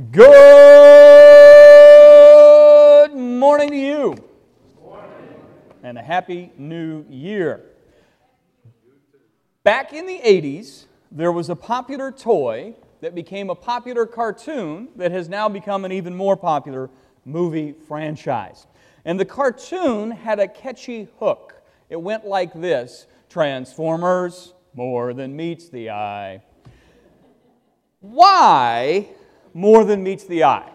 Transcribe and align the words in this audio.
Good 0.00 0.24
morning 3.14 3.68
to 3.68 3.76
you. 3.76 4.16
And 5.82 5.98
a 5.98 6.02
happy 6.02 6.52
new 6.56 7.04
year. 7.10 7.66
Back 9.62 9.92
in 9.92 10.06
the 10.06 10.18
80s, 10.20 10.86
there 11.12 11.30
was 11.32 11.50
a 11.50 11.56
popular 11.56 12.10
toy 12.10 12.76
that 13.02 13.14
became 13.14 13.50
a 13.50 13.54
popular 13.54 14.06
cartoon 14.06 14.88
that 14.96 15.12
has 15.12 15.28
now 15.28 15.50
become 15.50 15.84
an 15.84 15.92
even 15.92 16.16
more 16.16 16.36
popular 16.36 16.88
movie 17.26 17.74
franchise. 17.86 18.66
And 19.04 19.20
the 19.20 19.26
cartoon 19.26 20.12
had 20.12 20.40
a 20.40 20.48
catchy 20.48 21.08
hook. 21.18 21.62
It 21.90 22.00
went 22.00 22.24
like 22.24 22.54
this 22.54 23.06
Transformers, 23.28 24.54
more 24.72 25.12
than 25.12 25.36
meets 25.36 25.68
the 25.68 25.90
eye. 25.90 26.40
Why 28.00 29.08
more 29.54 29.84
than 29.84 30.02
meets 30.02 30.24
the 30.24 30.44
eye. 30.44 30.70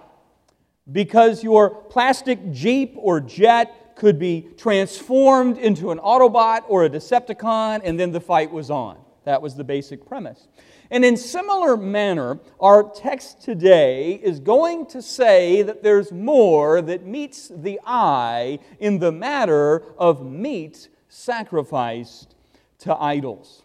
Because 0.92 1.43
your 1.43 1.70
plastic 1.70 2.52
Jeep 2.52 2.93
or 2.97 3.20
jet 3.20 3.96
could 3.96 4.20
be 4.20 4.50
transformed 4.57 5.57
into 5.57 5.92
an 5.92 6.00
Autobot 6.00 6.64
or 6.68 6.86
a 6.86 6.89
Decepticon, 6.89 7.82
and 7.83 8.00
then 8.00 8.11
the 8.11 8.19
fight 8.19 8.52
was 8.52 8.69
on. 8.69 8.97
That 9.24 9.42
was 9.42 9.56
the 9.56 9.64
basic 9.64 10.06
premise. 10.06 10.47
And 10.92 11.04
in 11.04 11.18
similar 11.18 11.75
manner, 11.75 12.39
our 12.60 12.83
text 12.83 13.42
today 13.42 14.14
is 14.14 14.39
going 14.39 14.86
to 14.88 15.02
say 15.02 15.64
that 15.64 15.82
there's 15.82 16.11
more 16.11 16.82
that 16.82 17.05
meets 17.05 17.47
the 17.47 17.80
eye 17.86 18.60
in 18.80 19.00
the 19.00 19.11
matter 19.11 19.82
of 19.97 20.24
meat 20.24 20.89
sacrificed 21.10 22.36
to 22.80 22.96
idols. 22.96 23.64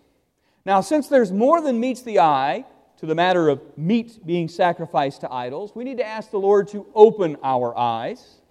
Now, 0.64 0.80
since 0.80 1.08
there's 1.08 1.32
more 1.32 1.60
than 1.60 1.78
meets 1.78 2.02
the 2.02 2.20
eye, 2.20 2.64
to 3.00 3.06
the 3.06 3.14
matter 3.14 3.48
of 3.48 3.62
meat 3.78 4.24
being 4.26 4.46
sacrificed 4.46 5.22
to 5.22 5.32
idols, 5.32 5.74
we 5.74 5.84
need 5.84 5.96
to 5.96 6.06
ask 6.06 6.30
the 6.30 6.38
Lord 6.38 6.68
to 6.68 6.86
open 6.94 7.38
our 7.42 7.76
eyes 7.76 8.42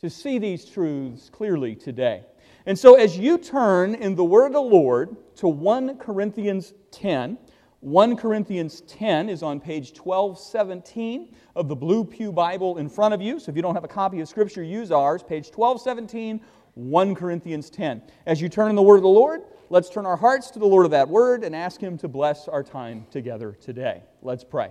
to 0.00 0.08
see 0.08 0.38
these 0.38 0.64
truths 0.64 1.28
clearly 1.28 1.76
today. 1.76 2.24
And 2.64 2.78
so, 2.78 2.94
as 2.94 3.18
you 3.18 3.36
turn 3.36 3.94
in 3.94 4.14
the 4.14 4.24
Word 4.24 4.46
of 4.46 4.52
the 4.54 4.62
Lord 4.62 5.16
to 5.36 5.48
1 5.48 5.98
Corinthians 5.98 6.72
10, 6.92 7.36
1 7.80 8.16
Corinthians 8.16 8.80
10 8.82 9.28
is 9.28 9.42
on 9.42 9.60
page 9.60 9.94
1217 9.98 11.34
of 11.54 11.68
the 11.68 11.76
Blue 11.76 12.02
Pew 12.02 12.32
Bible 12.32 12.78
in 12.78 12.88
front 12.88 13.12
of 13.12 13.20
you. 13.20 13.38
So, 13.38 13.50
if 13.50 13.56
you 13.56 13.60
don't 13.60 13.74
have 13.74 13.84
a 13.84 13.88
copy 13.88 14.20
of 14.20 14.28
Scripture, 14.28 14.62
use 14.62 14.90
ours, 14.90 15.22
page 15.22 15.50
1217, 15.54 16.40
1 16.72 17.14
Corinthians 17.14 17.68
10. 17.68 18.02
As 18.24 18.40
you 18.40 18.48
turn 18.48 18.70
in 18.70 18.76
the 18.76 18.82
Word 18.82 18.96
of 18.96 19.02
the 19.02 19.08
Lord, 19.08 19.42
let's 19.70 19.88
turn 19.88 20.04
our 20.04 20.16
hearts 20.16 20.50
to 20.50 20.58
the 20.58 20.66
Lord 20.66 20.84
of 20.84 20.90
that 20.90 21.08
word 21.08 21.44
and 21.44 21.56
ask 21.56 21.80
Him 21.80 21.96
to 21.98 22.08
bless 22.08 22.48
our 22.48 22.62
time 22.62 23.06
together 23.10 23.56
today. 23.60 24.02
Let's 24.20 24.44
pray. 24.44 24.70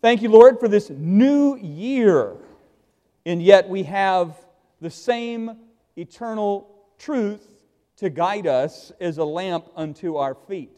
Thank 0.00 0.22
you, 0.22 0.30
Lord, 0.30 0.58
for 0.60 0.68
this 0.68 0.88
new 0.88 1.56
year. 1.56 2.36
And 3.26 3.42
yet 3.42 3.68
we 3.68 3.82
have 3.82 4.36
the 4.80 4.90
same 4.90 5.58
eternal 5.96 6.86
truth 6.98 7.44
to 7.96 8.08
guide 8.08 8.46
us 8.46 8.92
as 9.00 9.18
a 9.18 9.24
lamp 9.24 9.66
unto 9.74 10.16
our 10.16 10.34
feet. 10.34 10.70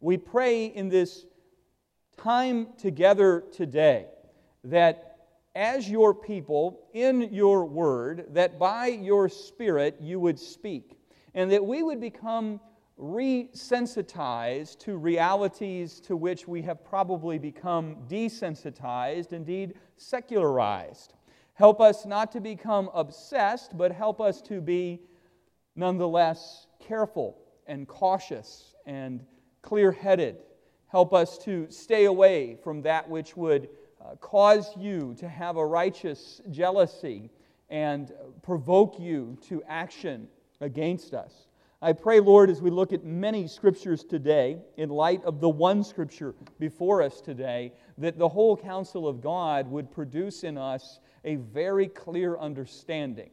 We 0.00 0.16
pray 0.16 0.66
in 0.66 0.88
this 0.88 1.26
time 2.16 2.68
together 2.78 3.44
today 3.52 4.06
that 4.64 5.18
as 5.54 5.90
your 5.90 6.14
people 6.14 6.80
in 6.94 7.34
your 7.34 7.66
word, 7.66 8.28
that 8.30 8.58
by 8.58 8.86
your 8.86 9.28
Spirit 9.28 9.98
you 10.00 10.18
would 10.18 10.38
speak 10.38 10.96
and 11.34 11.50
that 11.50 11.64
we 11.64 11.82
would 11.82 12.00
become 12.00 12.60
resensitized 12.98 14.78
to 14.78 14.96
realities 14.96 15.98
to 16.00 16.16
which 16.16 16.46
we 16.46 16.62
have 16.62 16.84
probably 16.84 17.38
become 17.38 17.96
desensitized, 18.08 19.32
indeed 19.32 19.74
secularized. 19.96 21.14
Help 21.54 21.80
us 21.80 22.06
not 22.06 22.30
to 22.32 22.40
become 22.40 22.90
obsessed, 22.94 23.76
but 23.76 23.92
help 23.92 24.20
us 24.20 24.40
to 24.42 24.60
be 24.60 25.00
nonetheless 25.74 26.66
careful 26.78 27.38
and 27.66 27.88
cautious 27.88 28.74
and 28.86 29.24
clear 29.62 29.92
headed. 29.92 30.42
Help 30.86 31.14
us 31.14 31.38
to 31.38 31.66
stay 31.70 32.04
away 32.04 32.56
from 32.62 32.82
that 32.82 33.08
which 33.08 33.36
would 33.36 33.68
uh, 34.04 34.14
cause 34.16 34.76
you 34.76 35.14
to 35.18 35.28
have 35.28 35.56
a 35.56 35.66
righteous 35.66 36.40
jealousy 36.50 37.30
and 37.70 38.12
provoke 38.42 38.98
you 39.00 39.38
to 39.40 39.62
action 39.66 40.28
against 40.62 41.12
us. 41.12 41.48
I 41.82 41.92
pray, 41.92 42.20
Lord, 42.20 42.48
as 42.48 42.62
we 42.62 42.70
look 42.70 42.92
at 42.92 43.04
many 43.04 43.48
scriptures 43.48 44.04
today, 44.04 44.58
in 44.76 44.88
light 44.88 45.24
of 45.24 45.40
the 45.40 45.48
one 45.48 45.82
scripture 45.82 46.34
before 46.60 47.02
us 47.02 47.20
today, 47.20 47.72
that 47.98 48.18
the 48.18 48.28
whole 48.28 48.56
counsel 48.56 49.08
of 49.08 49.20
God 49.20 49.68
would 49.68 49.90
produce 49.90 50.44
in 50.44 50.56
us 50.56 51.00
a 51.24 51.36
very 51.36 51.88
clear 51.88 52.38
understanding 52.38 53.30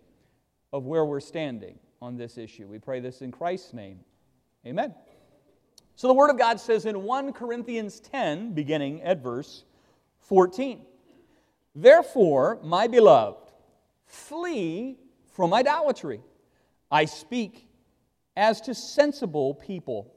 of 0.73 0.85
where 0.85 1.05
we're 1.05 1.19
standing 1.19 1.77
on 2.01 2.17
this 2.17 2.39
issue. 2.39 2.65
We 2.65 2.79
pray 2.79 2.99
this 2.99 3.21
in 3.21 3.31
Christ's 3.31 3.73
name. 3.73 3.99
Amen. 4.65 4.95
So 5.95 6.07
the 6.07 6.13
Word 6.13 6.31
of 6.31 6.37
God 6.39 6.59
says 6.59 6.85
in 6.85 7.03
1 7.03 7.33
Corinthians 7.33 7.99
10, 7.99 8.53
beginning 8.53 9.03
at 9.03 9.21
verse 9.21 9.63
14, 10.21 10.81
Therefore, 11.75 12.59
my 12.63 12.87
beloved, 12.87 13.51
flee 14.05 14.97
from 15.33 15.53
idolatry. 15.53 16.21
I 16.91 17.05
speak 17.05 17.67
as 18.35 18.61
to 18.61 18.73
sensible 18.73 19.53
people. 19.53 20.13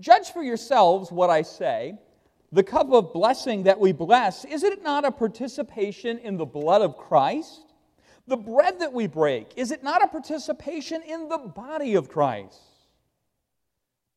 Judge 0.00 0.30
for 0.30 0.42
yourselves 0.42 1.12
what 1.12 1.30
I 1.30 1.42
say. 1.42 1.98
The 2.52 2.62
cup 2.62 2.92
of 2.92 3.12
blessing 3.12 3.64
that 3.64 3.80
we 3.80 3.92
bless, 3.92 4.44
is 4.44 4.62
it 4.62 4.82
not 4.82 5.04
a 5.04 5.10
participation 5.10 6.18
in 6.18 6.36
the 6.36 6.44
blood 6.44 6.82
of 6.82 6.96
Christ? 6.96 7.74
The 8.26 8.36
bread 8.36 8.80
that 8.80 8.92
we 8.92 9.06
break, 9.06 9.52
is 9.56 9.70
it 9.70 9.82
not 9.82 10.02
a 10.02 10.08
participation 10.08 11.02
in 11.02 11.28
the 11.28 11.38
body 11.38 11.94
of 11.94 12.08
Christ? 12.08 12.60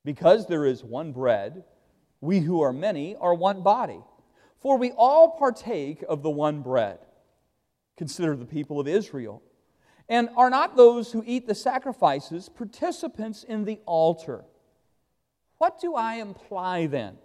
Because 0.05 0.47
there 0.47 0.65
is 0.65 0.83
one 0.83 1.11
bread, 1.11 1.63
we 2.21 2.39
who 2.39 2.61
are 2.61 2.73
many 2.73 3.15
are 3.15 3.33
one 3.33 3.61
body. 3.63 4.01
For 4.59 4.77
we 4.77 4.91
all 4.91 5.37
partake 5.37 6.03
of 6.07 6.23
the 6.23 6.29
one 6.29 6.61
bread. 6.61 6.99
Consider 7.97 8.35
the 8.35 8.45
people 8.45 8.79
of 8.79 8.87
Israel. 8.87 9.41
And 10.09 10.29
are 10.37 10.49
not 10.49 10.77
those 10.77 11.11
who 11.11 11.23
eat 11.25 11.47
the 11.47 11.55
sacrifices 11.55 12.49
participants 12.49 13.43
in 13.43 13.65
the 13.65 13.79
altar? 13.85 14.45
What 15.57 15.81
do 15.81 15.95
I 15.95 16.15
imply 16.15 16.87
then? 16.87 17.17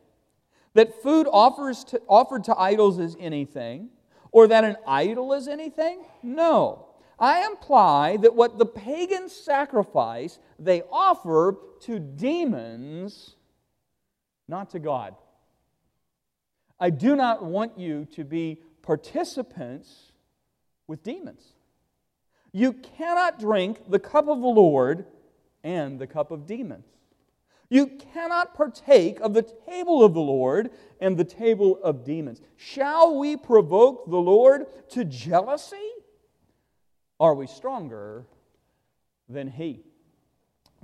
That 0.74 1.02
food 1.02 1.26
offers 1.30 1.84
to, 1.84 2.00
offered 2.08 2.44
to 2.44 2.58
idols 2.58 2.98
is 2.98 3.16
anything, 3.20 3.90
or 4.32 4.48
that 4.48 4.64
an 4.64 4.76
idol 4.86 5.32
is 5.34 5.46
anything? 5.46 6.04
No. 6.22 6.88
I 7.18 7.46
imply 7.46 8.16
that 8.16 8.34
what 8.34 8.58
the 8.58 8.66
pagans 8.66 9.32
sacrifice, 9.32 10.38
they 10.58 10.82
offer 10.90 11.56
to 11.82 11.98
demons, 12.00 13.36
not 14.48 14.70
to 14.70 14.78
God. 14.78 15.14
I 16.80 16.90
do 16.90 17.14
not 17.14 17.44
want 17.44 17.78
you 17.78 18.06
to 18.14 18.24
be 18.24 18.60
participants 18.82 20.12
with 20.88 21.04
demons. 21.04 21.51
You 22.52 22.74
cannot 22.74 23.38
drink 23.38 23.80
the 23.88 23.98
cup 23.98 24.28
of 24.28 24.40
the 24.40 24.46
Lord 24.46 25.06
and 25.64 25.98
the 25.98 26.06
cup 26.06 26.30
of 26.30 26.46
demons. 26.46 26.86
You 27.70 27.86
cannot 27.86 28.54
partake 28.54 29.18
of 29.20 29.32
the 29.32 29.42
table 29.42 30.04
of 30.04 30.12
the 30.12 30.20
Lord 30.20 30.70
and 31.00 31.16
the 31.16 31.24
table 31.24 31.78
of 31.82 32.04
demons. 32.04 32.42
Shall 32.56 33.18
we 33.18 33.34
provoke 33.36 34.10
the 34.10 34.18
Lord 34.18 34.66
to 34.90 35.06
jealousy? 35.06 35.90
Are 37.18 37.34
we 37.34 37.46
stronger 37.46 38.26
than 39.28 39.48
He? 39.48 39.84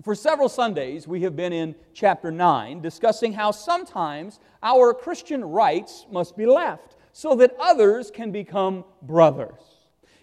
For 0.03 0.15
several 0.15 0.49
Sundays, 0.49 1.07
we 1.07 1.23
have 1.23 1.37
been 1.37 1.53
in 1.53 1.75
chapter 1.93 2.31
9 2.31 2.81
discussing 2.81 3.35
how 3.35 3.51
sometimes 3.51 4.41
our 4.63 4.95
Christian 4.95 5.45
rights 5.45 6.07
must 6.11 6.39
be 6.39 6.47
left 6.47 6.97
so 7.13 7.35
that 7.35 7.55
others 7.61 8.11
can 8.11 8.31
become 8.31 8.85
brothers. 9.03 9.78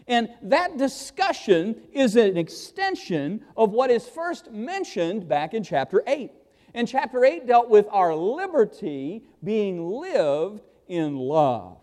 And 0.07 0.29
that 0.43 0.77
discussion 0.77 1.81
is 1.91 2.15
an 2.15 2.37
extension 2.37 3.43
of 3.57 3.71
what 3.71 3.89
is 3.89 4.07
first 4.07 4.51
mentioned 4.51 5.27
back 5.27 5.53
in 5.53 5.63
chapter 5.63 6.03
8. 6.05 6.31
And 6.75 6.87
chapter 6.87 7.25
8 7.25 7.47
dealt 7.47 7.69
with 7.69 7.87
our 7.89 8.13
liberty 8.13 9.23
being 9.43 9.89
lived 9.89 10.61
in 10.87 11.15
love. 11.17 11.77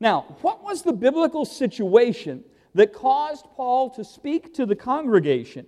Now, 0.00 0.36
what 0.42 0.62
was 0.62 0.82
the 0.82 0.92
biblical 0.92 1.44
situation 1.44 2.44
that 2.74 2.92
caused 2.92 3.46
Paul 3.54 3.90
to 3.90 4.04
speak 4.04 4.52
to 4.54 4.66
the 4.66 4.76
congregation 4.76 5.66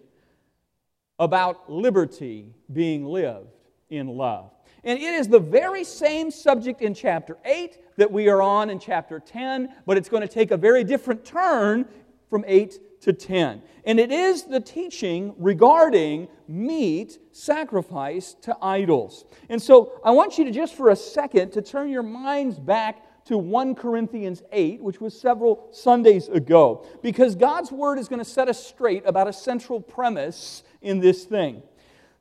about 1.19 1.73
liberty 1.73 2.53
being 2.73 3.07
lived 3.07 3.55
in 3.89 4.09
love? 4.09 4.51
And 4.85 4.99
it 4.99 5.15
is 5.15 5.29
the 5.29 5.39
very 5.41 5.85
same 5.85 6.31
subject 6.31 6.83
in 6.83 6.93
chapter 6.93 7.39
8 7.45 7.79
that 7.97 8.11
we 8.11 8.29
are 8.29 8.43
on 8.43 8.71
in 8.71 8.79
chapter 8.79 9.21
10, 9.21 9.69
but 9.87 9.97
it's 9.97 10.09
going 10.09 10.23
to 10.23 10.29
take 10.29 10.51
a 10.51 10.57
very 10.57 10.85
different 10.85 11.25
turn 11.25 11.87
from 12.29 12.45
8 12.47 13.01
to 13.03 13.13
10. 13.13 13.63
And 13.85 14.01
it 14.01 14.11
is 14.11 14.45
the 14.45 14.61
teaching 14.61 15.35
regarding 15.39 16.29
meat 16.49 17.19
sacrificed 17.33 18.43
to 18.45 18.57
idols. 18.61 19.25
And 19.49 19.61
so 19.61 20.01
I 20.05 20.11
want 20.11 20.39
you 20.39 20.45
to 20.45 20.51
just 20.51 20.75
for 20.75 20.91
a 20.91 20.97
second 20.97 21.53
to 21.53 21.63
turn 21.63 21.89
your 21.91 22.03
minds 22.03 22.59
back 22.59 23.03
to 23.27 23.37
1 23.39 23.75
Corinthians 23.75 24.43
8, 24.53 24.81
which 24.81 25.01
was 25.01 25.19
several 25.19 25.69
Sundays 25.73 26.29
ago, 26.29 26.87
because 27.03 27.35
God's 27.35 27.73
Word 27.73 27.99
is 27.99 28.09
going 28.09 28.21
to 28.21 28.25
set 28.25 28.49
us 28.49 28.65
straight 28.65 29.03
about 29.05 29.27
a 29.27 29.33
central 29.33 29.81
premise 29.81 30.63
in 30.81 31.01
this 31.01 31.25
thing. 31.25 31.63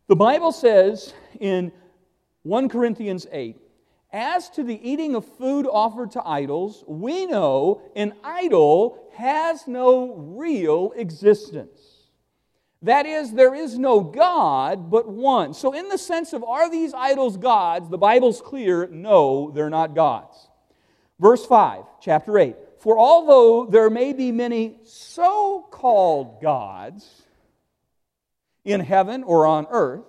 The 0.07 0.16
Bible 0.16 0.51
says 0.51 1.13
in 1.39 1.71
1 2.44 2.69
Corinthians 2.69 3.28
8, 3.31 3.57
as 4.16 4.50
to 4.52 4.64
the 4.64 4.80
eating 4.82 5.14
of 5.14 5.26
food 5.26 5.68
offered 5.70 6.12
to 6.12 6.26
idols, 6.26 6.86
we 6.88 7.26
know 7.26 7.82
an 7.98 8.14
idol 8.24 8.98
has 9.14 9.68
no 9.68 10.16
real 10.16 10.94
existence. 10.96 11.82
That 12.82 13.06
is, 13.06 13.34
there 13.34 13.54
is 13.54 13.78
no 13.78 14.00
God 14.00 14.90
but 14.90 15.08
one. 15.08 15.54
So, 15.54 15.74
in 15.74 15.90
the 15.90 15.98
sense 15.98 16.32
of 16.32 16.44
are 16.46 16.70
these 16.70 16.94
idols 16.94 17.36
gods, 17.36 17.90
the 17.90 17.98
Bible's 17.98 18.42
clear 18.42 18.88
no, 18.88 19.52
they're 19.52 19.70
not 19.70 19.96
gods. 19.96 20.48
Verse 21.20 21.46
5, 21.46 21.84
chapter 22.00 22.38
8. 22.38 22.56
For 22.80 22.98
although 22.98 23.66
there 23.66 23.90
may 23.90 24.14
be 24.14 24.32
many 24.32 24.78
so 24.84 25.68
called 25.72 26.42
gods 26.42 27.24
in 28.64 28.80
heaven 28.80 29.24
or 29.24 29.46
on 29.46 29.68
earth, 29.70 30.06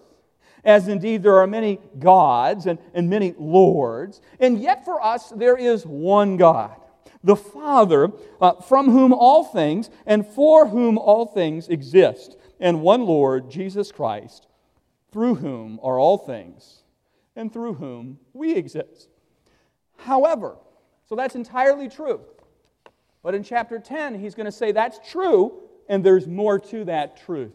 as 0.66 0.88
indeed 0.88 1.22
there 1.22 1.38
are 1.38 1.46
many 1.46 1.78
gods 1.98 2.66
and, 2.66 2.78
and 2.92 3.08
many 3.08 3.34
lords, 3.38 4.20
and 4.38 4.60
yet 4.60 4.84
for 4.84 5.02
us 5.02 5.30
there 5.30 5.56
is 5.56 5.86
one 5.86 6.36
God, 6.36 6.76
the 7.24 7.36
Father, 7.36 8.10
uh, 8.40 8.60
from 8.60 8.90
whom 8.90 9.14
all 9.14 9.44
things 9.44 9.88
and 10.04 10.26
for 10.26 10.66
whom 10.68 10.98
all 10.98 11.24
things 11.24 11.68
exist 11.68 12.36
and 12.60 12.82
one 12.82 13.02
Lord, 13.02 13.50
Jesus 13.50 13.92
Christ, 13.92 14.46
through 15.12 15.36
whom 15.36 15.78
are 15.82 15.98
all 15.98 16.18
things, 16.18 16.82
and 17.34 17.52
through 17.52 17.74
whom 17.74 18.18
we 18.32 18.54
exist. 18.54 19.08
However, 19.98 20.56
so 21.08 21.14
that's 21.14 21.34
entirely 21.34 21.88
true. 21.88 22.20
But 23.22 23.34
in 23.34 23.42
chapter 23.42 23.78
10, 23.78 24.18
he's 24.18 24.34
going 24.34 24.46
to 24.46 24.52
say 24.52 24.72
that's 24.72 24.98
true, 25.10 25.62
and 25.88 26.04
there's 26.04 26.26
more 26.26 26.58
to 26.58 26.84
that 26.84 27.24
truth. 27.24 27.54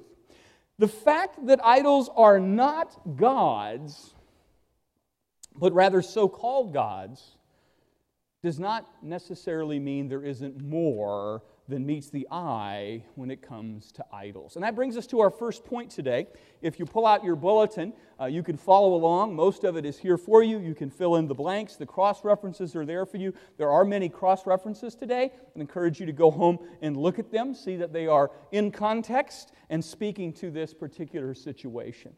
The 0.81 0.87
fact 0.87 1.45
that 1.45 1.63
idols 1.63 2.09
are 2.15 2.39
not 2.39 3.15
gods, 3.15 4.15
but 5.55 5.73
rather 5.73 6.01
so 6.01 6.27
called 6.27 6.73
gods, 6.73 7.37
does 8.41 8.57
not 8.57 8.89
necessarily 9.03 9.77
mean 9.77 10.07
there 10.07 10.23
isn't 10.25 10.59
more 10.59 11.43
than 11.71 11.85
meets 11.85 12.09
the 12.09 12.27
eye 12.29 13.03
when 13.15 13.31
it 13.31 13.41
comes 13.41 13.91
to 13.93 14.05
idols. 14.13 14.55
And 14.55 14.63
that 14.63 14.75
brings 14.75 14.97
us 14.97 15.07
to 15.07 15.21
our 15.21 15.31
first 15.31 15.65
point 15.65 15.89
today. 15.89 16.27
If 16.61 16.77
you 16.77 16.85
pull 16.85 17.07
out 17.07 17.23
your 17.23 17.35
bulletin, 17.35 17.93
uh, 18.19 18.25
you 18.25 18.43
can 18.43 18.57
follow 18.57 18.93
along. 18.93 19.35
Most 19.35 19.63
of 19.63 19.77
it 19.77 19.85
is 19.85 19.97
here 19.97 20.17
for 20.17 20.43
you. 20.43 20.59
You 20.59 20.75
can 20.75 20.91
fill 20.91 21.15
in 21.15 21.27
the 21.27 21.33
blanks. 21.33 21.77
The 21.77 21.85
cross 21.85 22.23
references 22.23 22.75
are 22.75 22.85
there 22.85 23.05
for 23.05 23.17
you. 23.17 23.33
There 23.57 23.71
are 23.71 23.85
many 23.85 24.09
cross 24.09 24.45
references 24.45 24.93
today. 24.93 25.31
I 25.33 25.59
encourage 25.59 25.99
you 25.99 26.05
to 26.05 26.11
go 26.11 26.29
home 26.29 26.59
and 26.81 26.95
look 26.97 27.17
at 27.17 27.31
them, 27.31 27.55
see 27.55 27.77
that 27.77 27.93
they 27.93 28.05
are 28.05 28.29
in 28.51 28.69
context 28.69 29.53
and 29.69 29.83
speaking 29.83 30.33
to 30.33 30.51
this 30.51 30.73
particular 30.73 31.33
situation. 31.33 32.13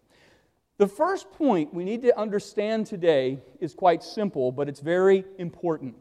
The 0.80 0.88
first 0.88 1.32
point 1.32 1.72
we 1.72 1.84
need 1.84 2.02
to 2.02 2.20
understand 2.20 2.88
today 2.88 3.38
is 3.60 3.76
quite 3.76 4.04
simple, 4.04 4.52
but 4.52 4.68
it's 4.68 4.80
very 4.80 5.24
important 5.38 5.96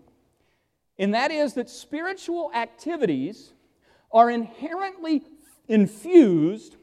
and 1.02 1.14
that 1.14 1.32
is 1.32 1.54
that 1.54 1.69
spiritual 1.69 2.52
activities 2.54 3.54
are 4.12 4.31
inherently 4.31 5.25
infused 5.66 6.76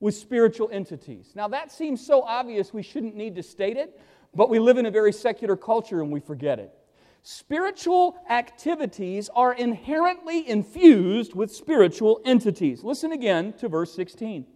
with 0.00 0.16
spiritual 0.16 0.68
entities. 0.72 1.30
Now, 1.36 1.46
that 1.46 1.70
seems 1.70 2.04
so 2.04 2.22
obvious 2.22 2.74
we 2.74 2.82
shouldn't 2.82 3.14
need 3.14 3.36
to 3.36 3.44
state 3.44 3.76
it, 3.76 4.00
but 4.34 4.50
we 4.50 4.58
live 4.58 4.76
in 4.76 4.86
a 4.86 4.90
very 4.90 5.12
secular 5.12 5.56
culture 5.56 6.00
and 6.02 6.10
we 6.10 6.18
forget 6.18 6.58
it. 6.58 6.74
Spiritual 7.22 8.16
activities 8.28 9.30
are 9.36 9.54
inherently 9.54 10.48
infused 10.48 11.34
with 11.34 11.54
spiritual 11.54 12.20
entities. 12.24 12.82
Listen 12.82 13.12
again 13.12 13.52
to 13.52 13.68
verse 13.68 13.94
16. 13.94 14.46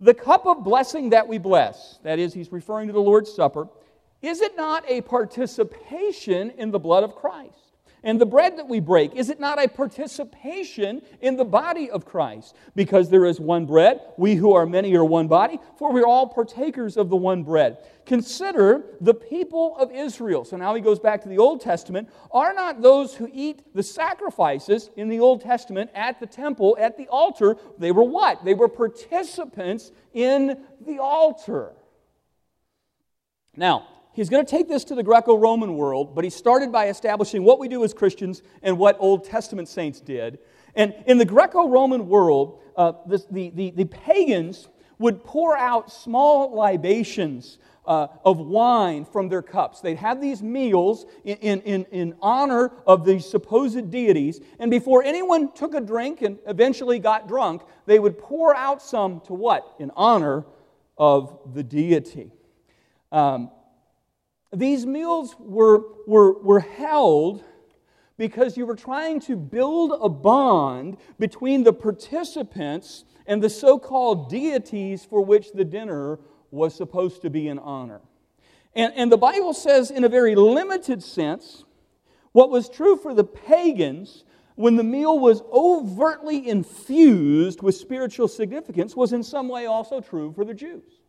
The 0.00 0.14
cup 0.14 0.46
of 0.46 0.64
blessing 0.64 1.10
that 1.10 1.28
we 1.28 1.36
bless, 1.36 1.98
that 2.02 2.18
is, 2.18 2.32
he's 2.32 2.50
referring 2.50 2.86
to 2.86 2.94
the 2.94 2.98
Lord's 2.98 3.30
Supper, 3.30 3.68
is 4.22 4.40
it 4.40 4.56
not 4.56 4.88
a 4.88 5.02
participation 5.02 6.48
in 6.52 6.70
the 6.70 6.78
blood 6.78 7.04
of 7.04 7.14
Christ? 7.14 7.61
And 8.04 8.20
the 8.20 8.26
bread 8.26 8.58
that 8.58 8.68
we 8.68 8.80
break, 8.80 9.14
is 9.14 9.30
it 9.30 9.38
not 9.38 9.62
a 9.62 9.68
participation 9.68 11.02
in 11.20 11.36
the 11.36 11.44
body 11.44 11.88
of 11.88 12.04
Christ? 12.04 12.56
Because 12.74 13.10
there 13.10 13.24
is 13.24 13.38
one 13.38 13.64
bread, 13.64 14.00
we 14.16 14.34
who 14.34 14.54
are 14.54 14.66
many 14.66 14.94
are 14.96 15.04
one 15.04 15.28
body, 15.28 15.60
for 15.78 15.92
we're 15.92 16.06
all 16.06 16.26
partakers 16.26 16.96
of 16.96 17.10
the 17.10 17.16
one 17.16 17.44
bread. 17.44 17.78
Consider 18.04 18.82
the 19.00 19.14
people 19.14 19.76
of 19.78 19.92
Israel. 19.92 20.44
So 20.44 20.56
now 20.56 20.74
he 20.74 20.80
goes 20.80 20.98
back 20.98 21.22
to 21.22 21.28
the 21.28 21.38
Old 21.38 21.60
Testament. 21.60 22.08
Are 22.32 22.52
not 22.52 22.82
those 22.82 23.14
who 23.14 23.30
eat 23.32 23.72
the 23.72 23.84
sacrifices 23.84 24.90
in 24.96 25.08
the 25.08 25.20
Old 25.20 25.40
Testament 25.40 25.90
at 25.94 26.18
the 26.18 26.26
temple, 26.26 26.76
at 26.80 26.96
the 26.96 27.06
altar, 27.06 27.56
they 27.78 27.92
were 27.92 28.02
what? 28.02 28.44
They 28.44 28.54
were 28.54 28.68
participants 28.68 29.92
in 30.12 30.60
the 30.84 30.98
altar. 30.98 31.72
Now, 33.54 33.86
he's 34.12 34.28
going 34.28 34.44
to 34.44 34.50
take 34.50 34.68
this 34.68 34.84
to 34.84 34.94
the 34.94 35.02
Greco 35.02 35.36
Roman 35.36 35.76
world, 35.76 36.14
but 36.14 36.24
he 36.24 36.30
started 36.30 36.70
by 36.70 36.88
establishing 36.88 37.42
what 37.44 37.58
we 37.58 37.68
do 37.68 37.84
as 37.84 37.94
Christians 37.94 38.42
and 38.62 38.78
what 38.78 38.96
Old 38.98 39.24
Testament 39.24 39.68
saints 39.68 40.00
did. 40.00 40.38
And 40.74 40.94
in 41.06 41.18
the 41.18 41.24
Greco 41.24 41.68
Roman 41.68 42.08
world, 42.08 42.60
uh, 42.76 42.92
the, 43.06 43.24
the, 43.30 43.50
the, 43.50 43.70
the, 43.70 43.84
pagans 43.84 44.68
would 44.98 45.22
pour 45.24 45.56
out 45.56 45.92
small 45.92 46.54
libations 46.54 47.58
uh, 47.84 48.06
of 48.24 48.38
wine 48.38 49.04
from 49.04 49.28
their 49.28 49.42
cups. 49.42 49.80
They'd 49.80 49.96
have 49.96 50.20
these 50.20 50.42
meals 50.42 51.04
in, 51.24 51.60
in, 51.60 51.84
in 51.86 52.14
honor 52.22 52.70
of 52.86 53.04
these 53.04 53.28
supposed 53.28 53.90
deities, 53.90 54.40
and 54.58 54.70
before 54.70 55.02
anyone 55.02 55.52
took 55.52 55.74
a 55.74 55.80
drink 55.80 56.22
and 56.22 56.38
eventually 56.46 56.98
got 56.98 57.28
drunk, 57.28 57.62
they 57.86 57.98
would 57.98 58.18
pour 58.18 58.54
out 58.54 58.80
some 58.80 59.20
to 59.22 59.34
what? 59.34 59.74
In 59.78 59.90
honor 59.96 60.44
of 60.96 61.38
the 61.52 61.62
deity. 61.62 62.30
Um, 63.10 63.50
these 64.52 64.84
meals 64.86 65.34
were, 65.38 65.82
were, 66.06 66.38
were 66.42 66.60
held 66.60 67.42
because 68.18 68.56
you 68.56 68.66
were 68.66 68.76
trying 68.76 69.20
to 69.20 69.36
build 69.36 69.98
a 70.00 70.08
bond 70.08 70.98
between 71.18 71.64
the 71.64 71.72
participants 71.72 73.04
and 73.26 73.42
the 73.42 73.50
so 73.50 73.78
called 73.78 74.28
deities 74.28 75.04
for 75.04 75.24
which 75.24 75.52
the 75.52 75.64
dinner 75.64 76.18
was 76.50 76.74
supposed 76.74 77.22
to 77.22 77.30
be 77.30 77.48
an 77.48 77.58
honor. 77.58 78.00
And, 78.74 78.92
and 78.94 79.10
the 79.10 79.18
Bible 79.18 79.54
says, 79.54 79.90
in 79.90 80.04
a 80.04 80.08
very 80.08 80.34
limited 80.34 81.02
sense, 81.02 81.64
what 82.32 82.50
was 82.50 82.68
true 82.68 82.96
for 82.96 83.14
the 83.14 83.24
pagans 83.24 84.24
when 84.54 84.76
the 84.76 84.84
meal 84.84 85.18
was 85.18 85.42
overtly 85.52 86.48
infused 86.48 87.62
with 87.62 87.74
spiritual 87.74 88.28
significance 88.28 88.94
was 88.94 89.12
in 89.12 89.22
some 89.22 89.48
way 89.48 89.66
also 89.66 90.00
true 90.00 90.32
for 90.32 90.44
the 90.44 90.54
Jews. 90.54 91.01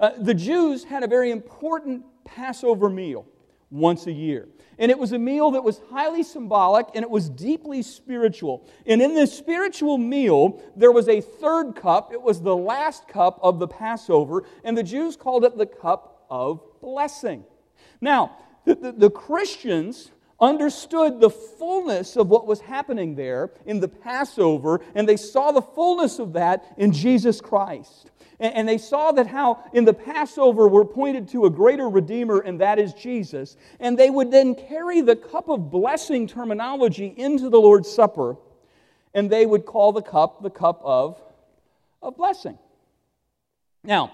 Uh, 0.00 0.12
the 0.18 0.34
Jews 0.34 0.82
had 0.82 1.02
a 1.04 1.06
very 1.06 1.30
important 1.30 2.04
Passover 2.24 2.88
meal 2.88 3.26
once 3.70 4.06
a 4.06 4.12
year. 4.12 4.48
And 4.78 4.90
it 4.90 4.98
was 4.98 5.12
a 5.12 5.18
meal 5.18 5.50
that 5.50 5.62
was 5.62 5.80
highly 5.90 6.22
symbolic 6.22 6.86
and 6.94 7.02
it 7.02 7.10
was 7.10 7.28
deeply 7.28 7.82
spiritual. 7.82 8.66
And 8.86 9.02
in 9.02 9.14
this 9.14 9.36
spiritual 9.36 9.98
meal, 9.98 10.62
there 10.74 10.90
was 10.90 11.06
a 11.08 11.20
third 11.20 11.74
cup. 11.74 12.12
It 12.12 12.22
was 12.22 12.40
the 12.40 12.56
last 12.56 13.06
cup 13.06 13.38
of 13.42 13.58
the 13.58 13.68
Passover, 13.68 14.44
and 14.64 14.76
the 14.76 14.82
Jews 14.82 15.16
called 15.16 15.44
it 15.44 15.58
the 15.58 15.66
cup 15.66 16.24
of 16.30 16.62
blessing. 16.80 17.44
Now, 18.00 18.38
the, 18.64 18.74
the, 18.74 18.92
the 18.92 19.10
Christians 19.10 20.12
understood 20.40 21.20
the 21.20 21.30
fullness 21.30 22.16
of 22.16 22.28
what 22.28 22.46
was 22.46 22.60
happening 22.60 23.14
there 23.14 23.50
in 23.66 23.80
the 23.80 23.88
Passover, 23.88 24.80
and 24.94 25.08
they 25.08 25.16
saw 25.16 25.52
the 25.52 25.62
fullness 25.62 26.18
of 26.18 26.32
that 26.34 26.64
in 26.76 26.92
Jesus 26.92 27.40
Christ. 27.40 28.10
And 28.40 28.66
they 28.66 28.78
saw 28.78 29.12
that 29.12 29.26
how 29.26 29.62
in 29.74 29.84
the 29.84 29.92
Passover 29.92 30.66
we're 30.66 30.86
pointed 30.86 31.28
to 31.28 31.44
a 31.44 31.50
greater 31.50 31.90
Redeemer, 31.90 32.38
and 32.40 32.58
that 32.62 32.78
is 32.78 32.94
Jesus. 32.94 33.58
And 33.78 33.98
they 33.98 34.08
would 34.08 34.30
then 34.30 34.54
carry 34.54 35.02
the 35.02 35.14
cup 35.14 35.50
of 35.50 35.70
blessing 35.70 36.26
terminology 36.26 37.12
into 37.14 37.50
the 37.50 37.60
Lord's 37.60 37.90
Supper, 37.90 38.38
and 39.12 39.28
they 39.28 39.44
would 39.44 39.66
call 39.66 39.92
the 39.92 40.00
cup 40.00 40.42
the 40.42 40.48
cup 40.48 40.80
of, 40.82 41.20
of 42.00 42.16
blessing. 42.16 42.58
Now, 43.84 44.12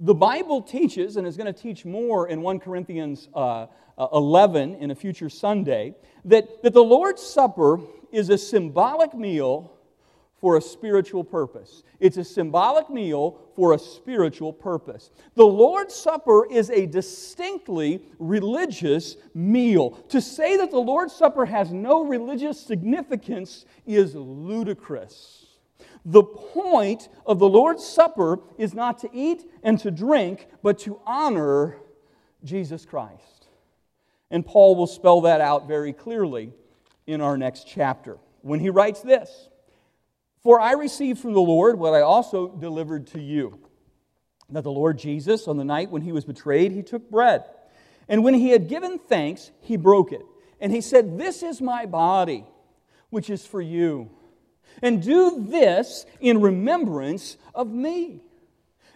the 0.00 0.14
Bible 0.14 0.62
teaches, 0.62 1.16
and 1.16 1.26
is 1.26 1.36
going 1.36 1.52
to 1.52 1.62
teach 1.62 1.84
more 1.84 2.28
in 2.28 2.42
1 2.42 2.60
Corinthians 2.60 3.28
uh, 3.34 3.66
uh 3.96 4.08
11 4.12 4.76
in 4.76 4.90
a 4.90 4.94
future 4.94 5.28
Sunday, 5.28 5.94
that, 6.24 6.62
that 6.62 6.72
the 6.72 6.84
Lord's 6.84 7.22
Supper 7.22 7.80
is 8.12 8.30
a 8.30 8.38
symbolic 8.38 9.14
meal 9.14 9.72
for 10.40 10.56
a 10.56 10.60
spiritual 10.60 11.24
purpose. 11.24 11.82
It's 11.98 12.16
a 12.16 12.22
symbolic 12.22 12.88
meal 12.88 13.40
for 13.56 13.74
a 13.74 13.78
spiritual 13.78 14.52
purpose. 14.52 15.10
The 15.34 15.44
Lord's 15.44 15.94
Supper 15.94 16.46
is 16.48 16.70
a 16.70 16.86
distinctly 16.86 18.02
religious 18.20 19.16
meal. 19.34 19.90
To 20.10 20.20
say 20.20 20.56
that 20.58 20.70
the 20.70 20.78
Lord's 20.78 21.12
Supper 21.12 21.44
has 21.44 21.72
no 21.72 22.04
religious 22.04 22.60
significance 22.60 23.64
is 23.84 24.14
ludicrous. 24.14 25.47
The 26.10 26.22
point 26.22 27.10
of 27.26 27.38
the 27.38 27.48
Lord's 27.48 27.86
Supper 27.86 28.40
is 28.56 28.72
not 28.72 29.00
to 29.00 29.10
eat 29.12 29.44
and 29.62 29.78
to 29.80 29.90
drink, 29.90 30.48
but 30.62 30.78
to 30.80 30.98
honor 31.04 31.76
Jesus 32.42 32.86
Christ. 32.86 33.46
And 34.30 34.44
Paul 34.44 34.74
will 34.74 34.86
spell 34.86 35.20
that 35.22 35.42
out 35.42 35.68
very 35.68 35.92
clearly 35.92 36.54
in 37.06 37.20
our 37.20 37.36
next 37.36 37.66
chapter 37.66 38.16
when 38.40 38.58
he 38.58 38.70
writes 38.70 39.02
this 39.02 39.50
For 40.42 40.58
I 40.58 40.72
received 40.72 41.20
from 41.20 41.34
the 41.34 41.42
Lord 41.42 41.78
what 41.78 41.92
I 41.92 42.00
also 42.00 42.48
delivered 42.48 43.08
to 43.08 43.20
you 43.20 43.58
that 44.48 44.64
the 44.64 44.72
Lord 44.72 44.98
Jesus, 44.98 45.46
on 45.46 45.58
the 45.58 45.64
night 45.64 45.90
when 45.90 46.00
he 46.00 46.12
was 46.12 46.24
betrayed, 46.24 46.72
he 46.72 46.82
took 46.82 47.10
bread. 47.10 47.44
And 48.08 48.24
when 48.24 48.32
he 48.32 48.48
had 48.48 48.66
given 48.66 48.98
thanks, 48.98 49.50
he 49.60 49.76
broke 49.76 50.10
it. 50.10 50.24
And 50.58 50.72
he 50.72 50.80
said, 50.80 51.18
This 51.18 51.42
is 51.42 51.60
my 51.60 51.84
body, 51.84 52.46
which 53.10 53.28
is 53.28 53.44
for 53.44 53.60
you. 53.60 54.10
And 54.82 55.02
do 55.02 55.44
this 55.48 56.06
in 56.20 56.40
remembrance 56.40 57.36
of 57.54 57.72
me. 57.72 58.20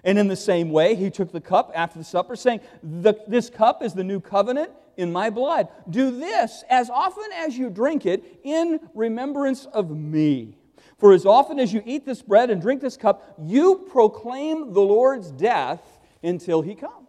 And 0.04 0.18
in 0.18 0.28
the 0.28 0.36
same 0.36 0.70
way, 0.70 0.94
he 0.94 1.10
took 1.10 1.32
the 1.32 1.40
cup 1.40 1.72
after 1.74 1.98
the 1.98 2.04
supper, 2.04 2.36
saying, 2.36 2.60
This 2.82 3.50
cup 3.50 3.82
is 3.82 3.94
the 3.94 4.04
new 4.04 4.20
covenant 4.20 4.70
in 4.96 5.12
my 5.12 5.30
blood. 5.30 5.68
Do 5.88 6.10
this 6.10 6.64
as 6.68 6.90
often 6.90 7.24
as 7.34 7.56
you 7.56 7.70
drink 7.70 8.04
it 8.06 8.40
in 8.42 8.80
remembrance 8.94 9.66
of 9.66 9.90
me. 9.90 10.56
For 10.98 11.12
as 11.12 11.26
often 11.26 11.58
as 11.58 11.72
you 11.72 11.82
eat 11.84 12.04
this 12.04 12.22
bread 12.22 12.50
and 12.50 12.60
drink 12.60 12.80
this 12.80 12.96
cup, 12.96 13.34
you 13.42 13.88
proclaim 13.90 14.72
the 14.72 14.80
Lord's 14.80 15.30
death 15.30 15.82
until 16.22 16.62
he 16.62 16.74
comes. 16.74 17.08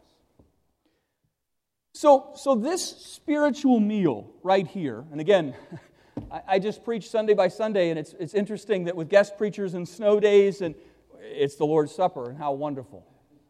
So, 1.94 2.32
so 2.36 2.56
this 2.56 2.84
spiritual 2.84 3.80
meal 3.80 4.32
right 4.42 4.66
here, 4.66 5.06
and 5.12 5.22
again, 5.22 5.54
I, 6.48 6.60
just 6.60 6.84
preach 6.84 7.10
Sunday 7.10 7.34
by 7.34 7.48
Sunday, 7.48 7.90
and 7.90 8.00
it's, 8.00 8.14
it's 8.20 8.34
interesting 8.34 8.86
that 8.86 8.96
with 8.96 9.10
guest 9.10 9.38
preachers 9.38 9.74
and 9.74 9.88
snow 9.88 10.20
days, 10.20 10.62
and 10.62 10.76
it's 11.22 11.56
the 11.56 11.66
Lord's 11.66 11.94
Supper, 11.94 12.30
and 12.30 12.38
how 12.38 12.54
wonderful. 12.54 13.06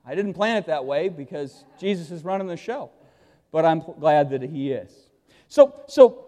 I 0.06 0.16
didn't 0.16 0.34
plan 0.34 0.58
it 0.58 0.66
that 0.68 0.86
way 0.86 1.10
because 1.10 1.64
Jesus 1.80 2.12
is 2.12 2.24
running 2.24 2.48
the 2.48 2.58
show, 2.58 2.92
but 3.52 3.66
I'm 3.66 3.80
glad 3.80 4.30
that 4.32 4.42
He 4.42 4.72
is. 4.72 4.92
So, 5.48 5.76
so 5.88 6.26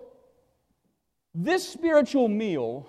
this 1.33 1.67
spiritual 1.67 2.27
meal 2.27 2.87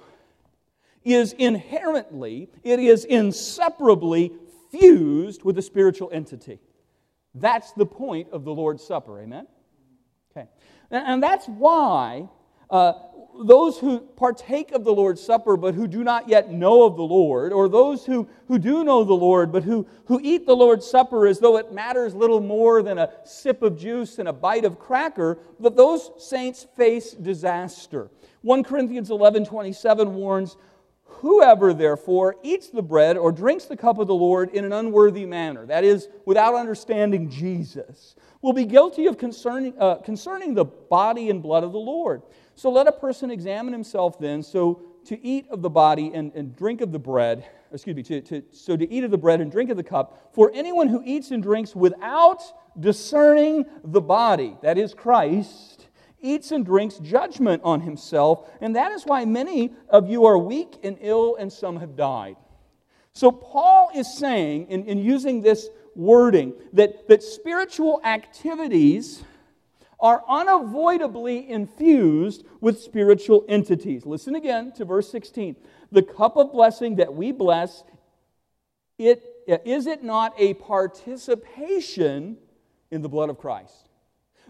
is 1.05 1.33
inherently, 1.33 2.49
it 2.62 2.79
is 2.79 3.05
inseparably 3.05 4.33
fused 4.71 5.45
with 5.45 5.59
a 5.59 5.62
spiritual 5.62 6.11
entity. 6.12 6.61
That's 7.35 7.73
the 7.73 7.87
point 7.87 8.29
of 8.33 8.45
the 8.45 8.53
Lord's 8.53 8.85
Supper, 8.85 9.21
amen? 9.21 9.47
Okay. 10.31 10.49
And 10.91 11.23
that's 11.23 11.47
why 11.47 12.29
uh, 12.70 12.92
those 13.44 13.78
who 13.78 14.00
partake 14.00 14.73
of 14.73 14.85
the 14.85 14.92
Lord's 14.92 15.20
Supper 15.20 15.56
but 15.56 15.75
who 15.75 15.87
do 15.87 16.02
not 16.02 16.28
yet 16.28 16.50
know 16.50 16.85
of 16.85 16.96
the 16.96 17.02
Lord, 17.02 17.52
or 17.52 17.68
those 17.68 18.06
who, 18.06 18.28
who 18.49 18.58
do 18.58 18.85
know 18.85 19.04
the 19.04 19.14
Lord 19.14 19.52
but 19.52 19.62
who, 19.62 19.87
who 20.06 20.20
eat 20.23 20.46
the 20.46 20.56
Lord's 20.56 20.87
Supper 20.87 21.26
as 21.26 21.38
though 21.38 21.56
it 21.56 21.73
matters 21.73 22.14
little 22.14 22.40
more 22.40 22.82
than 22.82 22.99
a 22.99 23.11
sip 23.25 23.62
of 23.62 23.78
juice 23.78 24.18
and 24.18 24.28
a 24.28 24.32
bite 24.32 24.64
of 24.64 24.78
cracker, 24.78 25.38
those 25.58 26.11
saints 26.18 26.66
face 26.76 27.12
disaster. 27.12 28.11
1 28.42 28.62
Corinthians 28.64 29.11
11 29.11 29.44
27 29.44 30.14
warns, 30.14 30.56
Whoever, 31.20 31.73
therefore, 31.73 32.37
eats 32.42 32.68
the 32.68 32.82
bread 32.82 33.16
or 33.16 33.32
drinks 33.32 33.64
the 33.64 33.76
cup 33.76 33.99
of 33.99 34.06
the 34.06 34.14
Lord 34.14 34.50
in 34.50 34.64
an 34.64 34.73
unworthy 34.73 35.25
manner, 35.25 35.64
that 35.66 35.82
is, 35.82 36.08
without 36.26 36.54
understanding 36.54 37.30
Jesus, 37.30 38.16
will 38.42 38.52
be 38.52 38.66
guilty 38.66 39.06
of 39.06 39.16
concerning, 39.16 39.73
uh, 39.80 39.96
concerning 39.96 40.54
the 40.54 40.64
body 40.64 41.30
and 41.30 41.42
blood 41.42 41.64
of 41.64 41.73
the 41.73 41.78
Lord. 41.78 42.23
So 42.57 42.71
let 42.71 42.89
a 42.89 42.93
person 42.93 43.31
examine 43.31 43.75
himself 43.75 44.19
then, 44.19 44.43
so 44.43 44.81
to 45.05 45.25
eat 45.25 45.47
of 45.51 45.61
the 45.61 45.69
body 45.69 46.11
and, 46.15 46.33
and 46.35 46.57
drink 46.57 46.81
of 46.81 46.91
the 46.91 46.99
bread, 46.99 47.47
excuse 47.71 47.95
me, 47.95 48.03
to, 48.05 48.21
to, 48.23 48.43
so 48.51 48.77
to 48.79 48.91
eat 48.91 49.05
of 49.05 49.11
the 49.11 49.19
bread 49.19 49.43
and 49.43 49.53
drink 49.53 49.69
of 49.69 49.77
the 49.77 49.83
cup. 49.83 50.31
For 50.35 50.51
anyone 50.55 50.89
who 50.89 51.03
eats 51.05 51.31
and 51.31 51.43
drinks 51.43 51.77
without 51.77 52.43
discerning 52.81 53.67
the 53.85 54.01
body, 54.01 54.57
that 54.63 54.79
is 54.79 54.95
Christ, 54.95 55.87
eats 56.23 56.51
and 56.51 56.65
drinks 56.65 56.97
judgment 56.97 57.61
on 57.63 57.83
himself, 57.83 58.49
and 58.63 58.75
that 58.75 58.91
is 58.91 59.05
why 59.05 59.27
many 59.27 59.75
of 59.91 60.09
you 60.09 60.25
are 60.25 60.39
weak 60.39 60.79
and 60.83 60.97
ill, 61.03 61.37
and 61.37 61.53
some 61.53 61.77
have 61.77 61.95
died. 61.95 62.37
So 63.13 63.31
Paul 63.31 63.91
is 63.95 64.17
saying, 64.17 64.69
in, 64.69 64.85
in 64.87 64.99
using 64.99 65.43
this 65.43 65.69
wording, 65.95 66.55
that, 66.73 67.07
that 67.09 67.23
spiritual 67.23 68.01
activities 68.03 69.23
are 69.99 70.23
unavoidably 70.29 71.49
infused 71.49 72.45
with 72.61 72.81
spiritual 72.81 73.45
entities. 73.49 74.05
Listen 74.05 74.35
again 74.35 74.73
to 74.73 74.85
verse 74.85 75.11
16. 75.11 75.57
The 75.93 76.03
cup 76.03 76.37
of 76.37 76.53
blessing 76.53 76.97
that 76.97 77.15
we 77.15 77.33
bless, 77.33 77.85
it, 78.99 79.25
is 79.47 79.87
it 79.87 80.03
not 80.03 80.35
a 80.38 80.55
participation 80.55 82.37
in 82.91 83.03
the 83.03 83.09
blood 83.09 83.31
of 83.31 83.38
Christ? 83.38 83.88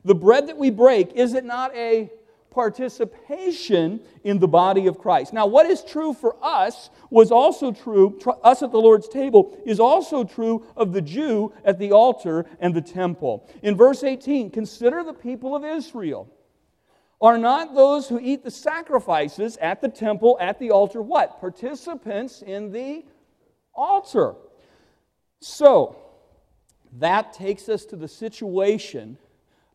The 0.05 0.15
bread 0.15 0.49
that 0.49 0.59
we 0.59 0.71
break, 0.71 1.13
is 1.13 1.35
it 1.35 1.45
not 1.45 1.75
a 1.75 2.11
participation 2.57 4.01
in 4.25 4.39
the 4.39 4.49
body 4.49 4.87
of 4.87 4.97
Christ. 4.99 5.35
Now, 5.35 5.47
what 5.47 5.67
is 5.67 5.85
true 5.85 6.15
for 6.15 6.37
us 6.43 6.89
was 7.11 7.31
also 7.31 7.71
true, 7.71 8.17
tr- 8.19 8.31
us 8.43 8.63
at 8.63 8.73
the 8.73 8.81
Lord's 8.81 9.09
table, 9.09 9.61
is 9.67 9.79
also 9.79 10.25
true 10.25 10.65
of 10.75 10.95
the 10.95 11.03
Jew 11.03 11.53
at 11.67 11.79
the 11.79 11.93
altar 11.93 12.47
and 12.59 12.75
the 12.75 12.81
temple. 12.81 13.47
In 13.63 13.77
verse 13.77 14.03
18, 14.03 14.51
consider 14.51 15.05
the 15.05 15.13
people 15.13 15.55
of 15.55 15.67
Israel. 15.67 16.33
Are 17.21 17.37
not 17.37 17.75
those 17.75 18.09
who 18.09 18.19
eat 18.19 18.43
the 18.43 18.51
sacrifices 18.51 19.59
at 19.59 19.83
the 19.83 19.91
temple, 19.91 20.39
at 20.41 20.59
the 20.59 20.71
altar, 20.71 21.03
what? 21.03 21.39
Participants 21.39 22.41
in 22.41 22.73
the 22.73 23.05
altar. 23.75 24.35
So, 25.43 25.99
that 26.95 27.35
takes 27.35 27.69
us 27.69 27.85
to 27.87 27.97
the 27.97 28.09
situation 28.09 29.19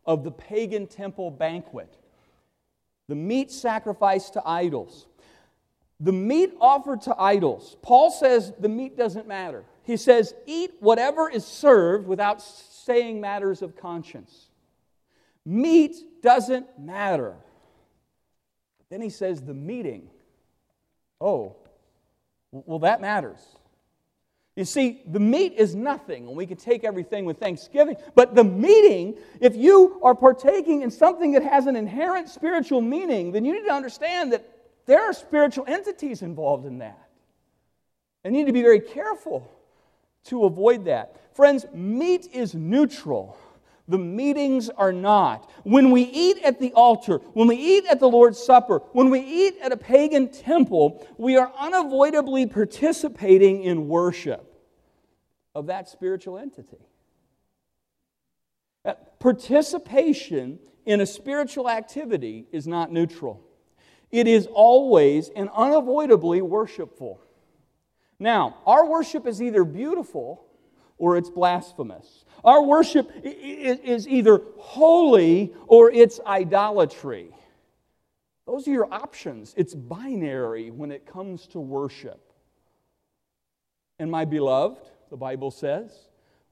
of 0.04 0.24
the 0.24 0.32
pagan 0.32 0.88
temple 0.88 1.30
banquet 1.30 1.96
the 3.08 3.14
meat 3.14 3.50
sacrificed 3.50 4.34
to 4.34 4.42
idols. 4.46 5.06
The 6.00 6.12
meat 6.12 6.52
offered 6.60 7.02
to 7.02 7.14
idols, 7.16 7.76
Paul 7.82 8.10
says 8.10 8.52
the 8.58 8.68
meat 8.68 8.96
doesn't 8.96 9.28
matter. 9.28 9.64
He 9.84 9.96
says, 9.96 10.34
eat 10.46 10.72
whatever 10.80 11.28
is 11.28 11.44
served 11.44 12.06
without 12.06 12.40
saying 12.40 13.20
matters 13.20 13.62
of 13.62 13.76
conscience. 13.76 14.48
Meat 15.44 15.96
doesn't 16.22 16.78
matter. 16.78 17.34
Then 18.90 19.00
he 19.00 19.10
says, 19.10 19.42
the 19.42 19.54
meeting. 19.54 20.08
Oh, 21.20 21.56
well, 22.52 22.80
that 22.80 23.00
matters. 23.00 23.40
You 24.54 24.66
see, 24.66 25.02
the 25.06 25.20
meat 25.20 25.54
is 25.56 25.74
nothing, 25.74 26.28
and 26.28 26.36
we 26.36 26.46
can 26.46 26.58
take 26.58 26.84
everything 26.84 27.24
with 27.24 27.38
thanksgiving. 27.38 27.96
But 28.14 28.34
the 28.34 28.44
meaning, 28.44 29.16
if 29.40 29.56
you 29.56 29.98
are 30.02 30.14
partaking 30.14 30.82
in 30.82 30.90
something 30.90 31.32
that 31.32 31.42
has 31.42 31.66
an 31.66 31.74
inherent 31.74 32.28
spiritual 32.28 32.82
meaning, 32.82 33.32
then 33.32 33.46
you 33.46 33.54
need 33.54 33.66
to 33.66 33.72
understand 33.72 34.32
that 34.32 34.46
there 34.84 35.00
are 35.00 35.14
spiritual 35.14 35.64
entities 35.66 36.20
involved 36.20 36.66
in 36.66 36.78
that. 36.78 37.08
And 38.24 38.36
you 38.36 38.42
need 38.42 38.48
to 38.48 38.52
be 38.52 38.62
very 38.62 38.80
careful 38.80 39.50
to 40.24 40.44
avoid 40.44 40.84
that. 40.84 41.34
Friends, 41.34 41.64
meat 41.72 42.28
is 42.32 42.54
neutral. 42.54 43.38
The 43.88 43.98
meetings 43.98 44.70
are 44.70 44.92
not. 44.92 45.50
When 45.64 45.90
we 45.90 46.02
eat 46.02 46.38
at 46.44 46.60
the 46.60 46.72
altar, 46.72 47.18
when 47.34 47.48
we 47.48 47.56
eat 47.56 47.84
at 47.90 47.98
the 47.98 48.08
Lord's 48.08 48.38
Supper, 48.38 48.78
when 48.92 49.10
we 49.10 49.20
eat 49.20 49.54
at 49.60 49.72
a 49.72 49.76
pagan 49.76 50.28
temple, 50.28 51.06
we 51.18 51.36
are 51.36 51.52
unavoidably 51.58 52.46
participating 52.46 53.64
in 53.64 53.88
worship 53.88 54.52
of 55.54 55.66
that 55.66 55.88
spiritual 55.88 56.38
entity. 56.38 56.78
Uh, 58.84 58.94
participation 59.18 60.58
in 60.86 61.00
a 61.00 61.06
spiritual 61.06 61.68
activity 61.68 62.46
is 62.52 62.66
not 62.66 62.92
neutral, 62.92 63.42
it 64.10 64.28
is 64.28 64.46
always 64.52 65.28
and 65.30 65.48
unavoidably 65.54 66.40
worshipful. 66.40 67.20
Now, 68.18 68.58
our 68.66 68.86
worship 68.86 69.26
is 69.26 69.42
either 69.42 69.64
beautiful 69.64 70.44
or 71.02 71.16
it's 71.16 71.30
blasphemous. 71.30 72.24
Our 72.44 72.62
worship 72.62 73.10
is 73.24 74.06
either 74.06 74.40
holy 74.56 75.52
or 75.66 75.90
it's 75.90 76.20
idolatry. 76.24 77.34
Those 78.46 78.68
are 78.68 78.70
your 78.70 78.94
options. 78.94 79.52
It's 79.56 79.74
binary 79.74 80.70
when 80.70 80.92
it 80.92 81.04
comes 81.04 81.48
to 81.48 81.58
worship. 81.58 82.32
And 83.98 84.12
my 84.12 84.24
beloved, 84.24 84.78
the 85.10 85.16
Bible 85.16 85.50
says, 85.50 85.90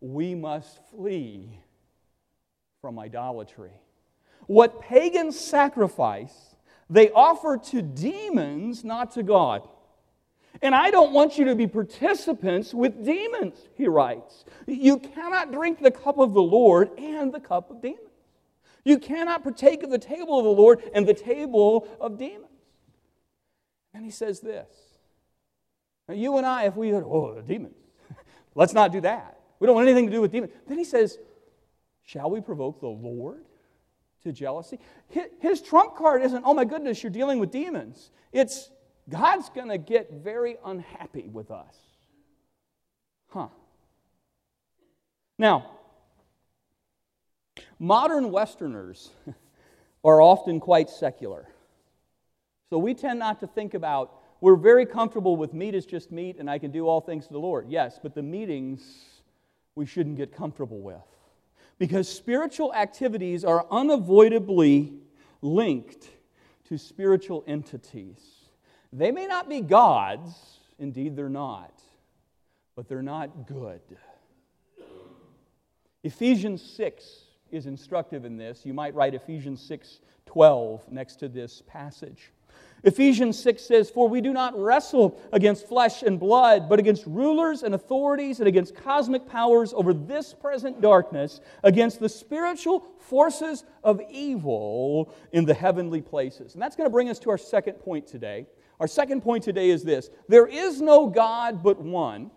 we 0.00 0.34
must 0.34 0.80
flee 0.90 1.60
from 2.80 2.98
idolatry. 2.98 3.70
What 4.48 4.80
pagans 4.80 5.38
sacrifice, 5.38 6.56
they 6.88 7.12
offer 7.12 7.56
to 7.66 7.82
demons, 7.82 8.82
not 8.82 9.12
to 9.12 9.22
God. 9.22 9.62
And 10.62 10.74
I 10.74 10.90
don't 10.90 11.12
want 11.12 11.38
you 11.38 11.44
to 11.46 11.54
be 11.54 11.66
participants 11.66 12.74
with 12.74 13.04
demons, 13.04 13.56
he 13.74 13.88
writes. 13.88 14.44
You 14.66 14.98
cannot 14.98 15.52
drink 15.52 15.80
the 15.80 15.90
cup 15.90 16.18
of 16.18 16.34
the 16.34 16.42
Lord 16.42 16.90
and 16.98 17.32
the 17.32 17.40
cup 17.40 17.70
of 17.70 17.80
demons. 17.80 18.00
You 18.84 18.98
cannot 18.98 19.42
partake 19.42 19.82
of 19.82 19.90
the 19.90 19.98
table 19.98 20.38
of 20.38 20.44
the 20.44 20.50
Lord 20.50 20.82
and 20.94 21.06
the 21.06 21.14
table 21.14 21.88
of 22.00 22.18
demons. 22.18 22.46
And 23.94 24.04
he 24.04 24.10
says 24.10 24.40
this. 24.40 24.68
Now, 26.08 26.14
you 26.14 26.36
and 26.36 26.46
I, 26.46 26.64
if 26.64 26.76
we 26.76 26.92
oh, 26.92 27.42
demons, 27.46 27.74
let's 28.54 28.72
not 28.72 28.92
do 28.92 29.00
that. 29.02 29.38
We 29.58 29.66
don't 29.66 29.76
want 29.76 29.88
anything 29.88 30.06
to 30.06 30.12
do 30.12 30.20
with 30.20 30.32
demons. 30.32 30.52
Then 30.66 30.78
he 30.78 30.84
says, 30.84 31.18
Shall 32.02 32.30
we 32.30 32.40
provoke 32.40 32.80
the 32.80 32.88
Lord 32.88 33.44
to 34.24 34.32
jealousy. 34.32 34.78
His 35.40 35.62
trump 35.62 35.96
card 35.96 36.22
isn't, 36.22 36.42
oh 36.44 36.54
my 36.54 36.64
goodness, 36.64 37.02
you're 37.02 37.10
dealing 37.10 37.38
with 37.38 37.50
demons. 37.50 38.10
It's, 38.32 38.70
God's 39.10 39.50
going 39.50 39.68
to 39.68 39.78
get 39.78 40.12
very 40.12 40.56
unhappy 40.64 41.28
with 41.30 41.50
us. 41.50 41.74
Huh. 43.28 43.48
Now, 45.36 45.70
modern 47.78 48.30
Westerners 48.30 49.10
are 50.04 50.22
often 50.22 50.60
quite 50.60 50.88
secular. 50.88 51.48
So 52.70 52.78
we 52.78 52.94
tend 52.94 53.18
not 53.18 53.40
to 53.40 53.46
think 53.46 53.74
about, 53.74 54.14
we're 54.40 54.56
very 54.56 54.86
comfortable 54.86 55.36
with 55.36 55.52
meat 55.52 55.74
is 55.74 55.86
just 55.86 56.12
meat 56.12 56.36
and 56.38 56.48
I 56.48 56.58
can 56.58 56.70
do 56.70 56.86
all 56.86 57.00
things 57.00 57.26
to 57.26 57.32
the 57.32 57.40
Lord. 57.40 57.66
Yes, 57.68 57.98
but 58.00 58.14
the 58.14 58.22
meetings 58.22 58.82
we 59.74 59.86
shouldn't 59.86 60.16
get 60.16 60.34
comfortable 60.34 60.80
with. 60.80 60.96
Because 61.78 62.08
spiritual 62.08 62.72
activities 62.74 63.44
are 63.44 63.66
unavoidably 63.70 64.92
linked 65.42 66.08
to 66.68 66.78
spiritual 66.78 67.42
entities. 67.46 68.39
They 68.92 69.12
may 69.12 69.26
not 69.26 69.48
be 69.48 69.60
gods, 69.60 70.32
indeed, 70.78 71.16
they're 71.16 71.28
not, 71.28 71.72
but 72.74 72.88
they're 72.88 73.02
not 73.02 73.46
good. 73.46 73.80
Ephesians 76.02 76.62
6 76.62 77.24
is 77.52 77.66
instructive 77.66 78.24
in 78.24 78.36
this. 78.36 78.64
You 78.64 78.74
might 78.74 78.94
write 78.94 79.14
Ephesians 79.14 79.60
6 79.62 80.00
12 80.26 80.92
next 80.92 81.16
to 81.16 81.28
this 81.28 81.62
passage. 81.66 82.30
Ephesians 82.84 83.38
6 83.40 83.62
says, 83.62 83.90
For 83.90 84.08
we 84.08 84.20
do 84.20 84.32
not 84.32 84.58
wrestle 84.58 85.20
against 85.32 85.66
flesh 85.66 86.02
and 86.02 86.18
blood, 86.18 86.68
but 86.68 86.78
against 86.78 87.04
rulers 87.04 87.62
and 87.62 87.74
authorities 87.74 88.38
and 88.38 88.48
against 88.48 88.74
cosmic 88.74 89.26
powers 89.26 89.72
over 89.74 89.92
this 89.92 90.32
present 90.32 90.80
darkness, 90.80 91.40
against 91.62 92.00
the 92.00 92.08
spiritual 92.08 92.86
forces 92.98 93.64
of 93.82 94.00
evil 94.08 95.12
in 95.32 95.44
the 95.44 95.54
heavenly 95.54 96.00
places. 96.00 96.54
And 96.54 96.62
that's 96.62 96.76
going 96.76 96.86
to 96.86 96.92
bring 96.92 97.10
us 97.10 97.18
to 97.20 97.30
our 97.30 97.38
second 97.38 97.74
point 97.74 98.06
today. 98.06 98.46
Our 98.80 98.88
second 98.88 99.20
point 99.20 99.44
today 99.44 99.70
is 99.70 99.84
this 99.84 100.10
there 100.28 100.46
is 100.46 100.80
no 100.80 101.06
God 101.06 101.62
but 101.62 101.80
one. 101.80 102.30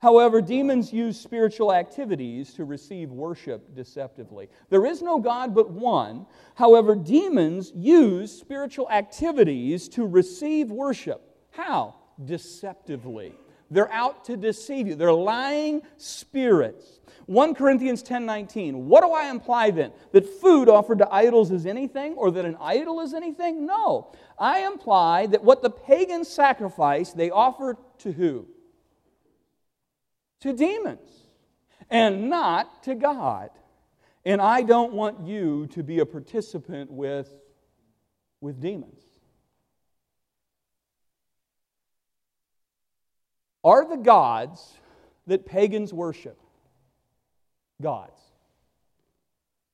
However, 0.00 0.40
demons 0.40 0.92
use 0.92 1.20
spiritual 1.20 1.74
activities 1.74 2.54
to 2.54 2.64
receive 2.64 3.10
worship 3.10 3.74
deceptively. 3.74 4.48
There 4.70 4.86
is 4.86 5.02
no 5.02 5.18
God 5.18 5.54
but 5.54 5.70
one. 5.70 6.26
However, 6.54 6.94
demons 6.94 7.70
use 7.74 8.32
spiritual 8.32 8.90
activities 8.90 9.88
to 9.90 10.06
receive 10.06 10.70
worship. 10.70 11.20
How? 11.50 11.96
Deceptively. 12.24 13.34
They're 13.70 13.92
out 13.92 14.24
to 14.26 14.36
deceive 14.36 14.88
you. 14.88 14.94
They're 14.94 15.12
lying 15.12 15.82
spirits. 15.96 17.00
1 17.26 17.54
Corinthians 17.54 18.02
10:19. 18.02 18.86
What 18.86 19.02
do 19.02 19.12
I 19.12 19.30
imply 19.30 19.70
then? 19.70 19.92
That 20.12 20.26
food 20.26 20.68
offered 20.68 20.98
to 20.98 21.14
idols 21.14 21.52
is 21.52 21.66
anything 21.66 22.14
or 22.14 22.30
that 22.32 22.44
an 22.44 22.56
idol 22.60 23.00
is 23.00 23.14
anything? 23.14 23.66
No. 23.66 24.12
I 24.38 24.66
imply 24.66 25.26
that 25.26 25.44
what 25.44 25.62
the 25.62 25.70
pagans 25.70 26.28
sacrifice, 26.28 27.12
they 27.12 27.30
offer 27.30 27.76
to 27.98 28.12
who? 28.12 28.48
to 30.40 30.52
demons 30.52 31.08
and 31.90 32.28
not 32.28 32.82
to 32.84 32.94
God. 32.94 33.50
And 34.24 34.40
I 34.40 34.62
don't 34.62 34.92
want 34.92 35.26
you 35.26 35.66
to 35.68 35.82
be 35.82 36.00
a 36.00 36.06
participant 36.06 36.90
with, 36.90 37.32
with 38.40 38.60
demons. 38.60 39.02
Are 43.62 43.88
the 43.88 43.96
gods 43.96 44.78
that 45.26 45.46
pagans 45.46 45.92
worship 45.92 46.38
gods? 47.80 48.20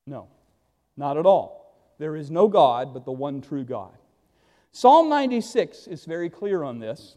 No, 0.06 0.28
not 0.96 1.16
at 1.16 1.26
all. 1.26 1.74
There 1.98 2.16
is 2.16 2.30
no 2.30 2.48
God 2.48 2.92
but 2.92 3.04
the 3.04 3.12
one 3.12 3.40
true 3.40 3.64
God. 3.64 3.92
Psalm 4.72 5.08
96 5.08 5.86
is 5.86 6.04
very 6.04 6.28
clear 6.28 6.62
on 6.62 6.78
this. 6.78 7.16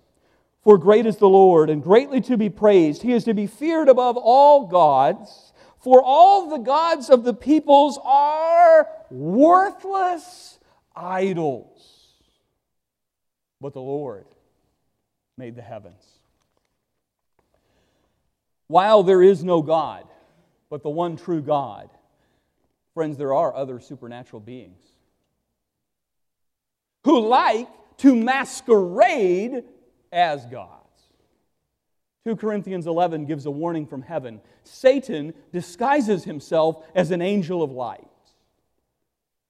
For 0.63 0.77
great 0.77 1.05
is 1.05 1.17
the 1.17 1.29
Lord, 1.29 1.69
and 1.69 1.81
greatly 1.81 2.21
to 2.21 2.37
be 2.37 2.49
praised. 2.49 3.01
He 3.01 3.13
is 3.13 3.23
to 3.23 3.33
be 3.33 3.47
feared 3.47 3.87
above 3.87 4.17
all 4.17 4.67
gods. 4.67 5.53
For 5.79 6.03
all 6.03 6.49
the 6.49 6.57
gods 6.57 7.09
of 7.09 7.23
the 7.23 7.33
peoples 7.33 7.97
are 8.03 8.87
worthless 9.09 10.59
idols. 10.95 12.13
But 13.61 13.73
the 13.73 13.81
Lord 13.81 14.25
made 15.37 15.55
the 15.55 15.61
heavens. 15.61 16.18
While 18.69 19.01
there 19.01 19.23
is 19.23 19.43
no 19.43 19.63
God, 19.63 20.05
but 20.69 20.83
the 20.83 20.91
one 20.91 21.17
true 21.17 21.41
God, 21.41 21.89
friends, 22.93 23.17
there 23.17 23.33
are 23.33 23.53
other 23.53 23.79
supernatural 23.79 24.41
beings 24.41 24.83
who 27.03 27.27
like 27.27 27.67
to 27.97 28.15
masquerade 28.15 29.63
as 30.11 30.45
gods. 30.45 31.01
2 32.25 32.35
Corinthians 32.35 32.85
11 32.85 33.25
gives 33.25 33.47
a 33.47 33.51
warning 33.51 33.87
from 33.87 34.03
heaven. 34.03 34.39
Satan 34.63 35.33
disguises 35.51 36.23
himself 36.23 36.85
as 36.93 37.09
an 37.09 37.23
angel 37.23 37.63
of 37.63 37.71
light. 37.71 38.05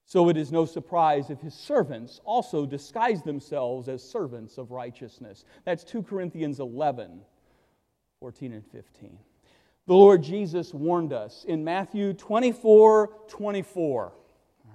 So 0.06 0.30
it 0.30 0.38
is 0.38 0.50
no 0.50 0.64
surprise 0.64 1.30
if 1.30 1.42
his 1.42 1.54
servants 1.54 2.22
also 2.24 2.66
disguise 2.66 3.22
themselves 3.24 3.90
as 3.90 4.02
servants 4.02 4.58
of 4.58 4.72
righteousness. 4.72 5.44
That's 5.66 5.84
2 5.84 6.04
Corinthians 6.04 6.62
11, 6.62 7.20
14 8.22 8.52
and 8.52 8.66
15. 8.66 9.18
The 9.88 9.94
Lord 9.94 10.22
Jesus 10.22 10.74
warned 10.74 11.14
us 11.14 11.46
in 11.48 11.64
Matthew 11.64 12.12
24 12.12 13.08
24. 13.30 14.04
All 14.04 14.14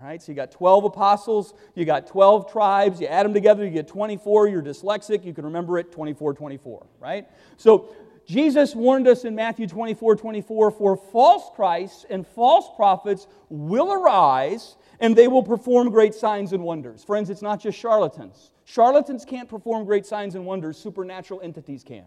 right, 0.00 0.22
so 0.22 0.32
you 0.32 0.36
got 0.36 0.50
12 0.50 0.84
apostles, 0.84 1.52
you 1.74 1.84
got 1.84 2.06
12 2.06 2.50
tribes, 2.50 3.02
you 3.02 3.06
add 3.06 3.26
them 3.26 3.34
together, 3.34 3.62
you 3.62 3.70
get 3.70 3.86
24. 3.86 4.48
You're 4.48 4.62
dyslexic, 4.62 5.26
you 5.26 5.34
can 5.34 5.44
remember 5.44 5.76
it 5.76 5.92
24 5.92 6.32
24, 6.32 6.86
right? 7.00 7.28
So 7.58 7.94
Jesus 8.24 8.74
warned 8.74 9.06
us 9.06 9.26
in 9.26 9.34
Matthew 9.34 9.66
24 9.66 10.16
24 10.16 10.70
for 10.70 10.96
false 10.96 11.50
Christs 11.54 12.06
and 12.08 12.26
false 12.26 12.74
prophets 12.74 13.26
will 13.50 13.92
arise 13.92 14.76
and 15.00 15.14
they 15.14 15.28
will 15.28 15.42
perform 15.42 15.90
great 15.90 16.14
signs 16.14 16.54
and 16.54 16.62
wonders. 16.64 17.04
Friends, 17.04 17.28
it's 17.28 17.42
not 17.42 17.60
just 17.60 17.78
charlatans. 17.78 18.52
Charlatans 18.64 19.26
can't 19.26 19.50
perform 19.50 19.84
great 19.84 20.06
signs 20.06 20.34
and 20.34 20.46
wonders, 20.46 20.78
supernatural 20.78 21.42
entities 21.42 21.84
can. 21.84 22.06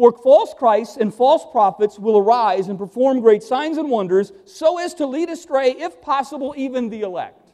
For 0.00 0.12
false 0.12 0.54
Christs 0.54 0.96
and 0.96 1.12
false 1.12 1.44
prophets 1.52 1.98
will 1.98 2.16
arise 2.16 2.68
and 2.68 2.78
perform 2.78 3.20
great 3.20 3.42
signs 3.42 3.76
and 3.76 3.90
wonders 3.90 4.32
so 4.46 4.78
as 4.78 4.94
to 4.94 5.04
lead 5.04 5.28
astray, 5.28 5.72
if 5.72 6.00
possible, 6.00 6.54
even 6.56 6.88
the 6.88 7.02
elect. 7.02 7.50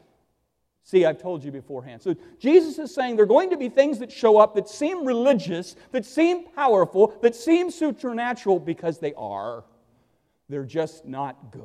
See, 0.84 1.04
I've 1.04 1.20
told 1.20 1.42
you 1.42 1.50
beforehand. 1.50 2.02
So 2.02 2.14
Jesus 2.38 2.78
is 2.78 2.94
saying 2.94 3.16
there 3.16 3.24
are 3.24 3.26
going 3.26 3.50
to 3.50 3.56
be 3.56 3.68
things 3.68 3.98
that 3.98 4.12
show 4.12 4.38
up 4.38 4.54
that 4.54 4.68
seem 4.68 5.04
religious, 5.04 5.74
that 5.90 6.06
seem 6.06 6.44
powerful, 6.52 7.18
that 7.20 7.34
seem 7.34 7.68
supernatural 7.68 8.60
because 8.60 9.00
they 9.00 9.12
are. 9.14 9.64
They're 10.48 10.62
just 10.62 11.04
not 11.04 11.50
good. 11.50 11.64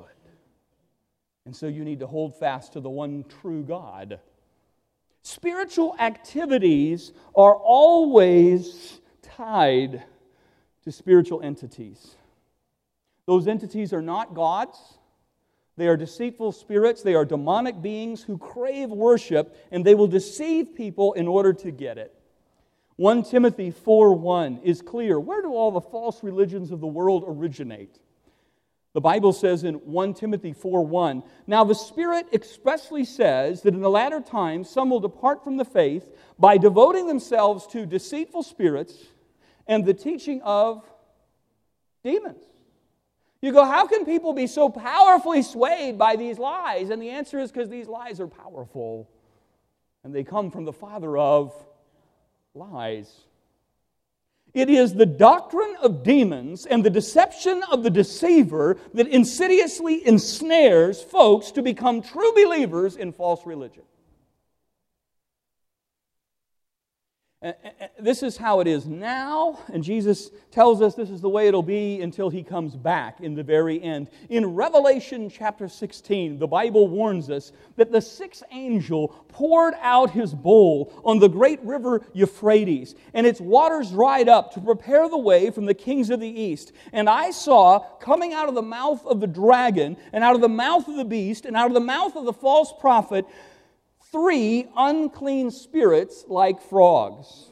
And 1.46 1.56
so 1.56 1.68
you 1.68 1.84
need 1.84 2.00
to 2.00 2.08
hold 2.08 2.40
fast 2.40 2.74
to 2.74 2.80
the 2.80 2.90
one 2.90 3.24
true 3.44 3.62
God. 3.62 4.20
Spiritual 5.22 5.96
activities 6.00 7.12
are 7.36 7.54
always 7.54 9.00
tied 9.22 10.02
to 10.84 10.92
spiritual 10.92 11.42
entities. 11.42 12.16
Those 13.26 13.48
entities 13.48 13.94
are 13.94 14.02
not 14.02 14.34
gods. 14.34 14.78
They 15.78 15.88
are 15.88 15.98
deceitful 15.98 16.52
spirits. 16.52 17.02
They 17.02 17.16
are 17.16 17.26
demonic 17.26 17.82
beings 17.82 18.24
who 18.24 18.38
crave 18.38 18.90
worship, 18.90 19.56
and 19.72 19.86
they 19.86 19.96
will 19.96 20.08
deceive 20.08 20.76
people 20.76 21.14
in 21.14 21.28
order 21.28 21.54
to 21.54 21.72
get 21.72 21.98
it. 21.98 22.14
1 22.98 23.24
Timothy 23.24 23.72
4:1 23.72 24.60
is 24.64 24.82
clear. 24.82 25.20
Where 25.20 25.42
do 25.42 25.54
all 25.54 25.72
the 25.72 25.82
false 25.82 26.24
religions 26.24 26.72
of 26.72 26.82
the 26.82 26.88
world 26.88 27.24
originate? 27.26 28.00
The 28.94 29.02
Bible 29.02 29.32
says 29.32 29.64
in 29.64 29.76
1 29.76 30.14
Timothy 30.14 30.52
4:1, 30.52 31.24
"Now 31.48 31.64
the 31.64 31.74
Spirit 31.74 32.28
expressly 32.34 33.06
says 33.06 33.62
that 33.62 33.74
in 33.74 33.80
the 33.80 33.90
latter 33.90 34.20
times 34.20 34.70
some 34.70 34.90
will 34.90 35.00
depart 35.00 35.44
from 35.44 35.58
the 35.58 35.66
faith 35.66 36.14
by 36.38 36.58
devoting 36.58 37.08
themselves 37.08 37.66
to 37.68 37.86
deceitful 37.86 38.44
spirits 38.44 39.08
and 39.68 39.86
the 39.86 39.94
teaching 39.94 40.42
of 40.42 40.84
demons. 42.04 42.44
You 43.42 43.52
go, 43.52 43.66
how 43.66 43.88
can 43.88 44.06
people 44.06 44.34
be 44.34 44.46
so 44.46 44.70
powerfully 44.70 45.42
swayed 45.42 45.98
by 45.98 46.16
these 46.16 46.38
lies? 46.38 46.90
And 46.92 47.02
the 47.02 47.10
answer 47.10 47.40
is 47.40 47.52
because 47.52 47.70
these 47.70 47.88
lies 47.88 48.20
are 48.20 48.28
powerful 48.28 49.10
and 50.04 50.14
they 50.14 50.24
come 50.24 50.52
from 50.52 50.66
the 50.66 50.74
father 50.74 51.18
of 51.18 51.54
lies. 52.54 53.12
It 54.54 54.70
is 54.70 54.94
the 54.94 55.06
doctrine 55.06 55.76
of 55.82 56.04
demons 56.04 56.66
and 56.66 56.84
the 56.84 56.90
deception 56.90 57.64
of 57.72 57.84
the 57.84 57.90
deceiver 57.90 58.78
that 58.94 59.08
insidiously 59.08 60.06
ensnares 60.06 61.02
folks 61.02 61.52
to 61.52 61.62
become 61.62 62.02
true 62.02 62.34
believers 62.34 62.98
in 62.98 63.14
false 63.14 63.46
religion. 63.46 63.84
This 68.00 68.22
is 68.22 68.38
how 68.38 68.60
it 68.60 68.68
is 68.68 68.86
now, 68.86 69.58
and 69.74 69.84
Jesus 69.84 70.30
tells 70.52 70.80
us 70.80 70.94
this 70.94 71.10
is 71.10 71.22
the 71.22 71.30
way 71.30 71.48
it'll 71.48 71.64
be 71.64 72.00
until 72.02 72.30
he 72.30 72.44
comes 72.44 72.76
back 72.76 73.20
in 73.20 73.34
the 73.34 73.42
very 73.42 73.82
end. 73.82 74.12
In 74.30 74.54
Revelation 74.54 75.28
chapter 75.28 75.68
16, 75.68 76.38
the 76.38 76.46
Bible 76.46 76.88
warns 76.88 77.32
us 77.32 77.52
that 77.78 77.92
the 77.92 78.00
sixth 78.00 78.44
angel 78.52 79.08
poured 79.30 79.74
out 79.82 80.12
his 80.12 80.36
bowl 80.36 80.94
on 81.04 81.18
the 81.18 81.30
great 81.30 81.60
river 81.64 82.06
Euphrates, 82.14 82.94
and 83.16 83.26
its 83.26 83.42
waters 83.42 83.90
dried 83.90 84.30
up 84.30 84.54
to 84.54 84.62
prepare 84.62 85.10
the 85.10 85.18
way 85.18 85.50
from 85.50 85.66
the 85.66 85.74
kings 85.74 86.12
of 86.12 86.20
the 86.20 86.42
east. 86.42 86.74
And 86.94 87.10
I 87.10 87.32
saw 87.32 87.80
coming 88.00 88.34
out 88.34 88.50
of 88.50 88.56
the 88.56 88.62
mouth 88.62 89.04
of 89.08 89.20
the 89.20 89.26
dragon, 89.26 89.98
and 90.14 90.24
out 90.24 90.36
of 90.36 90.42
the 90.42 90.50
mouth 90.50 90.88
of 90.88 90.96
the 90.96 91.06
beast, 91.06 91.46
and 91.48 91.58
out 91.58 91.68
of 91.68 91.74
the 91.74 91.80
mouth 91.80 92.16
of 92.16 92.26
the 92.26 92.34
false 92.34 92.72
prophet, 92.80 93.26
three 94.12 94.68
unclean 94.76 95.52
spirits 95.52 96.26
like 96.28 96.62
frogs. 96.62 97.46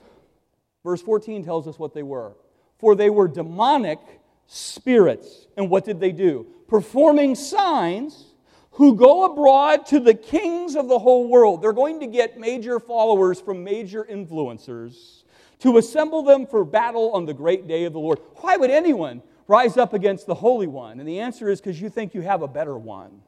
Verse 0.83 1.01
14 1.01 1.43
tells 1.43 1.67
us 1.67 1.77
what 1.77 1.93
they 1.93 2.03
were. 2.03 2.33
For 2.77 2.95
they 2.95 3.09
were 3.09 3.27
demonic 3.27 3.99
spirits. 4.47 5.47
And 5.57 5.69
what 5.69 5.85
did 5.85 5.99
they 5.99 6.11
do? 6.11 6.47
Performing 6.67 7.35
signs 7.35 8.33
who 8.71 8.95
go 8.95 9.25
abroad 9.25 9.85
to 9.87 9.99
the 9.99 10.13
kings 10.13 10.75
of 10.75 10.87
the 10.87 10.99
whole 10.99 11.27
world. 11.27 11.61
They're 11.61 11.73
going 11.73 11.99
to 11.99 12.07
get 12.07 12.39
major 12.39 12.79
followers 12.79 13.41
from 13.41 13.63
major 13.63 14.05
influencers 14.09 15.23
to 15.59 15.77
assemble 15.77 16.23
them 16.23 16.47
for 16.47 16.63
battle 16.63 17.11
on 17.11 17.25
the 17.25 17.33
great 17.33 17.67
day 17.67 17.83
of 17.83 17.93
the 17.93 17.99
Lord. 17.99 18.19
Why 18.37 18.55
would 18.55 18.71
anyone 18.71 19.21
rise 19.47 19.75
up 19.75 19.93
against 19.93 20.27
the 20.27 20.35
Holy 20.35 20.67
One? 20.67 20.99
And 20.99 21.07
the 21.07 21.19
answer 21.19 21.49
is 21.49 21.59
because 21.59 21.81
you 21.81 21.89
think 21.89 22.13
you 22.13 22.21
have 22.21 22.41
a 22.41 22.47
better 22.47 22.77
one, 22.77 23.21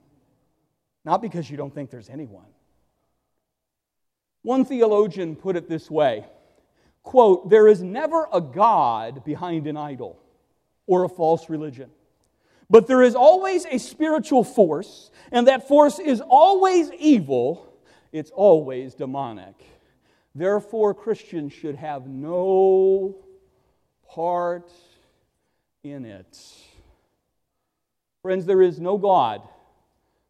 not 1.03 1.21
because 1.21 1.49
you 1.51 1.57
don't 1.57 1.73
think 1.73 1.89
there's 1.89 2.09
anyone. 2.09 2.45
One 4.43 4.65
theologian 4.65 5.35
put 5.35 5.55
it 5.55 5.69
this 5.69 5.89
way 5.89 6.25
quote, 7.03 7.49
There 7.49 7.67
is 7.67 7.81
never 7.81 8.27
a 8.31 8.41
God 8.41 9.23
behind 9.23 9.67
an 9.67 9.77
idol 9.77 10.19
or 10.87 11.03
a 11.03 11.09
false 11.09 11.49
religion. 11.49 11.89
But 12.69 12.87
there 12.87 13.01
is 13.01 13.15
always 13.15 13.65
a 13.65 13.77
spiritual 13.77 14.45
force, 14.45 15.11
and 15.31 15.47
that 15.47 15.67
force 15.67 15.99
is 15.99 16.21
always 16.21 16.89
evil, 16.93 17.67
it's 18.13 18.31
always 18.31 18.95
demonic. 18.95 19.55
Therefore, 20.33 20.93
Christians 20.93 21.51
should 21.51 21.75
have 21.75 22.07
no 22.07 23.17
part 24.09 24.71
in 25.83 26.05
it. 26.05 26.39
Friends, 28.21 28.45
there 28.45 28.61
is 28.61 28.79
no 28.79 28.97
God 28.97 29.41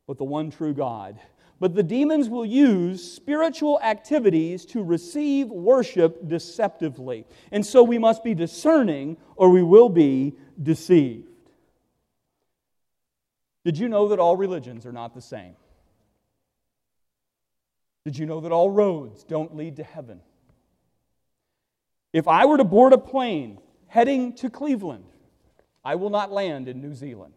but 0.07 0.17
the 0.17 0.23
one 0.23 0.51
true 0.51 0.73
God. 0.73 1.19
But 1.61 1.75
the 1.75 1.83
demons 1.83 2.27
will 2.27 2.43
use 2.43 3.03
spiritual 3.03 3.79
activities 3.83 4.65
to 4.65 4.83
receive 4.83 5.47
worship 5.47 6.27
deceptively. 6.27 7.23
And 7.51 7.63
so 7.63 7.83
we 7.83 7.99
must 7.99 8.23
be 8.23 8.33
discerning 8.33 9.15
or 9.35 9.51
we 9.51 9.61
will 9.61 9.87
be 9.87 10.33
deceived. 10.63 11.27
Did 13.63 13.77
you 13.77 13.89
know 13.89 14.07
that 14.07 14.17
all 14.17 14.35
religions 14.35 14.87
are 14.87 14.91
not 14.91 15.13
the 15.13 15.21
same? 15.21 15.55
Did 18.05 18.17
you 18.17 18.25
know 18.25 18.39
that 18.39 18.51
all 18.51 18.71
roads 18.71 19.23
don't 19.23 19.55
lead 19.55 19.75
to 19.75 19.83
heaven? 19.83 20.19
If 22.11 22.27
I 22.27 22.45
were 22.45 22.57
to 22.57 22.63
board 22.63 22.91
a 22.93 22.97
plane 22.97 23.59
heading 23.85 24.33
to 24.37 24.49
Cleveland, 24.49 25.05
I 25.85 25.93
will 25.93 26.09
not 26.09 26.31
land 26.31 26.67
in 26.67 26.81
New 26.81 26.95
Zealand. 26.95 27.35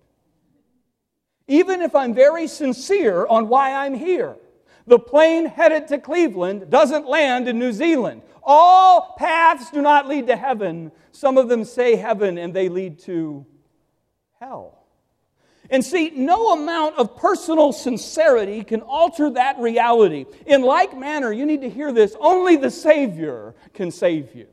Even 1.46 1.82
if 1.82 1.94
I'm 1.94 2.14
very 2.14 2.46
sincere 2.46 3.26
on 3.26 3.48
why 3.48 3.74
I'm 3.74 3.94
here, 3.94 4.36
the 4.86 4.98
plane 4.98 5.46
headed 5.46 5.88
to 5.88 5.98
Cleveland 5.98 6.70
doesn't 6.70 7.06
land 7.06 7.48
in 7.48 7.58
New 7.58 7.72
Zealand. 7.72 8.22
All 8.42 9.14
paths 9.18 9.70
do 9.70 9.80
not 9.80 10.08
lead 10.08 10.26
to 10.26 10.36
heaven. 10.36 10.92
Some 11.12 11.38
of 11.38 11.48
them 11.48 11.64
say 11.64 11.96
heaven 11.96 12.38
and 12.38 12.52
they 12.52 12.68
lead 12.68 12.98
to 13.00 13.46
hell. 14.40 14.84
And 15.70 15.82
see, 15.82 16.10
no 16.14 16.52
amount 16.52 16.96
of 16.96 17.16
personal 17.16 17.72
sincerity 17.72 18.62
can 18.64 18.82
alter 18.82 19.30
that 19.30 19.58
reality. 19.58 20.26
In 20.46 20.62
like 20.62 20.96
manner, 20.96 21.32
you 21.32 21.46
need 21.46 21.62
to 21.62 21.70
hear 21.70 21.90
this 21.90 22.14
only 22.20 22.56
the 22.56 22.70
Savior 22.70 23.54
can 23.72 23.90
save 23.90 24.34
you. 24.34 24.46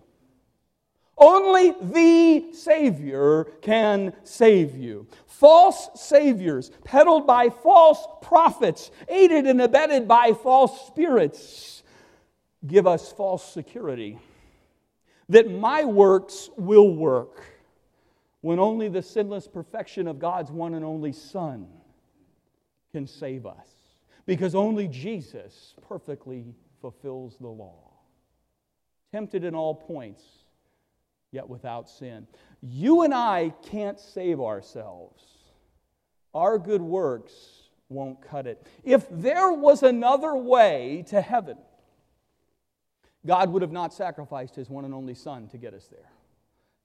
Only 1.17 1.71
the 1.81 2.53
Savior 2.53 3.45
can 3.61 4.13
save 4.23 4.75
you. 4.75 5.07
False 5.27 5.89
saviors, 5.95 6.71
peddled 6.83 7.27
by 7.27 7.49
false 7.49 8.07
prophets, 8.21 8.91
aided 9.07 9.45
and 9.45 9.61
abetted 9.61 10.07
by 10.07 10.33
false 10.33 10.87
spirits, 10.87 11.83
give 12.65 12.87
us 12.87 13.11
false 13.11 13.53
security 13.53 14.19
that 15.31 15.49
my 15.49 15.85
works 15.85 16.49
will 16.57 16.93
work 16.93 17.45
when 18.41 18.59
only 18.59 18.89
the 18.89 19.01
sinless 19.01 19.47
perfection 19.47 20.07
of 20.07 20.19
God's 20.19 20.51
one 20.51 20.73
and 20.73 20.83
only 20.83 21.13
Son 21.13 21.67
can 22.91 23.07
save 23.07 23.45
us. 23.45 23.67
Because 24.25 24.55
only 24.55 24.87
Jesus 24.87 25.73
perfectly 25.87 26.53
fulfills 26.81 27.37
the 27.39 27.47
law. 27.47 27.91
Tempted 29.13 29.43
in 29.43 29.55
all 29.55 29.73
points 29.73 30.23
yet 31.31 31.47
without 31.47 31.89
sin. 31.89 32.27
You 32.61 33.03
and 33.03 33.13
I 33.13 33.53
can't 33.63 33.99
save 33.99 34.39
ourselves. 34.39 35.23
Our 36.33 36.59
good 36.59 36.81
works 36.81 37.33
won't 37.89 38.21
cut 38.21 38.47
it. 38.47 38.65
If 38.83 39.05
there 39.09 39.51
was 39.51 39.83
another 39.83 40.35
way 40.35 41.03
to 41.09 41.21
heaven, 41.21 41.57
God 43.25 43.51
would 43.51 43.61
have 43.61 43.71
not 43.71 43.93
sacrificed 43.93 44.55
his 44.55 44.69
one 44.69 44.85
and 44.85 44.93
only 44.93 45.13
Son 45.13 45.47
to 45.49 45.57
get 45.57 45.73
us 45.73 45.87
there. 45.87 46.09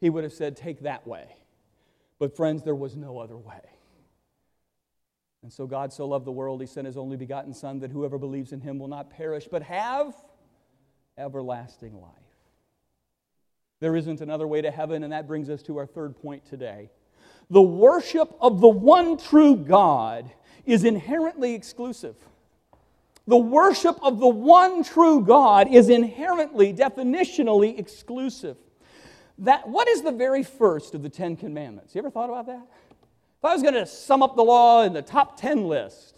He 0.00 0.10
would 0.10 0.24
have 0.24 0.32
said, 0.32 0.56
Take 0.56 0.80
that 0.80 1.06
way. 1.06 1.36
But, 2.18 2.36
friends, 2.36 2.62
there 2.62 2.74
was 2.74 2.96
no 2.96 3.18
other 3.18 3.36
way. 3.36 3.60
And 5.42 5.52
so 5.52 5.66
God 5.66 5.92
so 5.92 6.06
loved 6.06 6.24
the 6.24 6.32
world, 6.32 6.60
he 6.60 6.66
sent 6.66 6.86
his 6.86 6.96
only 6.96 7.16
begotten 7.16 7.54
Son, 7.54 7.78
that 7.80 7.90
whoever 7.90 8.18
believes 8.18 8.52
in 8.52 8.60
him 8.60 8.78
will 8.78 8.88
not 8.88 9.10
perish, 9.10 9.48
but 9.50 9.62
have 9.62 10.14
everlasting 11.16 12.00
life. 12.00 12.12
There 13.80 13.96
isn't 13.96 14.20
another 14.20 14.46
way 14.46 14.62
to 14.62 14.70
heaven, 14.70 15.02
and 15.02 15.12
that 15.12 15.26
brings 15.26 15.50
us 15.50 15.62
to 15.64 15.76
our 15.78 15.86
third 15.86 16.16
point 16.20 16.46
today. 16.48 16.90
The 17.50 17.62
worship 17.62 18.34
of 18.40 18.60
the 18.60 18.68
one 18.68 19.18
true 19.18 19.56
God 19.56 20.30
is 20.64 20.84
inherently 20.84 21.54
exclusive. 21.54 22.16
The 23.26 23.36
worship 23.36 23.98
of 24.02 24.18
the 24.18 24.28
one 24.28 24.82
true 24.82 25.20
God 25.20 25.68
is 25.72 25.88
inherently, 25.88 26.72
definitionally 26.72 27.78
exclusive. 27.78 28.56
That, 29.38 29.68
what 29.68 29.88
is 29.88 30.02
the 30.02 30.12
very 30.12 30.42
first 30.42 30.94
of 30.94 31.02
the 31.02 31.08
Ten 31.08 31.36
Commandments? 31.36 31.94
You 31.94 32.00
ever 32.00 32.10
thought 32.10 32.30
about 32.30 32.46
that? 32.46 32.66
If 33.38 33.44
I 33.44 33.52
was 33.52 33.62
going 33.62 33.74
to 33.74 33.86
sum 33.86 34.22
up 34.22 34.34
the 34.34 34.42
law 34.42 34.82
in 34.82 34.92
the 34.92 35.02
top 35.02 35.38
10 35.38 35.68
list, 35.68 36.15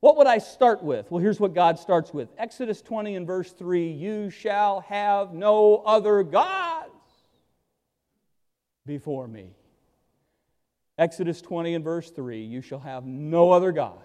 what 0.00 0.16
would 0.16 0.26
I 0.26 0.38
start 0.38 0.82
with? 0.82 1.10
Well, 1.10 1.20
here's 1.20 1.40
what 1.40 1.54
God 1.54 1.78
starts 1.78 2.14
with 2.14 2.28
Exodus 2.38 2.82
20 2.82 3.16
and 3.16 3.26
verse 3.26 3.50
3 3.52 3.90
You 3.90 4.30
shall 4.30 4.80
have 4.82 5.32
no 5.32 5.82
other 5.84 6.22
gods 6.22 6.92
before 8.86 9.26
me. 9.26 9.50
Exodus 10.98 11.40
20 11.40 11.74
and 11.74 11.84
verse 11.84 12.10
3 12.10 12.42
You 12.44 12.62
shall 12.62 12.78
have 12.78 13.06
no 13.06 13.50
other 13.50 13.72
gods 13.72 14.02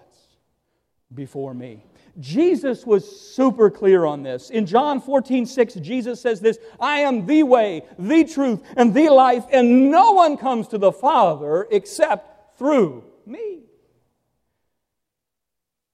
before 1.14 1.54
me. 1.54 1.84
Jesus 2.18 2.84
was 2.84 3.20
super 3.34 3.70
clear 3.70 4.04
on 4.04 4.22
this. 4.22 4.50
In 4.50 4.66
John 4.66 5.00
14, 5.00 5.46
6, 5.46 5.74
Jesus 5.74 6.20
says 6.20 6.40
this 6.40 6.58
I 6.80 7.00
am 7.00 7.26
the 7.26 7.44
way, 7.44 7.82
the 7.98 8.24
truth, 8.24 8.62
and 8.76 8.92
the 8.92 9.10
life, 9.10 9.44
and 9.52 9.90
no 9.92 10.12
one 10.12 10.36
comes 10.36 10.68
to 10.68 10.78
the 10.78 10.92
Father 10.92 11.68
except 11.70 12.58
through 12.58 13.04
me. 13.26 13.60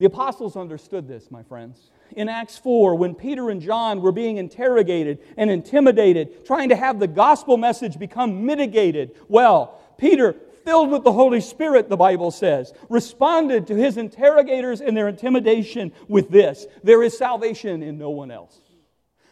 The 0.01 0.07
apostles 0.07 0.57
understood 0.57 1.07
this, 1.07 1.31
my 1.31 1.43
friends. 1.43 1.91
In 2.17 2.31
Acts 2.31 2.57
4, 2.57 2.95
when 2.95 3.15
Peter 3.15 3.51
and 3.51 3.61
John 3.61 4.01
were 4.01 4.13
being 4.13 4.39
interrogated 4.39 5.19
and 5.37 5.51
intimidated, 5.51 6.47
trying 6.47 6.71
to 6.71 6.77
have 6.77 6.99
the 6.99 7.07
gospel 7.07 7.59
message 7.59 7.99
become 7.99 8.47
mitigated, 8.47 9.13
well, 9.29 9.79
Peter, 9.99 10.35
filled 10.65 10.91
with 10.91 11.05
the 11.05 11.13
Holy 11.13 11.43
Spirit, 11.43 11.91
the 11.91 11.99
Bible 11.99 12.31
says, 12.31 12.73
responded 12.89 13.67
to 13.67 13.77
his 13.77 13.99
interrogators 13.99 14.81
and 14.81 14.97
their 14.97 15.07
intimidation 15.07 15.93
with 16.09 16.31
this 16.31 16.67
There 16.83 17.03
is 17.03 17.17
salvation 17.17 17.83
in 17.83 17.99
no 17.99 18.09
one 18.09 18.31
else. 18.31 18.59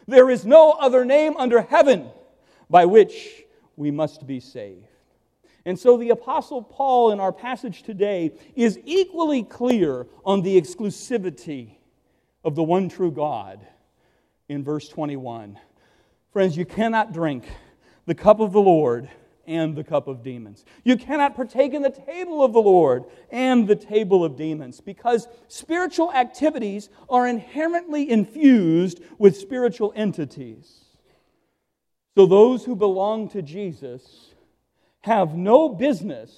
There 0.07 0.29
is 0.29 0.45
no 0.45 0.73
other 0.73 1.07
name 1.07 1.35
under 1.39 1.63
heaven 1.63 2.11
by 2.69 2.85
which 2.85 3.43
we 3.77 3.91
must 3.91 4.27
be 4.27 4.39
saved. 4.39 4.85
And 5.69 5.79
so 5.79 5.99
the 5.99 6.09
Apostle 6.09 6.63
Paul 6.63 7.13
in 7.13 7.21
our 7.21 7.31
passage 7.31 7.83
today 7.83 8.33
is 8.57 8.81
equally 8.87 9.43
clear 9.43 10.07
on 10.25 10.41
the 10.41 10.59
exclusivity 10.59 11.73
of 12.43 12.55
the 12.55 12.63
one 12.63 12.89
true 12.89 13.11
God 13.11 13.67
in 14.49 14.65
verse 14.65 14.89
21. 14.89 15.59
Friends, 16.33 16.57
you 16.57 16.65
cannot 16.65 17.13
drink 17.13 17.45
the 18.07 18.15
cup 18.15 18.41
of 18.41 18.53
the 18.53 18.61
Lord 18.63 19.11
and 19.47 19.77
the 19.77 19.85
cup 19.85 20.09
of 20.09 20.23
demons. 20.23 20.65
You 20.85 20.97
cannot 20.97 21.37
partake 21.37 21.75
in 21.75 21.83
the 21.83 21.91
table 21.91 22.43
of 22.43 22.55
the 22.55 22.63
Lord 22.63 23.05
and 23.31 23.69
the 23.69 23.77
table 23.77 24.25
of 24.25 24.37
demons 24.37 24.81
because 24.81 25.29
spiritual 25.49 26.11
activities 26.15 26.89
are 27.11 27.29
inherently 27.29 28.09
infused 28.09 29.03
with 29.19 29.37
spiritual 29.37 29.93
entities. 29.95 30.87
So 32.17 32.25
those 32.25 32.65
who 32.65 32.75
belong 32.75 33.29
to 33.29 33.43
Jesus 33.43 34.28
have 35.03 35.35
no 35.35 35.69
business 35.69 36.31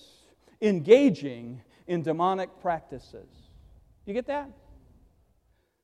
engaging 0.60 1.62
in 1.86 2.02
demonic 2.02 2.60
practices. 2.60 3.28
You 4.06 4.14
get 4.14 4.26
that? 4.26 4.50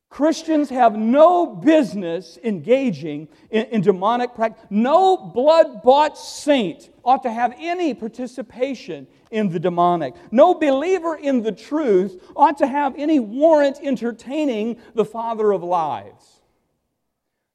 Christians 0.08 0.70
have 0.70 0.96
no 0.96 1.46
business 1.46 2.38
engaging 2.44 3.28
in, 3.50 3.64
in 3.66 3.80
demonic 3.80 4.34
practice. 4.34 4.64
No 4.70 5.16
blood 5.16 5.82
bought 5.82 6.16
saint 6.16 6.90
ought 7.04 7.24
to 7.24 7.30
have 7.30 7.54
any 7.58 7.92
participation 7.92 9.06
in 9.30 9.48
the 9.48 9.58
demonic. 9.58 10.14
No 10.30 10.54
believer 10.54 11.16
in 11.16 11.42
the 11.42 11.52
truth 11.52 12.22
ought 12.36 12.58
to 12.58 12.66
have 12.66 12.94
any 12.96 13.18
warrant 13.18 13.78
entertaining 13.82 14.78
the 14.94 15.04
father 15.04 15.52
of 15.52 15.62
lies. 15.62 16.40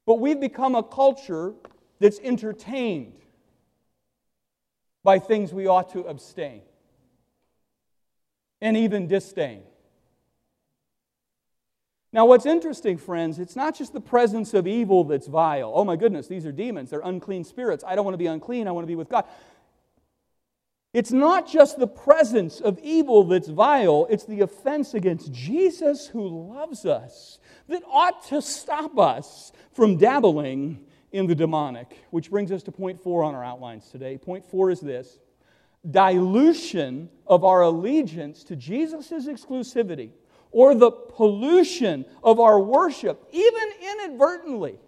But 0.06 0.20
we've 0.20 0.40
become 0.40 0.74
a 0.74 0.82
culture 0.82 1.54
that's 2.00 2.18
entertained 2.20 3.21
by 5.04 5.18
things 5.18 5.52
we 5.52 5.66
ought 5.66 5.92
to 5.92 6.00
abstain 6.00 6.62
and 8.60 8.76
even 8.76 9.08
disdain. 9.08 9.62
Now, 12.12 12.26
what's 12.26 12.44
interesting, 12.44 12.98
friends, 12.98 13.38
it's 13.38 13.56
not 13.56 13.74
just 13.74 13.94
the 13.94 14.00
presence 14.00 14.52
of 14.52 14.66
evil 14.66 15.04
that's 15.04 15.26
vile. 15.26 15.72
Oh 15.74 15.84
my 15.84 15.96
goodness, 15.96 16.28
these 16.28 16.44
are 16.44 16.52
demons. 16.52 16.90
They're 16.90 17.00
unclean 17.00 17.44
spirits. 17.44 17.82
I 17.86 17.94
don't 17.94 18.04
want 18.04 18.14
to 18.14 18.18
be 18.18 18.26
unclean. 18.26 18.68
I 18.68 18.70
want 18.70 18.84
to 18.84 18.88
be 18.88 18.96
with 18.96 19.08
God. 19.08 19.24
It's 20.92 21.10
not 21.10 21.48
just 21.48 21.78
the 21.78 21.86
presence 21.86 22.60
of 22.60 22.78
evil 22.82 23.24
that's 23.24 23.48
vile, 23.48 24.06
it's 24.10 24.24
the 24.24 24.42
offense 24.42 24.92
against 24.92 25.32
Jesus 25.32 26.06
who 26.06 26.52
loves 26.52 26.84
us 26.84 27.38
that 27.68 27.82
ought 27.90 28.26
to 28.26 28.42
stop 28.42 28.98
us 28.98 29.52
from 29.72 29.96
dabbling 29.96 30.84
in 31.12 31.26
the 31.26 31.34
demonic. 31.34 31.96
Which 32.10 32.30
brings 32.30 32.50
us 32.50 32.62
to 32.64 32.72
point 32.72 33.00
four 33.00 33.22
on 33.22 33.34
our 33.34 33.44
outlines 33.44 33.88
today. 33.88 34.18
Point 34.18 34.44
four 34.44 34.70
is 34.70 34.80
this 34.80 35.18
dilution 35.90 37.08
of 37.26 37.44
our 37.44 37.62
allegiance 37.62 38.44
to 38.44 38.56
Jesus' 38.56 39.26
exclusivity 39.26 40.10
or 40.52 40.74
the 40.74 40.90
pollution 40.90 42.04
of 42.22 42.38
our 42.38 42.60
worship, 42.60 43.26
even 43.32 43.72
inadvertently, 43.80 44.78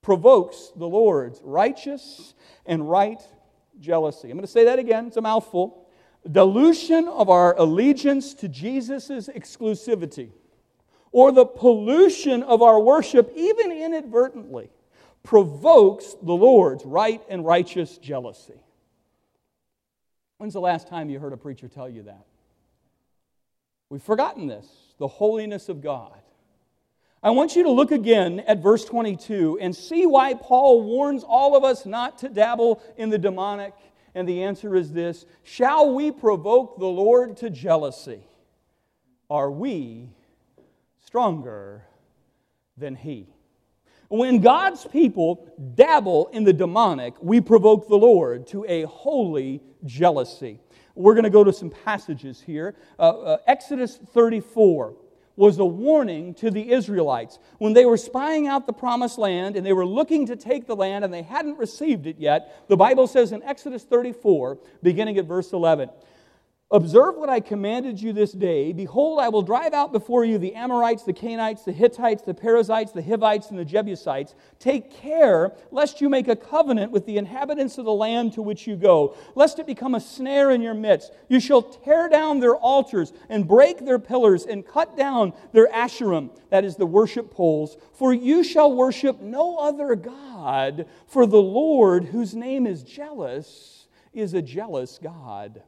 provokes 0.00 0.72
the 0.76 0.86
Lord's 0.86 1.40
righteous 1.42 2.34
and 2.64 2.88
right 2.88 3.20
jealousy. 3.80 4.30
I'm 4.30 4.36
going 4.36 4.46
to 4.46 4.50
say 4.50 4.64
that 4.64 4.78
again, 4.78 5.06
it's 5.08 5.16
a 5.16 5.20
mouthful. 5.20 5.88
Dilution 6.30 7.08
of 7.08 7.28
our 7.28 7.54
allegiance 7.58 8.32
to 8.34 8.48
Jesus' 8.48 9.28
exclusivity, 9.28 10.30
or 11.10 11.32
the 11.32 11.44
pollution 11.44 12.42
of 12.44 12.62
our 12.62 12.80
worship, 12.80 13.32
even 13.36 13.70
inadvertently, 13.70 14.70
provokes 15.24 16.14
the 16.22 16.34
Lord's 16.34 16.84
right 16.84 17.20
and 17.28 17.44
righteous 17.44 17.98
jealousy. 17.98 18.60
When's 20.38 20.52
the 20.52 20.60
last 20.60 20.86
time 20.86 21.10
you 21.10 21.18
heard 21.18 21.32
a 21.32 21.36
preacher 21.36 21.66
tell 21.66 21.88
you 21.88 22.04
that? 22.04 22.24
We've 23.88 24.02
forgotten 24.02 24.46
this 24.46 24.66
the 24.98 25.08
holiness 25.08 25.68
of 25.68 25.82
God. 25.82 26.12
I 27.22 27.30
want 27.30 27.56
you 27.56 27.62
to 27.64 27.70
look 27.70 27.90
again 27.90 28.40
at 28.40 28.62
verse 28.62 28.84
22 28.84 29.58
and 29.60 29.74
see 29.74 30.04
why 30.04 30.34
Paul 30.34 30.82
warns 30.82 31.24
all 31.24 31.56
of 31.56 31.64
us 31.64 31.86
not 31.86 32.18
to 32.18 32.28
dabble 32.28 32.82
in 32.98 33.08
the 33.08 33.18
demonic. 33.18 33.72
And 34.14 34.28
the 34.28 34.44
answer 34.44 34.76
is 34.76 34.92
this 34.92 35.24
Shall 35.42 35.94
we 35.94 36.12
provoke 36.12 36.78
the 36.78 36.86
Lord 36.86 37.38
to 37.38 37.50
jealousy? 37.50 38.22
Are 39.30 39.50
we 39.50 40.10
stronger 41.00 41.82
than 42.76 42.94
He? 42.94 43.33
When 44.14 44.40
God's 44.40 44.86
people 44.86 45.44
dabble 45.74 46.28
in 46.28 46.44
the 46.44 46.52
demonic, 46.52 47.14
we 47.20 47.40
provoke 47.40 47.88
the 47.88 47.96
Lord 47.96 48.46
to 48.46 48.64
a 48.68 48.82
holy 48.84 49.60
jealousy. 49.84 50.60
We're 50.94 51.14
going 51.14 51.24
to 51.24 51.30
go 51.30 51.42
to 51.42 51.52
some 51.52 51.68
passages 51.68 52.40
here. 52.40 52.76
Uh, 52.96 53.08
uh, 53.08 53.36
Exodus 53.48 53.96
34 53.96 54.94
was 55.34 55.58
a 55.58 55.64
warning 55.64 56.32
to 56.34 56.52
the 56.52 56.70
Israelites. 56.70 57.40
When 57.58 57.72
they 57.72 57.86
were 57.86 57.96
spying 57.96 58.46
out 58.46 58.68
the 58.68 58.72
promised 58.72 59.18
land 59.18 59.56
and 59.56 59.66
they 59.66 59.72
were 59.72 59.84
looking 59.84 60.26
to 60.26 60.36
take 60.36 60.68
the 60.68 60.76
land 60.76 61.04
and 61.04 61.12
they 61.12 61.22
hadn't 61.22 61.58
received 61.58 62.06
it 62.06 62.20
yet, 62.20 62.68
the 62.68 62.76
Bible 62.76 63.08
says 63.08 63.32
in 63.32 63.42
Exodus 63.42 63.82
34, 63.82 64.58
beginning 64.80 65.18
at 65.18 65.24
verse 65.24 65.52
11, 65.52 65.90
Observe 66.74 67.14
what 67.14 67.28
I 67.28 67.38
commanded 67.38 68.02
you 68.02 68.12
this 68.12 68.32
day. 68.32 68.72
Behold, 68.72 69.20
I 69.20 69.28
will 69.28 69.42
drive 69.42 69.72
out 69.74 69.92
before 69.92 70.24
you 70.24 70.38
the 70.38 70.56
Amorites, 70.56 71.04
the 71.04 71.12
Canaanites, 71.12 71.62
the 71.62 71.70
Hittites, 71.70 72.24
the 72.24 72.34
Perizzites, 72.34 72.90
the 72.90 73.00
Hivites, 73.00 73.50
and 73.50 73.56
the 73.56 73.64
Jebusites. 73.64 74.34
Take 74.58 74.90
care 74.90 75.52
lest 75.70 76.00
you 76.00 76.08
make 76.08 76.26
a 76.26 76.34
covenant 76.34 76.90
with 76.90 77.06
the 77.06 77.16
inhabitants 77.16 77.78
of 77.78 77.84
the 77.84 77.92
land 77.92 78.32
to 78.32 78.42
which 78.42 78.66
you 78.66 78.74
go, 78.74 79.14
lest 79.36 79.60
it 79.60 79.68
become 79.68 79.94
a 79.94 80.00
snare 80.00 80.50
in 80.50 80.60
your 80.62 80.74
midst. 80.74 81.12
You 81.28 81.38
shall 81.38 81.62
tear 81.62 82.08
down 82.08 82.40
their 82.40 82.56
altars 82.56 83.12
and 83.28 83.46
break 83.46 83.84
their 83.84 84.00
pillars 84.00 84.44
and 84.44 84.66
cut 84.66 84.96
down 84.96 85.32
their 85.52 85.68
asherim, 85.68 86.36
that 86.50 86.64
is 86.64 86.74
the 86.74 86.86
worship 86.86 87.30
poles. 87.30 87.76
For 87.92 88.12
you 88.12 88.42
shall 88.42 88.72
worship 88.72 89.20
no 89.20 89.58
other 89.58 89.94
God, 89.94 90.86
for 91.06 91.24
the 91.24 91.40
Lord, 91.40 92.06
whose 92.06 92.34
name 92.34 92.66
is 92.66 92.82
jealous, 92.82 93.86
is 94.12 94.34
a 94.34 94.42
jealous 94.42 94.98
God 95.00 95.62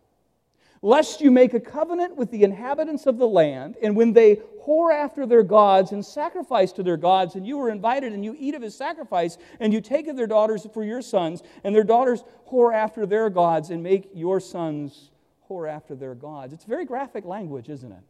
lest 0.82 1.20
you 1.20 1.30
make 1.30 1.54
a 1.54 1.60
covenant 1.60 2.16
with 2.16 2.30
the 2.30 2.42
inhabitants 2.42 3.06
of 3.06 3.18
the 3.18 3.26
land, 3.26 3.76
and 3.82 3.96
when 3.96 4.12
they 4.12 4.36
whore 4.66 4.92
after 4.92 5.26
their 5.26 5.42
gods 5.42 5.92
and 5.92 6.04
sacrifice 6.04 6.72
to 6.72 6.82
their 6.82 6.96
gods, 6.96 7.34
and 7.34 7.46
you 7.46 7.60
are 7.60 7.70
invited 7.70 8.12
and 8.12 8.24
you 8.24 8.34
eat 8.38 8.54
of 8.54 8.62
his 8.62 8.76
sacrifice, 8.76 9.38
and 9.60 9.72
you 9.72 9.80
take 9.80 10.08
of 10.08 10.16
their 10.16 10.26
daughters 10.26 10.66
for 10.74 10.84
your 10.84 11.02
sons, 11.02 11.42
and 11.64 11.74
their 11.74 11.84
daughters 11.84 12.24
whore 12.50 12.74
after 12.74 13.06
their 13.06 13.30
gods, 13.30 13.70
and 13.70 13.82
make 13.82 14.10
your 14.14 14.40
sons 14.40 15.10
whore 15.48 15.70
after 15.70 15.94
their 15.94 16.14
gods. 16.14 16.52
It's 16.52 16.64
very 16.64 16.84
graphic 16.84 17.24
language, 17.24 17.68
isn't 17.68 17.92
it? 17.92 18.02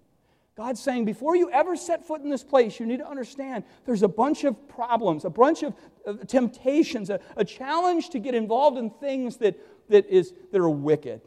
God's 0.56 0.80
saying, 0.80 1.04
before 1.04 1.36
you 1.36 1.50
ever 1.50 1.76
set 1.76 2.06
foot 2.06 2.22
in 2.22 2.30
this 2.30 2.42
place, 2.42 2.80
you 2.80 2.86
need 2.86 3.00
to 3.00 3.08
understand 3.08 3.62
there's 3.84 4.02
a 4.02 4.08
bunch 4.08 4.44
of 4.44 4.68
problems, 4.68 5.26
a 5.26 5.30
bunch 5.30 5.62
of 5.62 5.74
temptations, 6.26 7.10
a, 7.10 7.20
a 7.36 7.44
challenge 7.44 8.08
to 8.10 8.18
get 8.18 8.34
involved 8.34 8.78
in 8.78 8.88
things 8.88 9.36
that, 9.36 9.58
that, 9.90 10.06
is, 10.06 10.32
that 10.52 10.60
are 10.60 10.70
wicked. 10.70 11.20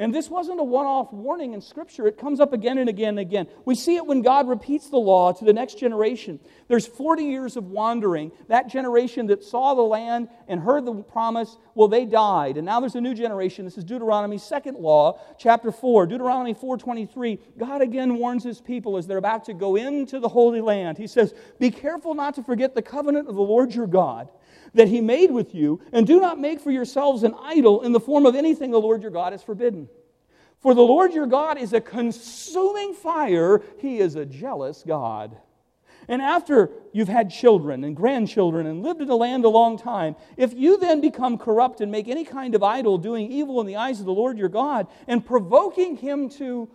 And 0.00 0.14
this 0.14 0.30
wasn't 0.30 0.58
a 0.60 0.64
one 0.64 0.86
off 0.86 1.12
warning 1.12 1.52
in 1.52 1.60
Scripture. 1.60 2.06
It 2.06 2.16
comes 2.16 2.40
up 2.40 2.54
again 2.54 2.78
and 2.78 2.88
again 2.88 3.10
and 3.10 3.18
again. 3.18 3.46
We 3.66 3.74
see 3.74 3.96
it 3.96 4.06
when 4.06 4.22
God 4.22 4.48
repeats 4.48 4.88
the 4.88 4.96
law 4.96 5.30
to 5.30 5.44
the 5.44 5.52
next 5.52 5.78
generation. 5.78 6.40
There's 6.68 6.86
40 6.86 7.24
years 7.24 7.58
of 7.58 7.66
wandering. 7.66 8.32
That 8.48 8.66
generation 8.66 9.26
that 9.26 9.44
saw 9.44 9.74
the 9.74 9.82
land 9.82 10.30
and 10.48 10.58
heard 10.58 10.86
the 10.86 10.94
promise, 10.94 11.58
well, 11.74 11.86
they 11.86 12.06
died. 12.06 12.56
And 12.56 12.64
now 12.64 12.80
there's 12.80 12.94
a 12.94 13.00
new 13.00 13.12
generation. 13.12 13.66
This 13.66 13.76
is 13.76 13.84
Deuteronomy's 13.84 14.42
second 14.42 14.78
law, 14.78 15.20
chapter 15.38 15.70
4. 15.70 16.06
Deuteronomy 16.06 16.54
4.23. 16.54 17.38
God 17.58 17.82
again 17.82 18.16
warns 18.16 18.42
his 18.42 18.58
people 18.58 18.96
as 18.96 19.06
they're 19.06 19.18
about 19.18 19.44
to 19.44 19.52
go 19.52 19.76
into 19.76 20.18
the 20.18 20.30
Holy 20.30 20.62
Land. 20.62 20.96
He 20.96 21.08
says, 21.08 21.34
Be 21.58 21.70
careful 21.70 22.14
not 22.14 22.36
to 22.36 22.42
forget 22.42 22.74
the 22.74 22.80
covenant 22.80 23.28
of 23.28 23.34
the 23.34 23.42
Lord 23.42 23.74
your 23.74 23.86
God 23.86 24.30
that 24.74 24.88
he 24.88 25.00
made 25.00 25.30
with 25.30 25.54
you, 25.54 25.80
and 25.92 26.06
do 26.06 26.20
not 26.20 26.38
make 26.38 26.60
for 26.60 26.70
yourselves 26.70 27.22
an 27.22 27.34
idol 27.42 27.82
in 27.82 27.92
the 27.92 28.00
form 28.00 28.26
of 28.26 28.34
anything 28.34 28.70
the 28.70 28.80
Lord 28.80 29.02
your 29.02 29.10
God 29.10 29.32
has 29.32 29.42
forbidden. 29.42 29.88
For 30.60 30.74
the 30.74 30.82
Lord 30.82 31.12
your 31.12 31.26
God 31.26 31.58
is 31.58 31.72
a 31.72 31.80
consuming 31.80 32.94
fire, 32.94 33.62
he 33.78 33.98
is 33.98 34.14
a 34.14 34.26
jealous 34.26 34.84
God. 34.86 35.36
And 36.08 36.20
after 36.20 36.70
you've 36.92 37.08
had 37.08 37.30
children 37.30 37.84
and 37.84 37.94
grandchildren 37.94 38.66
and 38.66 38.82
lived 38.82 39.00
in 39.00 39.06
the 39.06 39.16
land 39.16 39.44
a 39.44 39.48
long 39.48 39.78
time, 39.78 40.16
if 40.36 40.52
you 40.52 40.76
then 40.76 41.00
become 41.00 41.38
corrupt 41.38 41.80
and 41.80 41.92
make 41.92 42.08
any 42.08 42.24
kind 42.24 42.54
of 42.54 42.62
idol, 42.62 42.98
doing 42.98 43.30
evil 43.30 43.60
in 43.60 43.66
the 43.66 43.76
eyes 43.76 44.00
of 44.00 44.06
the 44.06 44.12
Lord 44.12 44.36
your 44.36 44.48
God, 44.48 44.86
and 45.06 45.24
provoking 45.24 45.96
him 45.96 46.28
to 46.30 46.68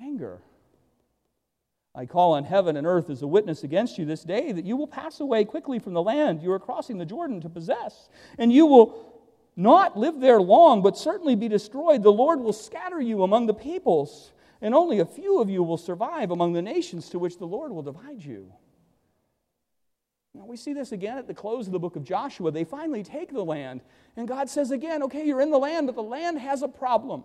anger, 0.00 0.40
I 1.96 2.04
call 2.04 2.34
on 2.34 2.44
heaven 2.44 2.76
and 2.76 2.86
earth 2.86 3.08
as 3.08 3.22
a 3.22 3.26
witness 3.26 3.64
against 3.64 3.96
you 3.96 4.04
this 4.04 4.22
day 4.22 4.52
that 4.52 4.66
you 4.66 4.76
will 4.76 4.86
pass 4.86 5.18
away 5.18 5.46
quickly 5.46 5.78
from 5.78 5.94
the 5.94 6.02
land 6.02 6.42
you 6.42 6.52
are 6.52 6.58
crossing 6.58 6.98
the 6.98 7.06
Jordan 7.06 7.40
to 7.40 7.48
possess, 7.48 8.10
and 8.36 8.52
you 8.52 8.66
will 8.66 9.14
not 9.56 9.96
live 9.96 10.20
there 10.20 10.40
long, 10.40 10.82
but 10.82 10.98
certainly 10.98 11.34
be 11.34 11.48
destroyed. 11.48 12.02
The 12.02 12.12
Lord 12.12 12.40
will 12.40 12.52
scatter 12.52 13.00
you 13.00 13.22
among 13.22 13.46
the 13.46 13.54
peoples, 13.54 14.32
and 14.60 14.74
only 14.74 14.98
a 14.98 15.06
few 15.06 15.40
of 15.40 15.48
you 15.48 15.62
will 15.62 15.78
survive 15.78 16.30
among 16.30 16.52
the 16.52 16.60
nations 16.60 17.08
to 17.08 17.18
which 17.18 17.38
the 17.38 17.46
Lord 17.46 17.72
will 17.72 17.82
divide 17.82 18.22
you. 18.22 18.52
Now, 20.34 20.44
we 20.44 20.58
see 20.58 20.74
this 20.74 20.92
again 20.92 21.16
at 21.16 21.26
the 21.26 21.32
close 21.32 21.66
of 21.66 21.72
the 21.72 21.78
book 21.78 21.96
of 21.96 22.04
Joshua. 22.04 22.50
They 22.50 22.64
finally 22.64 23.02
take 23.02 23.32
the 23.32 23.42
land, 23.42 23.80
and 24.18 24.28
God 24.28 24.50
says 24.50 24.70
again, 24.70 25.02
okay, 25.04 25.24
you're 25.24 25.40
in 25.40 25.50
the 25.50 25.58
land, 25.58 25.86
but 25.86 25.96
the 25.96 26.02
land 26.02 26.38
has 26.38 26.60
a 26.60 26.68
problem. 26.68 27.24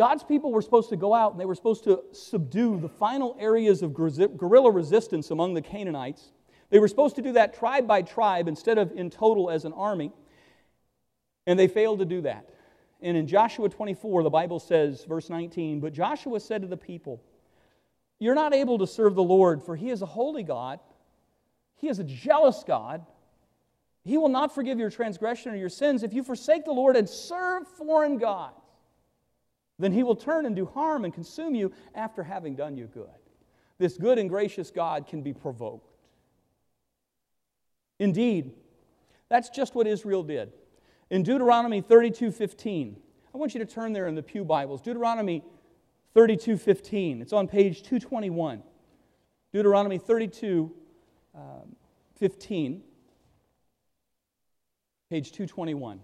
God's 0.00 0.24
people 0.24 0.50
were 0.50 0.62
supposed 0.62 0.88
to 0.88 0.96
go 0.96 1.12
out 1.12 1.32
and 1.32 1.38
they 1.38 1.44
were 1.44 1.54
supposed 1.54 1.84
to 1.84 2.02
subdue 2.12 2.80
the 2.80 2.88
final 2.88 3.36
areas 3.38 3.82
of 3.82 3.92
guerrilla 3.92 4.70
resistance 4.70 5.30
among 5.30 5.52
the 5.52 5.60
Canaanites. 5.60 6.32
They 6.70 6.78
were 6.78 6.88
supposed 6.88 7.16
to 7.16 7.22
do 7.22 7.32
that 7.32 7.52
tribe 7.52 7.86
by 7.86 8.00
tribe 8.00 8.48
instead 8.48 8.78
of 8.78 8.92
in 8.92 9.10
total 9.10 9.50
as 9.50 9.66
an 9.66 9.74
army, 9.74 10.10
and 11.46 11.58
they 11.58 11.68
failed 11.68 11.98
to 11.98 12.06
do 12.06 12.22
that. 12.22 12.48
And 13.02 13.14
in 13.14 13.26
Joshua 13.26 13.68
24, 13.68 14.22
the 14.22 14.30
Bible 14.30 14.58
says, 14.58 15.04
verse 15.04 15.28
19, 15.28 15.80
But 15.80 15.92
Joshua 15.92 16.40
said 16.40 16.62
to 16.62 16.66
the 16.66 16.78
people, 16.78 17.22
You're 18.18 18.34
not 18.34 18.54
able 18.54 18.78
to 18.78 18.86
serve 18.86 19.14
the 19.14 19.22
Lord, 19.22 19.62
for 19.62 19.76
he 19.76 19.90
is 19.90 20.00
a 20.00 20.06
holy 20.06 20.44
God. 20.44 20.80
He 21.76 21.90
is 21.90 21.98
a 21.98 22.04
jealous 22.04 22.64
God. 22.66 23.04
He 24.02 24.16
will 24.16 24.30
not 24.30 24.54
forgive 24.54 24.78
your 24.78 24.88
transgression 24.88 25.52
or 25.52 25.56
your 25.56 25.68
sins 25.68 26.02
if 26.02 26.14
you 26.14 26.24
forsake 26.24 26.64
the 26.64 26.72
Lord 26.72 26.96
and 26.96 27.06
serve 27.06 27.68
foreign 27.68 28.16
gods. 28.16 28.54
Then 29.80 29.92
he 29.92 30.02
will 30.02 30.16
turn 30.16 30.46
and 30.46 30.54
do 30.54 30.66
harm 30.66 31.04
and 31.04 31.12
consume 31.12 31.54
you 31.54 31.72
after 31.94 32.22
having 32.22 32.54
done 32.54 32.76
you 32.76 32.86
good. 32.86 33.08
This 33.78 33.96
good 33.96 34.18
and 34.18 34.28
gracious 34.28 34.70
God 34.70 35.06
can 35.06 35.22
be 35.22 35.32
provoked. 35.32 35.90
Indeed, 37.98 38.52
that's 39.28 39.48
just 39.48 39.74
what 39.74 39.86
Israel 39.86 40.22
did. 40.22 40.52
In 41.08 41.22
Deuteronomy 41.22 41.80
32 41.80 42.30
15, 42.30 42.96
I 43.34 43.38
want 43.38 43.54
you 43.54 43.60
to 43.60 43.66
turn 43.66 43.92
there 43.92 44.06
in 44.06 44.14
the 44.14 44.22
Pew 44.22 44.44
Bibles. 44.44 44.82
Deuteronomy 44.82 45.42
32 46.14 46.58
15. 46.58 47.22
It's 47.22 47.32
on 47.32 47.48
page 47.48 47.82
221. 47.82 48.62
Deuteronomy 49.52 49.98
32 49.98 50.72
um, 51.34 51.76
15, 52.18 52.82
page 55.08 55.32
221. 55.32 56.00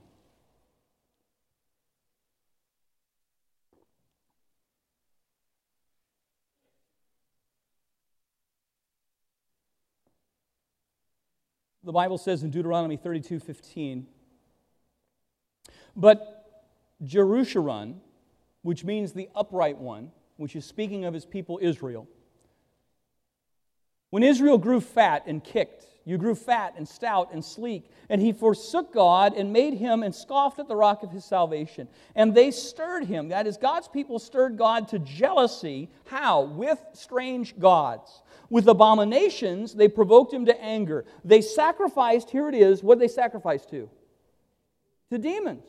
The 11.86 11.92
Bible 11.92 12.18
says 12.18 12.42
in 12.42 12.50
Deuteronomy 12.50 12.96
32 12.96 13.38
15, 13.38 14.08
but 15.94 16.64
Jeshurun, 17.04 17.94
which 18.62 18.82
means 18.82 19.12
the 19.12 19.28
upright 19.36 19.78
one, 19.78 20.10
which 20.36 20.56
is 20.56 20.64
speaking 20.64 21.04
of 21.04 21.14
his 21.14 21.24
people 21.24 21.60
Israel, 21.62 22.08
when 24.10 24.24
Israel 24.24 24.58
grew 24.58 24.80
fat 24.80 25.22
and 25.26 25.44
kicked, 25.44 25.86
you 26.04 26.18
grew 26.18 26.34
fat 26.34 26.74
and 26.76 26.88
stout 26.88 27.32
and 27.32 27.44
sleek, 27.44 27.88
and 28.08 28.20
he 28.20 28.32
forsook 28.32 28.92
God 28.92 29.34
and 29.34 29.52
made 29.52 29.74
him 29.74 30.02
and 30.02 30.12
scoffed 30.12 30.58
at 30.58 30.66
the 30.66 30.76
rock 30.76 31.04
of 31.04 31.12
his 31.12 31.24
salvation. 31.24 31.86
And 32.16 32.34
they 32.34 32.50
stirred 32.50 33.04
him. 33.04 33.28
That 33.28 33.46
is, 33.46 33.56
God's 33.56 33.86
people 33.86 34.18
stirred 34.18 34.56
God 34.56 34.88
to 34.88 34.98
jealousy. 34.98 35.88
How? 36.06 36.42
With 36.42 36.80
strange 36.94 37.58
gods. 37.60 38.22
With 38.48 38.68
abominations, 38.68 39.74
they 39.74 39.88
provoked 39.88 40.32
him 40.32 40.46
to 40.46 40.60
anger. 40.62 41.04
They 41.24 41.40
sacrificed, 41.40 42.30
here 42.30 42.48
it 42.48 42.54
is, 42.54 42.82
what 42.82 42.98
they 42.98 43.08
sacrificed 43.08 43.70
to? 43.70 43.90
To 45.10 45.18
demons 45.18 45.64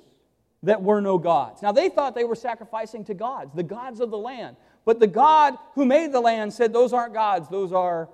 that 0.64 0.82
were 0.82 1.02
no 1.02 1.18
gods. 1.18 1.62
Now, 1.62 1.72
they 1.72 1.90
thought 1.90 2.16
they 2.16 2.24
were 2.24 2.36
sacrificing 2.36 3.06
to 3.06 3.14
gods, 3.14 3.54
the 3.54 3.64
gods 3.64 4.00
of 4.00 4.12
the 4.12 4.18
land. 4.18 4.58
But 4.86 5.00
the 5.00 5.08
God 5.08 5.56
who 5.76 5.86
made 5.86 6.12
the 6.12 6.22
land 6.22 6.54
said, 6.54 6.74
Those 6.74 6.94
aren't 6.94 7.14
gods, 7.14 7.50
those 7.50 7.74
are 7.74 8.10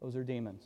those 0.00 0.16
are 0.16 0.24
demons. 0.24 0.62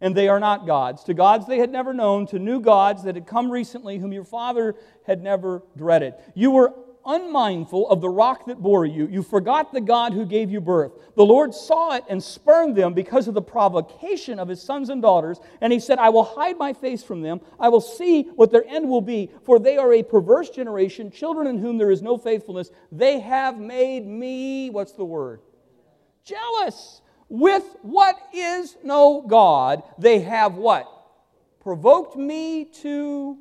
And 0.00 0.14
they 0.14 0.28
are 0.28 0.40
not 0.40 0.66
gods. 0.66 1.04
To 1.04 1.14
gods 1.14 1.46
they 1.46 1.58
had 1.58 1.70
never 1.70 1.94
known, 1.94 2.26
to 2.28 2.38
new 2.38 2.60
gods 2.60 3.04
that 3.04 3.14
had 3.14 3.26
come 3.26 3.50
recently, 3.50 3.98
whom 3.98 4.12
your 4.12 4.24
father 4.24 4.74
had 5.06 5.22
never 5.22 5.62
dreaded. 5.76 6.14
You 6.34 6.50
were 6.50 6.72
unmindful 7.06 7.88
of 7.88 8.00
the 8.00 8.08
rock 8.08 8.46
that 8.46 8.62
bore 8.62 8.86
you. 8.86 9.06
You 9.06 9.22
forgot 9.22 9.72
the 9.72 9.80
God 9.80 10.12
who 10.12 10.24
gave 10.24 10.50
you 10.50 10.60
birth. 10.60 10.92
The 11.16 11.24
Lord 11.24 11.54
saw 11.54 11.96
it 11.96 12.04
and 12.08 12.22
spurned 12.22 12.76
them 12.76 12.94
because 12.94 13.28
of 13.28 13.34
the 13.34 13.42
provocation 13.42 14.38
of 14.38 14.48
his 14.48 14.62
sons 14.62 14.88
and 14.88 15.00
daughters. 15.02 15.38
And 15.60 15.72
he 15.72 15.80
said, 15.80 15.98
I 15.98 16.08
will 16.08 16.24
hide 16.24 16.58
my 16.58 16.72
face 16.72 17.02
from 17.02 17.22
them. 17.22 17.40
I 17.58 17.68
will 17.68 17.80
see 17.80 18.22
what 18.22 18.50
their 18.50 18.66
end 18.66 18.88
will 18.88 19.00
be, 19.00 19.30
for 19.44 19.58
they 19.58 19.76
are 19.76 19.92
a 19.92 20.02
perverse 20.02 20.50
generation, 20.50 21.10
children 21.10 21.46
in 21.46 21.58
whom 21.58 21.78
there 21.78 21.90
is 21.90 22.02
no 22.02 22.18
faithfulness. 22.18 22.70
They 22.92 23.20
have 23.20 23.58
made 23.58 24.06
me, 24.06 24.70
what's 24.70 24.92
the 24.92 25.04
word? 25.04 25.40
Jealous 26.24 27.02
with 27.28 27.64
what 27.82 28.16
is 28.32 28.76
no 28.82 29.22
God, 29.22 29.82
they 29.98 30.20
have 30.20 30.54
what? 30.54 30.88
Provoked 31.60 32.16
me 32.16 32.64
to 32.82 33.38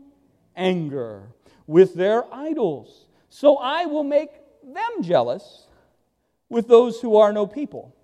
anger 0.56 1.30
with 1.68 1.94
their 1.94 2.24
idols. 2.34 3.03
So 3.34 3.58
I 3.58 3.88
will 3.88 4.04
make 4.04 4.30
them 4.62 5.02
jealous 5.02 5.66
with 6.50 6.68
those 6.68 7.02
who 7.02 7.18
are 7.18 7.34
no 7.34 7.48
people. 7.48 7.96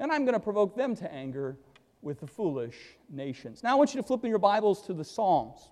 And 0.00 0.10
I'm 0.10 0.24
going 0.24 0.34
to 0.34 0.40
provoke 0.40 0.74
them 0.74 0.96
to 0.96 1.14
anger 1.14 1.56
with 2.02 2.18
the 2.18 2.26
foolish 2.26 2.74
nations. 3.08 3.62
Now 3.62 3.70
I 3.70 3.74
want 3.76 3.94
you 3.94 4.02
to 4.02 4.06
flip 4.06 4.24
in 4.24 4.30
your 4.30 4.40
Bibles 4.40 4.82
to 4.86 4.94
the 4.94 5.04
Psalms. 5.04 5.70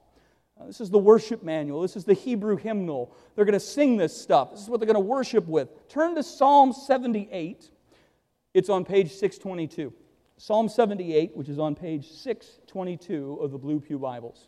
Uh, 0.57 0.67
this 0.67 0.81
is 0.81 0.89
the 0.89 1.01
worship 1.01 1.43
manual. 1.43 1.83
This 1.83 1.97
is 1.97 2.05
the 2.05 2.15
Hebrew 2.15 2.57
hymnal. 2.57 3.13
They're 3.35 3.45
going 3.45 3.55
to 3.55 3.61
sing 3.61 3.97
this 3.97 4.17
stuff. 4.17 4.53
This 4.53 4.61
is 4.61 4.69
what 4.69 4.79
they're 4.79 4.87
going 4.87 4.95
to 4.95 5.01
worship 5.01 5.49
with. 5.49 5.89
Turn 5.89 6.15
to 6.15 6.23
Psalm 6.23 6.73
78. 6.73 7.69
It's 8.55 8.69
on 8.69 8.85
page 8.85 9.11
622. 9.11 9.93
Psalm 10.37 10.69
78, 10.69 11.37
which 11.37 11.49
is 11.49 11.59
on 11.59 11.75
page 11.75 12.09
622 12.09 13.41
of 13.43 13.51
the 13.51 13.59
Blue 13.59 13.81
Pew 13.81 13.99
Bibles. 13.99 14.47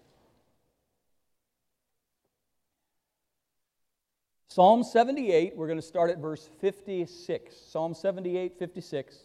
Psalm 4.50 4.82
78, 4.82 5.54
we're 5.54 5.66
going 5.66 5.78
to 5.78 5.82
start 5.82 6.10
at 6.10 6.16
verse 6.16 6.48
56. 6.62 7.54
Psalm 7.54 7.92
78, 7.92 8.58
56. 8.58 9.18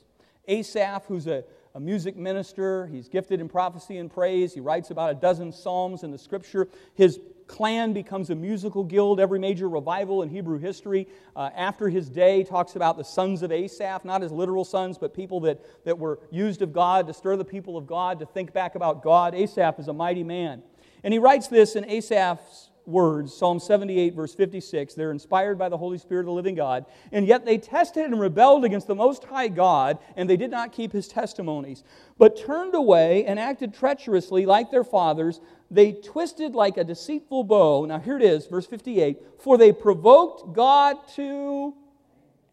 Asaph, 0.49 1.05
who's 1.07 1.27
a, 1.27 1.45
a 1.73 1.79
music 1.79 2.17
minister, 2.17 2.87
he's 2.87 3.07
gifted 3.07 3.39
in 3.39 3.47
prophecy 3.47 3.99
and 3.99 4.11
praise. 4.13 4.53
He 4.53 4.59
writes 4.59 4.91
about 4.91 5.11
a 5.11 5.13
dozen 5.13 5.53
psalms 5.53 6.03
in 6.03 6.11
the 6.11 6.17
scripture. 6.17 6.67
His 6.95 7.21
clan 7.47 7.93
becomes 7.93 8.31
a 8.31 8.35
musical 8.35 8.83
guild. 8.83 9.21
Every 9.21 9.39
major 9.39 9.69
revival 9.69 10.23
in 10.23 10.29
Hebrew 10.29 10.59
history 10.59 11.07
uh, 11.37 11.51
after 11.55 11.87
his 11.87 12.09
day 12.09 12.43
talks 12.43 12.75
about 12.75 12.97
the 12.97 13.05
sons 13.05 13.43
of 13.43 13.51
Asaph, 13.53 14.03
not 14.03 14.21
his 14.21 14.31
literal 14.33 14.65
sons, 14.65 14.97
but 14.97 15.13
people 15.13 15.39
that, 15.41 15.85
that 15.85 15.97
were 15.97 16.19
used 16.31 16.61
of 16.61 16.73
God 16.73 17.07
to 17.07 17.13
stir 17.13 17.37
the 17.37 17.45
people 17.45 17.77
of 17.77 17.87
God 17.87 18.19
to 18.19 18.25
think 18.25 18.51
back 18.51 18.75
about 18.75 19.01
God. 19.01 19.33
Asaph 19.33 19.79
is 19.79 19.87
a 19.87 19.93
mighty 19.93 20.25
man. 20.25 20.63
And 21.01 21.13
he 21.13 21.19
writes 21.19 21.47
this 21.47 21.77
in 21.77 21.85
Asaph's 21.85 22.71
words, 22.85 23.33
Psalm 23.33 23.59
78, 23.59 24.13
verse 24.13 24.33
56. 24.33 24.93
They're 24.93 25.11
inspired 25.11 25.57
by 25.57 25.69
the 25.69 25.77
Holy 25.77 25.97
Spirit 25.97 26.21
of 26.21 26.25
the 26.27 26.33
living 26.33 26.55
God. 26.55 26.85
And 27.11 27.27
yet 27.27 27.45
they 27.45 27.57
tested 27.57 28.05
and 28.05 28.19
rebelled 28.19 28.65
against 28.65 28.87
the 28.87 28.95
Most 28.95 29.23
High 29.23 29.47
God, 29.47 29.99
and 30.15 30.29
they 30.29 30.37
did 30.37 30.51
not 30.51 30.71
keep 30.71 30.91
his 30.91 31.07
testimonies, 31.07 31.83
but 32.17 32.37
turned 32.37 32.75
away 32.75 33.25
and 33.25 33.39
acted 33.39 33.73
treacherously 33.73 34.45
like 34.45 34.71
their 34.71 34.83
fathers. 34.83 35.39
They 35.71 35.93
twisted 35.93 36.55
like 36.55 36.77
a 36.77 36.83
deceitful 36.83 37.45
bow. 37.45 37.85
Now 37.85 37.99
here 37.99 38.17
it 38.17 38.23
is, 38.23 38.47
verse 38.47 38.67
58. 38.67 39.17
For 39.39 39.57
they 39.57 39.71
provoked 39.71 40.53
God 40.53 40.97
to 41.15 41.73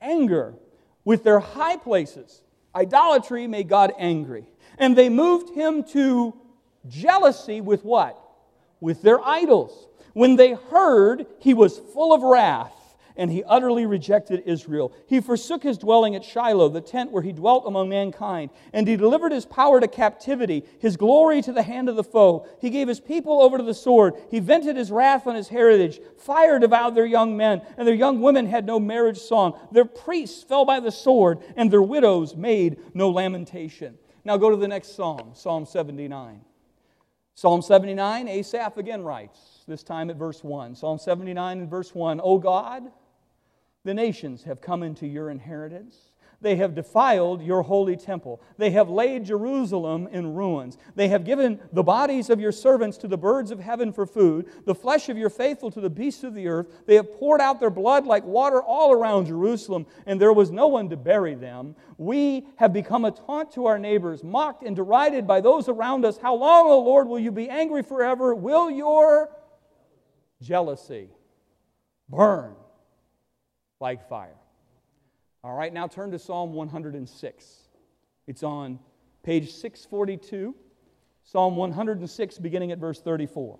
anger 0.00 0.54
with 1.04 1.24
their 1.24 1.40
high 1.40 1.76
places. 1.76 2.42
Idolatry 2.74 3.46
made 3.46 3.68
God 3.68 3.92
angry. 3.98 4.46
And 4.78 4.96
they 4.96 5.08
moved 5.08 5.54
him 5.54 5.84
to 5.92 6.34
jealousy 6.88 7.60
with 7.60 7.84
what? 7.84 8.18
With 8.80 9.02
their 9.02 9.20
idols. 9.20 9.88
When 10.12 10.36
they 10.36 10.52
heard, 10.52 11.26
he 11.38 11.54
was 11.54 11.78
full 11.78 12.12
of 12.12 12.22
wrath 12.22 12.74
and 13.20 13.30
he 13.30 13.44
utterly 13.44 13.84
rejected 13.84 14.42
Israel. 14.46 14.92
He 15.06 15.20
forsook 15.20 15.62
his 15.62 15.76
dwelling 15.76 16.14
at 16.14 16.24
Shiloh, 16.24 16.70
the 16.70 16.80
tent 16.80 17.10
where 17.10 17.22
he 17.22 17.32
dwelt 17.32 17.64
among 17.66 17.90
mankind, 17.90 18.48
and 18.72 18.88
he 18.88 18.96
delivered 18.96 19.30
his 19.30 19.44
power 19.44 19.78
to 19.78 19.86
captivity, 19.88 20.64
his 20.78 20.96
glory 20.96 21.42
to 21.42 21.52
the 21.52 21.62
hand 21.62 21.90
of 21.90 21.96
the 21.96 22.02
foe. 22.02 22.46
He 22.62 22.70
gave 22.70 22.88
his 22.88 22.98
people 22.98 23.42
over 23.42 23.58
to 23.58 23.62
the 23.62 23.74
sword. 23.74 24.14
He 24.30 24.40
vented 24.40 24.74
his 24.76 24.90
wrath 24.90 25.26
on 25.26 25.34
his 25.34 25.48
heritage. 25.48 26.00
Fire 26.16 26.58
devoured 26.58 26.94
their 26.94 27.04
young 27.04 27.36
men, 27.36 27.60
and 27.76 27.86
their 27.86 27.94
young 27.94 28.22
women 28.22 28.46
had 28.46 28.64
no 28.64 28.80
marriage 28.80 29.18
song. 29.18 29.58
Their 29.70 29.84
priests 29.84 30.42
fell 30.42 30.64
by 30.64 30.80
the 30.80 30.90
sword, 30.90 31.40
and 31.56 31.70
their 31.70 31.82
widows 31.82 32.34
made 32.34 32.78
no 32.94 33.10
lamentation. 33.10 33.98
Now 34.24 34.38
go 34.38 34.48
to 34.48 34.56
the 34.56 34.68
next 34.68 34.94
psalm, 34.94 35.32
Psalm 35.34 35.66
79. 35.66 36.40
Psalm 37.34 37.60
79, 37.60 38.28
Asaph 38.28 38.78
again 38.78 39.02
writes, 39.02 39.38
this 39.70 39.82
time 39.82 40.10
at 40.10 40.16
verse 40.16 40.44
1. 40.44 40.74
Psalm 40.74 40.98
79 40.98 41.60
and 41.60 41.70
verse 41.70 41.94
1 41.94 42.20
O 42.22 42.38
God, 42.38 42.90
the 43.84 43.94
nations 43.94 44.42
have 44.42 44.60
come 44.60 44.82
into 44.82 45.06
your 45.06 45.30
inheritance. 45.30 46.10
They 46.42 46.56
have 46.56 46.74
defiled 46.74 47.42
your 47.42 47.62
holy 47.62 47.96
temple. 47.96 48.40
They 48.56 48.70
have 48.70 48.88
laid 48.88 49.26
Jerusalem 49.26 50.08
in 50.10 50.34
ruins. 50.34 50.78
They 50.94 51.08
have 51.08 51.24
given 51.24 51.60
the 51.72 51.82
bodies 51.82 52.30
of 52.30 52.40
your 52.40 52.52
servants 52.52 52.96
to 52.98 53.08
the 53.08 53.18
birds 53.18 53.50
of 53.50 53.60
heaven 53.60 53.92
for 53.92 54.06
food, 54.06 54.48
the 54.64 54.74
flesh 54.74 55.10
of 55.10 55.18
your 55.18 55.28
faithful 55.28 55.70
to 55.70 55.82
the 55.82 55.90
beasts 55.90 56.24
of 56.24 56.34
the 56.34 56.48
earth. 56.48 56.68
They 56.86 56.94
have 56.94 57.12
poured 57.18 57.42
out 57.42 57.60
their 57.60 57.70
blood 57.70 58.06
like 58.06 58.24
water 58.24 58.62
all 58.62 58.90
around 58.90 59.26
Jerusalem, 59.26 59.86
and 60.06 60.18
there 60.18 60.32
was 60.32 60.50
no 60.50 60.66
one 60.66 60.88
to 60.88 60.96
bury 60.96 61.34
them. 61.34 61.76
We 61.98 62.46
have 62.56 62.72
become 62.72 63.04
a 63.04 63.10
taunt 63.10 63.52
to 63.52 63.66
our 63.66 63.78
neighbors, 63.78 64.24
mocked 64.24 64.64
and 64.64 64.74
derided 64.74 65.26
by 65.26 65.42
those 65.42 65.68
around 65.68 66.06
us. 66.06 66.16
How 66.16 66.34
long, 66.34 66.70
O 66.70 66.80
Lord, 66.80 67.06
will 67.06 67.20
you 67.20 67.30
be 67.30 67.50
angry 67.50 67.82
forever? 67.82 68.34
Will 68.34 68.70
your 68.70 69.30
jealousy 70.42 71.08
burn 72.08 72.54
like 73.80 74.08
fire. 74.08 74.36
All 75.42 75.54
right, 75.54 75.72
now 75.72 75.86
turn 75.86 76.10
to 76.10 76.18
Psalm 76.18 76.52
106. 76.52 77.58
It's 78.26 78.42
on 78.42 78.78
page 79.22 79.52
642, 79.52 80.54
Psalm 81.24 81.56
106, 81.56 82.38
beginning 82.38 82.72
at 82.72 82.78
verse 82.78 83.00
34. 83.00 83.58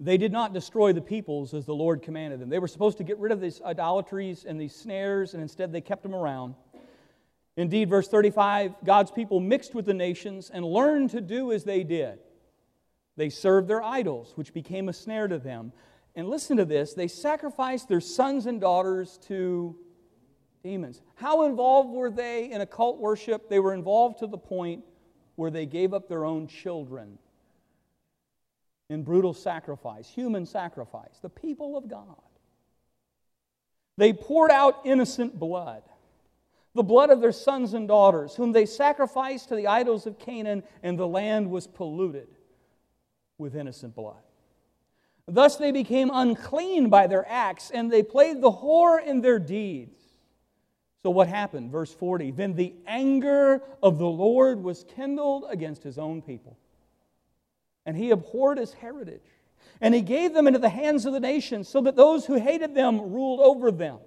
they 0.00 0.16
did 0.16 0.32
not 0.32 0.54
destroy 0.54 0.94
the 0.94 1.00
peoples 1.00 1.52
as 1.52 1.66
the 1.66 1.74
Lord 1.74 2.00
commanded 2.00 2.40
them. 2.40 2.48
They 2.48 2.58
were 2.58 2.68
supposed 2.68 2.96
to 2.98 3.04
get 3.04 3.18
rid 3.18 3.32
of 3.32 3.40
these 3.40 3.60
idolatries 3.60 4.46
and 4.46 4.58
these 4.58 4.74
snares, 4.74 5.34
and 5.34 5.42
instead 5.42 5.72
they 5.72 5.82
kept 5.82 6.02
them 6.02 6.14
around. 6.14 6.54
Indeed, 7.60 7.90
verse 7.90 8.08
35 8.08 8.74
God's 8.84 9.10
people 9.10 9.38
mixed 9.38 9.74
with 9.74 9.84
the 9.84 9.92
nations 9.92 10.50
and 10.50 10.64
learned 10.64 11.10
to 11.10 11.20
do 11.20 11.52
as 11.52 11.64
they 11.64 11.84
did. 11.84 12.18
They 13.18 13.28
served 13.28 13.68
their 13.68 13.82
idols, 13.82 14.32
which 14.36 14.54
became 14.54 14.88
a 14.88 14.94
snare 14.94 15.28
to 15.28 15.38
them. 15.38 15.72
And 16.14 16.28
listen 16.28 16.56
to 16.56 16.64
this 16.64 16.94
they 16.94 17.06
sacrificed 17.06 17.86
their 17.86 18.00
sons 18.00 18.46
and 18.46 18.62
daughters 18.62 19.18
to 19.28 19.76
demons. 20.62 21.02
How 21.16 21.44
involved 21.44 21.90
were 21.90 22.10
they 22.10 22.50
in 22.50 22.62
occult 22.62 22.98
worship? 22.98 23.50
They 23.50 23.60
were 23.60 23.74
involved 23.74 24.20
to 24.20 24.26
the 24.26 24.38
point 24.38 24.82
where 25.36 25.50
they 25.50 25.66
gave 25.66 25.92
up 25.92 26.08
their 26.08 26.24
own 26.24 26.46
children 26.46 27.18
in 28.88 29.02
brutal 29.02 29.34
sacrifice, 29.34 30.08
human 30.08 30.46
sacrifice, 30.46 31.18
the 31.20 31.28
people 31.28 31.76
of 31.76 31.88
God. 31.88 32.16
They 33.98 34.14
poured 34.14 34.50
out 34.50 34.80
innocent 34.86 35.38
blood, 35.38 35.82
the 36.74 36.82
blood 36.82 37.10
of 37.10 37.20
their 37.20 37.32
sons 37.32 37.74
and 37.74 37.88
daughters, 37.88 38.34
whom 38.34 38.52
they 38.52 38.66
sacrificed 38.66 39.48
to 39.48 39.56
the 39.56 39.66
idols 39.66 40.06
of 40.06 40.18
Canaan, 40.18 40.62
and 40.82 40.98
the 40.98 41.06
land 41.06 41.50
was 41.50 41.66
polluted 41.66 42.28
with 43.38 43.56
innocent 43.56 43.94
blood. 43.94 44.22
Thus 45.26 45.56
they 45.56 45.72
became 45.72 46.10
unclean 46.12 46.88
by 46.88 47.06
their 47.06 47.26
acts, 47.28 47.70
and 47.70 47.90
they 47.90 48.02
played 48.02 48.40
the 48.40 48.50
whore 48.50 49.04
in 49.04 49.20
their 49.20 49.38
deeds. 49.38 49.98
So 51.02 51.10
what 51.10 51.28
happened? 51.28 51.70
Verse 51.70 51.92
40 51.92 52.32
Then 52.32 52.54
the 52.54 52.74
anger 52.86 53.62
of 53.82 53.98
the 53.98 54.06
Lord 54.06 54.62
was 54.62 54.84
kindled 54.94 55.46
against 55.48 55.82
his 55.82 55.98
own 55.98 56.20
people 56.20 56.56
and 57.86 57.96
he 57.96 58.10
abhorred 58.10 58.58
his 58.58 58.72
heritage. 58.72 59.26
And 59.80 59.94
he 59.94 60.02
gave 60.02 60.34
them 60.34 60.46
into 60.46 60.58
the 60.58 60.68
hands 60.68 61.06
of 61.06 61.12
the 61.12 61.20
nations, 61.20 61.68
so 61.68 61.80
that 61.82 61.96
those 61.96 62.26
who 62.26 62.34
hated 62.34 62.74
them 62.74 63.00
ruled 63.00 63.40
over 63.40 63.70
them. 63.70 63.98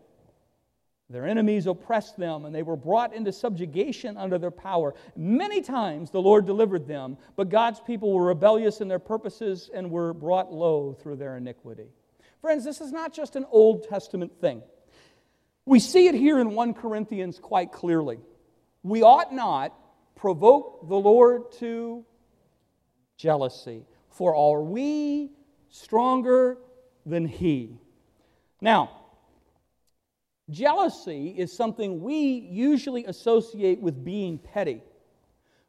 Their 1.13 1.27
enemies 1.27 1.67
oppressed 1.67 2.17
them, 2.17 2.45
and 2.45 2.55
they 2.55 2.63
were 2.63 2.75
brought 2.75 3.13
into 3.13 3.31
subjugation 3.31 4.17
under 4.17 4.39
their 4.39 4.49
power. 4.49 4.95
Many 5.15 5.61
times 5.61 6.09
the 6.09 6.19
Lord 6.19 6.47
delivered 6.47 6.87
them, 6.87 7.17
but 7.35 7.49
God's 7.49 7.79
people 7.79 8.11
were 8.11 8.25
rebellious 8.25 8.81
in 8.81 8.87
their 8.87 8.97
purposes 8.97 9.69
and 9.71 9.91
were 9.91 10.15
brought 10.15 10.51
low 10.51 10.93
through 10.93 11.17
their 11.17 11.37
iniquity. 11.37 11.85
Friends, 12.41 12.65
this 12.65 12.81
is 12.81 12.91
not 12.91 13.13
just 13.13 13.35
an 13.35 13.45
Old 13.51 13.87
Testament 13.87 14.41
thing. 14.41 14.63
We 15.67 15.79
see 15.79 16.07
it 16.07 16.15
here 16.15 16.39
in 16.39 16.55
1 16.55 16.73
Corinthians 16.73 17.37
quite 17.37 17.71
clearly. 17.71 18.17
We 18.81 19.03
ought 19.03 19.31
not 19.31 19.77
provoke 20.15 20.89
the 20.89 20.97
Lord 20.97 21.51
to 21.59 22.03
jealousy. 23.17 23.85
For 24.09 24.35
are 24.35 24.63
we 24.63 25.29
stronger 25.69 26.57
than 27.05 27.27
he? 27.27 27.77
Now, 28.59 29.02
jealousy 30.49 31.29
is 31.37 31.51
something 31.51 32.01
we 32.01 32.15
usually 32.15 33.05
associate 33.05 33.79
with 33.79 34.03
being 34.03 34.37
petty. 34.37 34.81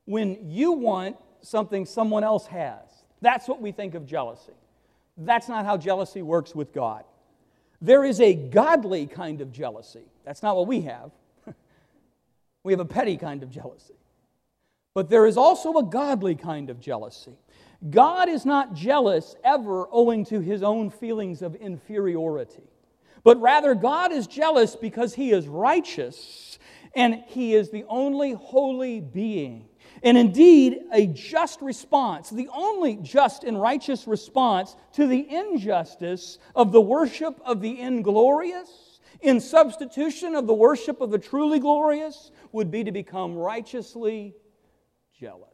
When 0.05 0.51
you 0.51 0.73
want 0.73 1.17
something 1.43 1.87
someone 1.87 2.25
else 2.25 2.47
has, 2.47 2.83
that's 3.21 3.49
what 3.49 3.61
we 3.61 3.73
think 3.73 3.95
of 3.95 4.07
jealousy. 4.07 4.53
That's 5.17 5.49
not 5.49 5.65
how 5.65 5.77
jealousy 5.77 6.23
works 6.23 6.55
with 6.55 6.73
God. 6.73 7.05
There 7.81 8.05
is 8.05 8.21
a 8.21 8.35
godly 8.35 9.07
kind 9.07 9.41
of 9.41 9.53
jealousy. 9.53 10.05
That's 10.25 10.43
not 10.43 10.57
what 10.57 10.67
we 10.67 10.83
have. 10.83 11.11
we 12.65 12.73
have 12.73 12.81
a 12.81 12.85
petty 12.85 13.17
kind 13.17 13.43
of 13.43 13.51
jealousy. 13.51 13.95
But 14.95 15.11
there 15.11 15.27
is 15.27 15.37
also 15.37 15.75
a 15.75 15.83
godly 15.83 16.35
kind 16.35 16.71
of 16.71 16.81
jealousy. 16.81 17.37
God 17.91 18.29
is 18.29 18.47
not 18.47 18.75
jealous 18.75 19.37
ever 19.45 19.89
owing 19.91 20.25
to 20.27 20.41
his 20.41 20.63
own 20.63 20.89
feelings 20.89 21.43
of 21.43 21.55
inferiority, 21.57 22.63
but 23.25 23.41
rather 23.41 23.75
God 23.75 24.13
is 24.13 24.27
jealous 24.27 24.77
because 24.77 25.15
he 25.15 25.33
is 25.33 25.49
righteous 25.49 26.59
and 26.95 27.25
he 27.27 27.55
is 27.55 27.71
the 27.71 27.85
only 27.89 28.33
holy 28.33 29.01
being. 29.01 29.69
And 30.03 30.19
indeed, 30.19 30.81
a 30.93 31.07
just 31.07 31.63
response, 31.63 32.29
the 32.29 32.49
only 32.55 32.97
just 32.97 33.43
and 33.43 33.61
righteous 33.61 34.07
response 34.07 34.77
to 34.93 35.07
the 35.07 35.27
injustice 35.29 36.39
of 36.55 36.73
the 36.73 36.81
worship 36.81 37.41
of 37.45 37.61
the 37.63 37.81
inglorious, 37.81 39.01
in 39.23 39.41
substitution 39.41 40.35
of 40.35 40.47
the 40.47 40.55
worship 40.55 41.01
of 41.01 41.11
the 41.11 41.19
truly 41.19 41.59
glorious, 41.59 42.31
would 42.53 42.71
be 42.71 42.85
to 42.85 42.93
become 42.93 43.35
righteously 43.35 44.35
jealous. 45.19 45.49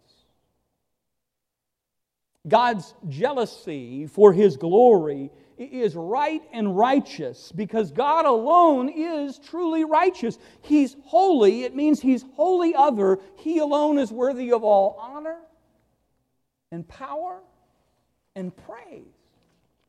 God's 2.49 2.95
jealousy 3.09 4.07
for 4.07 4.33
his 4.33 4.57
glory 4.57 5.31
is 5.65 5.95
right 5.95 6.43
and 6.53 6.77
righteous 6.77 7.53
because 7.53 7.91
God 7.91 8.25
alone 8.25 8.89
is 8.89 9.39
truly 9.39 9.85
righteous. 9.85 10.39
He's 10.63 10.97
holy, 11.05 11.65
it 11.65 11.75
means 11.75 12.01
he's 12.01 12.25
wholly 12.35 12.75
other. 12.75 13.19
He 13.37 13.59
alone 13.59 13.99
is 13.99 14.11
worthy 14.11 14.53
of 14.53 14.65
all 14.65 14.97
honor 15.01 15.37
and 16.73 16.87
power 16.89 17.41
and 18.35 18.57
praise. 18.57 19.05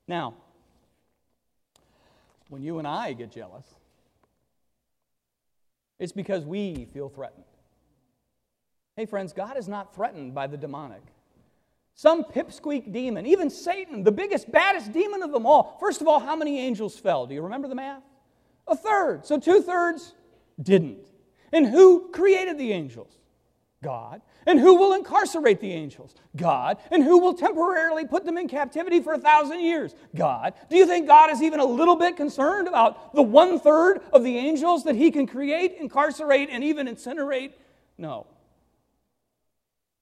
Now, 0.07 0.33
when 2.49 2.63
you 2.63 2.79
and 2.79 2.87
I 2.87 3.13
get 3.13 3.31
jealous, 3.31 3.65
it's 5.99 6.11
because 6.11 6.43
we 6.43 6.85
feel 6.93 7.09
threatened. 7.09 7.45
Hey, 8.97 9.05
friends, 9.05 9.31
God 9.31 9.55
is 9.55 9.67
not 9.67 9.95
threatened 9.95 10.33
by 10.33 10.47
the 10.47 10.57
demonic. 10.57 11.03
Some 12.01 12.23
pipsqueak 12.23 12.91
demon, 12.91 13.27
even 13.27 13.51
Satan, 13.51 14.01
the 14.01 14.11
biggest, 14.11 14.51
baddest 14.51 14.91
demon 14.91 15.21
of 15.21 15.31
them 15.31 15.45
all. 15.45 15.77
First 15.79 16.01
of 16.01 16.07
all, 16.07 16.19
how 16.19 16.35
many 16.35 16.59
angels 16.59 16.97
fell? 16.97 17.27
Do 17.27 17.35
you 17.35 17.43
remember 17.43 17.67
the 17.67 17.75
math? 17.75 18.01
A 18.67 18.75
third. 18.75 19.23
So 19.23 19.37
two 19.37 19.61
thirds 19.61 20.15
didn't. 20.59 21.05
And 21.51 21.67
who 21.67 22.09
created 22.11 22.57
the 22.57 22.71
angels? 22.71 23.19
God. 23.83 24.23
And 24.47 24.59
who 24.59 24.77
will 24.79 24.93
incarcerate 24.93 25.59
the 25.59 25.71
angels? 25.73 26.15
God. 26.35 26.79
And 26.89 27.03
who 27.03 27.19
will 27.19 27.35
temporarily 27.35 28.07
put 28.07 28.25
them 28.25 28.39
in 28.39 28.47
captivity 28.47 28.99
for 28.99 29.13
a 29.13 29.19
thousand 29.19 29.59
years? 29.59 29.93
God. 30.15 30.55
Do 30.71 30.77
you 30.77 30.87
think 30.87 31.05
God 31.05 31.29
is 31.29 31.43
even 31.43 31.59
a 31.59 31.65
little 31.65 31.97
bit 31.97 32.17
concerned 32.17 32.67
about 32.67 33.13
the 33.13 33.21
one 33.21 33.59
third 33.59 34.01
of 34.11 34.23
the 34.23 34.39
angels 34.39 34.85
that 34.85 34.95
he 34.95 35.11
can 35.11 35.27
create, 35.27 35.75
incarcerate, 35.79 36.49
and 36.51 36.63
even 36.63 36.87
incinerate? 36.87 37.51
No. 37.99 38.25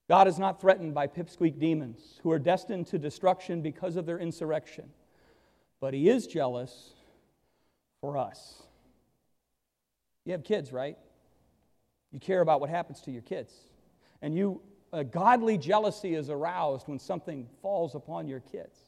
God 0.10 0.28
is 0.28 0.40
not 0.40 0.60
threatened 0.60 0.96
by 0.96 1.06
pipsqueak 1.06 1.60
demons 1.60 2.20
who 2.24 2.32
are 2.32 2.40
destined 2.40 2.88
to 2.88 2.98
destruction 2.98 3.62
because 3.62 3.96
of 3.96 4.08
their 4.08 4.18
insurrection, 4.18 4.90
but 5.80 5.94
He 5.94 6.10
is 6.10 6.26
jealous 6.26 6.94
for 8.02 8.18
us. 8.18 8.64
You 10.26 10.32
have 10.32 10.44
kids, 10.44 10.74
right? 10.74 10.98
You 12.12 12.20
care 12.20 12.42
about 12.42 12.60
what 12.60 12.72
happens 12.72 13.02
to 13.02 13.12
your 13.12 13.22
kids. 13.22 13.54
And 14.24 14.36
you, 14.36 14.62
a 14.92 15.04
godly 15.04 15.60
jealousy 15.60 16.16
is 16.16 16.32
aroused 16.32 16.88
when 16.88 16.98
something 16.98 17.48
falls 17.62 17.94
upon 17.94 18.28
your 18.28 18.40
kids. 18.40 18.80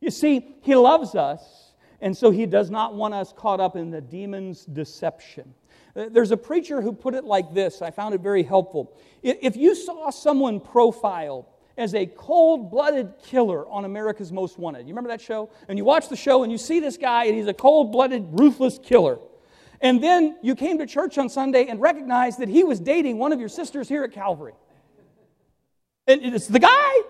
You 0.00 0.10
see, 0.10 0.56
He 0.62 0.74
loves 0.74 1.14
us, 1.14 1.72
and 2.00 2.16
so 2.16 2.32
He 2.32 2.46
does 2.46 2.68
not 2.68 2.96
want 2.96 3.14
us 3.14 3.32
caught 3.32 3.60
up 3.60 3.76
in 3.76 3.92
the 3.92 4.00
demon's 4.00 4.64
deception. 4.64 5.54
Uh, 5.98 6.08
there's 6.10 6.30
a 6.30 6.36
preacher 6.36 6.80
who 6.80 6.92
put 6.92 7.14
it 7.14 7.24
like 7.24 7.52
this. 7.52 7.82
I 7.82 7.90
found 7.90 8.14
it 8.14 8.20
very 8.20 8.44
helpful. 8.44 8.96
If 9.22 9.56
you 9.56 9.74
saw 9.74 10.10
someone 10.10 10.60
profiled 10.60 11.46
as 11.76 11.94
a 11.94 12.06
cold 12.06 12.70
blooded 12.70 13.14
killer 13.24 13.68
on 13.68 13.84
America's 13.84 14.30
Most 14.30 14.58
Wanted, 14.58 14.82
you 14.82 14.94
remember 14.94 15.08
that 15.08 15.20
show? 15.20 15.50
And 15.66 15.76
you 15.76 15.84
watch 15.84 16.08
the 16.08 16.16
show 16.16 16.44
and 16.44 16.52
you 16.52 16.58
see 16.58 16.78
this 16.78 16.96
guy 16.96 17.24
and 17.24 17.34
he's 17.34 17.48
a 17.48 17.54
cold 17.54 17.90
blooded, 17.90 18.26
ruthless 18.30 18.78
killer. 18.78 19.18
And 19.80 20.02
then 20.02 20.36
you 20.40 20.54
came 20.54 20.78
to 20.78 20.86
church 20.86 21.18
on 21.18 21.28
Sunday 21.28 21.66
and 21.66 21.80
recognized 21.80 22.38
that 22.38 22.48
he 22.48 22.62
was 22.62 22.78
dating 22.78 23.18
one 23.18 23.32
of 23.32 23.40
your 23.40 23.48
sisters 23.48 23.88
here 23.88 24.04
at 24.04 24.12
Calvary. 24.12 24.54
And 26.06 26.24
it's 26.24 26.46
the 26.46 26.60
guy. 26.60 27.02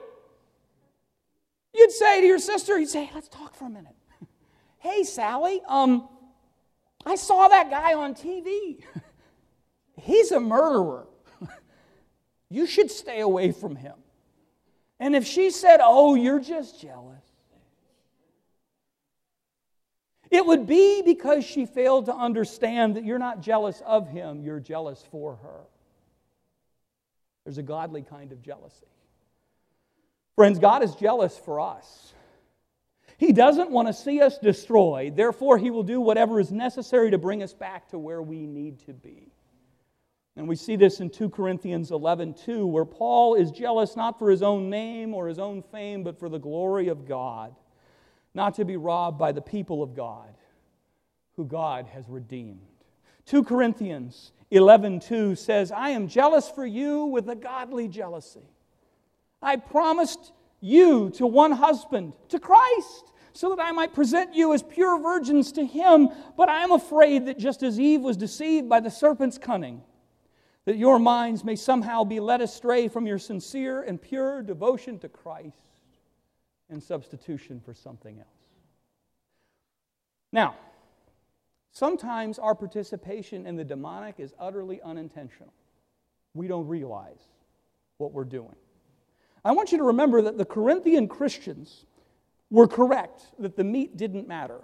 You'd 1.74 1.92
say 1.92 2.22
to 2.22 2.26
your 2.26 2.38
sister, 2.38 2.78
you'd 2.78 2.88
say, 2.88 3.10
let's 3.14 3.28
talk 3.28 3.54
for 3.54 3.66
a 3.66 3.70
minute. 3.70 3.94
hey, 4.78 5.04
Sally, 5.04 5.60
um, 5.68 6.08
I 7.08 7.14
saw 7.14 7.48
that 7.48 7.70
guy 7.70 7.94
on 7.94 8.14
TV. 8.14 8.84
He's 9.96 10.30
a 10.30 10.38
murderer. 10.38 11.06
you 12.50 12.66
should 12.66 12.90
stay 12.90 13.20
away 13.20 13.50
from 13.52 13.76
him. 13.76 13.94
And 15.00 15.16
if 15.16 15.26
she 15.26 15.50
said, 15.50 15.80
Oh, 15.82 16.14
you're 16.14 16.38
just 16.38 16.82
jealous, 16.82 17.24
it 20.30 20.44
would 20.44 20.66
be 20.66 21.00
because 21.00 21.46
she 21.46 21.64
failed 21.64 22.06
to 22.06 22.14
understand 22.14 22.96
that 22.96 23.04
you're 23.04 23.18
not 23.18 23.40
jealous 23.40 23.82
of 23.86 24.08
him, 24.08 24.42
you're 24.42 24.60
jealous 24.60 25.02
for 25.10 25.36
her. 25.36 25.60
There's 27.44 27.56
a 27.56 27.62
godly 27.62 28.02
kind 28.02 28.32
of 28.32 28.42
jealousy. 28.42 28.84
Friends, 30.36 30.58
God 30.58 30.82
is 30.82 30.94
jealous 30.94 31.38
for 31.38 31.58
us. 31.58 32.12
He 33.18 33.32
doesn't 33.32 33.70
want 33.70 33.88
to 33.88 33.92
see 33.92 34.22
us 34.22 34.38
destroyed. 34.38 35.16
Therefore, 35.16 35.58
He 35.58 35.70
will 35.70 35.82
do 35.82 36.00
whatever 36.00 36.40
is 36.40 36.50
necessary 36.50 37.10
to 37.10 37.18
bring 37.18 37.42
us 37.42 37.52
back 37.52 37.88
to 37.88 37.98
where 37.98 38.22
we 38.22 38.46
need 38.46 38.78
to 38.86 38.94
be. 38.94 39.32
And 40.38 40.46
we 40.46 40.54
see 40.54 40.76
this 40.76 41.00
in 41.00 41.10
2 41.10 41.30
Corinthians 41.30 41.90
11 41.90 42.34
2, 42.34 42.64
where 42.64 42.84
Paul 42.84 43.34
is 43.34 43.50
jealous 43.50 43.96
not 43.96 44.20
for 44.20 44.30
his 44.30 44.40
own 44.40 44.70
name 44.70 45.12
or 45.12 45.26
his 45.26 45.40
own 45.40 45.62
fame, 45.62 46.04
but 46.04 46.16
for 46.16 46.28
the 46.28 46.38
glory 46.38 46.88
of 46.88 47.06
God. 47.06 47.54
not 48.34 48.54
to 48.54 48.64
be 48.64 48.76
robbed 48.76 49.18
by 49.18 49.32
the 49.32 49.40
people 49.40 49.82
of 49.82 49.96
God, 49.96 50.32
who 51.34 51.44
God 51.44 51.86
has 51.86 52.08
redeemed. 52.08 52.60
2 53.24 53.42
Corinthians 53.42 54.32
11:2 54.52 55.34
says, 55.34 55.72
"I 55.72 55.90
am 55.90 56.06
jealous 56.06 56.48
for 56.48 56.64
you 56.64 57.06
with 57.06 57.28
a 57.28 57.34
godly 57.34 57.88
jealousy. 57.88 58.48
I 59.42 59.56
promised 59.56 60.32
you 60.60 61.10
to 61.10 61.26
one 61.26 61.52
husband, 61.52 62.12
to 62.28 62.38
Christ, 62.38 63.12
so 63.32 63.50
that 63.50 63.60
I 63.60 63.72
might 63.72 63.94
present 63.94 64.34
you 64.34 64.52
as 64.52 64.62
pure 64.62 65.00
virgins 65.00 65.52
to 65.52 65.64
him, 65.64 66.08
but 66.36 66.48
I 66.48 66.62
am 66.62 66.72
afraid 66.72 67.26
that 67.26 67.38
just 67.38 67.62
as 67.62 67.78
Eve 67.78 68.00
was 68.00 68.16
deceived 68.16 68.68
by 68.68 68.80
the 68.80 68.90
serpent's 68.90 69.38
cunning, 69.38 69.82
that 70.64 70.76
your 70.76 70.98
minds 70.98 71.44
may 71.44 71.56
somehow 71.56 72.04
be 72.04 72.20
led 72.20 72.40
astray 72.40 72.88
from 72.88 73.06
your 73.06 73.18
sincere 73.18 73.82
and 73.82 74.00
pure 74.00 74.42
devotion 74.42 74.98
to 75.00 75.08
Christ 75.08 75.80
in 76.68 76.80
substitution 76.80 77.60
for 77.60 77.74
something 77.74 78.18
else." 78.18 78.28
Now, 80.32 80.56
Sometimes 81.78 82.40
our 82.40 82.56
participation 82.56 83.46
in 83.46 83.54
the 83.54 83.62
demonic 83.62 84.18
is 84.18 84.34
utterly 84.36 84.82
unintentional. 84.82 85.52
We 86.34 86.48
don't 86.48 86.66
realize 86.66 87.20
what 87.98 88.10
we're 88.10 88.24
doing. 88.24 88.56
I 89.48 89.52
want 89.52 89.72
you 89.72 89.78
to 89.78 89.84
remember 89.84 90.20
that 90.20 90.36
the 90.36 90.44
Corinthian 90.44 91.08
Christians 91.08 91.86
were 92.50 92.68
correct 92.68 93.22
that 93.38 93.56
the 93.56 93.64
meat 93.64 93.96
didn't 93.96 94.28
matter. 94.28 94.60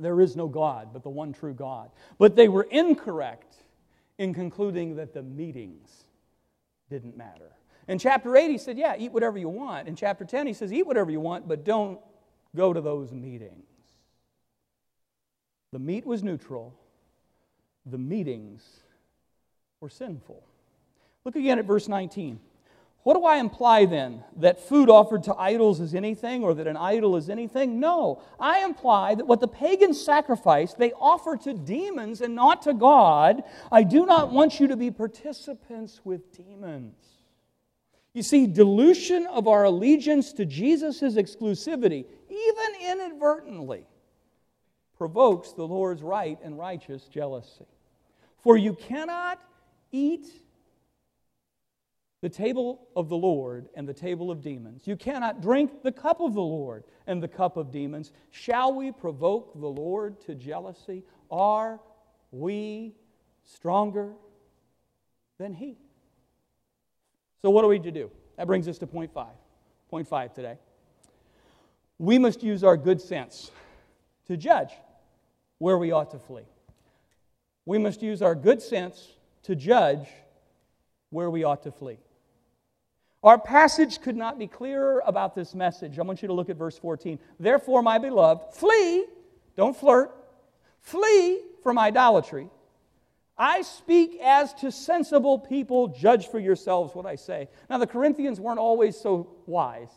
There 0.00 0.20
is 0.20 0.34
no 0.34 0.48
God 0.48 0.88
but 0.92 1.04
the 1.04 1.10
one 1.10 1.32
true 1.32 1.54
God. 1.54 1.92
But 2.18 2.34
they 2.34 2.48
were 2.48 2.64
incorrect 2.64 3.54
in 4.18 4.34
concluding 4.34 4.96
that 4.96 5.14
the 5.14 5.22
meetings 5.22 5.88
didn't 6.90 7.16
matter. 7.16 7.52
In 7.86 8.00
chapter 8.00 8.36
8, 8.36 8.50
he 8.50 8.58
said, 8.58 8.78
Yeah, 8.78 8.96
eat 8.98 9.12
whatever 9.12 9.38
you 9.38 9.48
want. 9.48 9.86
In 9.86 9.94
chapter 9.94 10.24
10, 10.24 10.48
he 10.48 10.54
says, 10.54 10.72
Eat 10.72 10.84
whatever 10.84 11.12
you 11.12 11.20
want, 11.20 11.46
but 11.46 11.64
don't 11.64 12.00
go 12.56 12.72
to 12.72 12.80
those 12.80 13.12
meetings. 13.12 13.62
The 15.70 15.78
meat 15.78 16.04
was 16.04 16.24
neutral, 16.24 16.74
the 17.86 17.98
meetings 17.98 18.64
were 19.80 19.88
sinful. 19.88 20.42
Look 21.24 21.36
again 21.36 21.60
at 21.60 21.64
verse 21.64 21.86
19. 21.86 22.40
What 23.04 23.14
do 23.14 23.24
I 23.24 23.38
imply 23.38 23.86
then? 23.86 24.22
That 24.36 24.60
food 24.60 24.90
offered 24.90 25.22
to 25.24 25.34
idols 25.34 25.80
is 25.80 25.94
anything 25.94 26.42
or 26.42 26.52
that 26.54 26.66
an 26.66 26.76
idol 26.76 27.16
is 27.16 27.30
anything? 27.30 27.80
No. 27.80 28.20
I 28.38 28.64
imply 28.64 29.14
that 29.14 29.26
what 29.26 29.40
the 29.40 29.48
pagans 29.48 30.04
sacrifice, 30.04 30.74
they 30.74 30.92
offer 30.92 31.36
to 31.38 31.54
demons 31.54 32.20
and 32.20 32.34
not 32.34 32.62
to 32.62 32.74
God. 32.74 33.44
I 33.72 33.82
do 33.84 34.04
not 34.04 34.32
want 34.32 34.60
you 34.60 34.66
to 34.66 34.76
be 34.76 34.90
participants 34.90 36.00
with 36.04 36.36
demons. 36.36 36.96
You 38.14 38.22
see, 38.22 38.46
dilution 38.46 39.26
of 39.26 39.46
our 39.46 39.64
allegiance 39.64 40.32
to 40.34 40.44
Jesus' 40.44 41.00
exclusivity, 41.00 42.04
even 42.28 42.90
inadvertently, 42.90 43.84
provokes 44.96 45.52
the 45.52 45.66
Lord's 45.66 46.02
right 46.02 46.38
and 46.42 46.58
righteous 46.58 47.04
jealousy. 47.04 47.66
For 48.42 48.56
you 48.56 48.74
cannot 48.74 49.40
eat 49.92 50.26
the 52.20 52.28
table 52.28 52.88
of 52.96 53.08
the 53.08 53.16
Lord 53.16 53.68
and 53.74 53.88
the 53.88 53.94
table 53.94 54.30
of 54.30 54.40
demons. 54.40 54.86
You 54.86 54.96
cannot 54.96 55.40
drink 55.40 55.82
the 55.82 55.92
cup 55.92 56.20
of 56.20 56.34
the 56.34 56.40
Lord 56.40 56.84
and 57.06 57.22
the 57.22 57.28
cup 57.28 57.56
of 57.56 57.70
demons. 57.70 58.12
Shall 58.30 58.74
we 58.74 58.90
provoke 58.90 59.58
the 59.58 59.68
Lord 59.68 60.20
to 60.22 60.34
jealousy? 60.34 61.04
Are 61.30 61.80
we 62.32 62.94
stronger 63.44 64.12
than 65.38 65.54
He? 65.54 65.78
So, 67.40 67.50
what 67.50 67.64
are 67.64 67.68
we 67.68 67.78
to 67.78 67.92
do? 67.92 68.10
That 68.36 68.46
brings 68.46 68.66
us 68.66 68.78
to 68.78 68.86
point 68.86 69.12
five. 69.12 69.34
Point 69.88 70.08
five 70.08 70.34
today. 70.34 70.58
We 71.98 72.18
must 72.18 72.42
use 72.42 72.64
our 72.64 72.76
good 72.76 73.00
sense 73.00 73.50
to 74.26 74.36
judge 74.36 74.70
where 75.58 75.78
we 75.78 75.92
ought 75.92 76.10
to 76.12 76.18
flee. 76.18 76.46
We 77.64 77.78
must 77.78 78.02
use 78.02 78.22
our 78.22 78.34
good 78.34 78.60
sense 78.60 79.08
to 79.44 79.54
judge 79.54 80.08
where 81.10 81.30
we 81.30 81.44
ought 81.44 81.62
to 81.62 81.72
flee. 81.72 81.98
Our 83.22 83.38
passage 83.38 84.00
could 84.00 84.16
not 84.16 84.38
be 84.38 84.46
clearer 84.46 85.02
about 85.04 85.34
this 85.34 85.54
message. 85.54 85.98
I 85.98 86.02
want 86.02 86.22
you 86.22 86.28
to 86.28 86.34
look 86.34 86.50
at 86.50 86.56
verse 86.56 86.78
14. 86.78 87.18
Therefore, 87.40 87.82
my 87.82 87.98
beloved, 87.98 88.54
flee, 88.54 89.06
don't 89.56 89.76
flirt, 89.76 90.14
flee 90.80 91.40
from 91.62 91.78
idolatry. 91.78 92.48
I 93.36 93.62
speak 93.62 94.20
as 94.22 94.54
to 94.54 94.70
sensible 94.70 95.38
people, 95.38 95.88
judge 95.88 96.28
for 96.28 96.38
yourselves 96.38 96.94
what 96.94 97.06
I 97.06 97.16
say. 97.16 97.48
Now, 97.68 97.78
the 97.78 97.86
Corinthians 97.86 98.40
weren't 98.40 98.58
always 98.58 98.96
so 98.96 99.30
wise. 99.46 99.90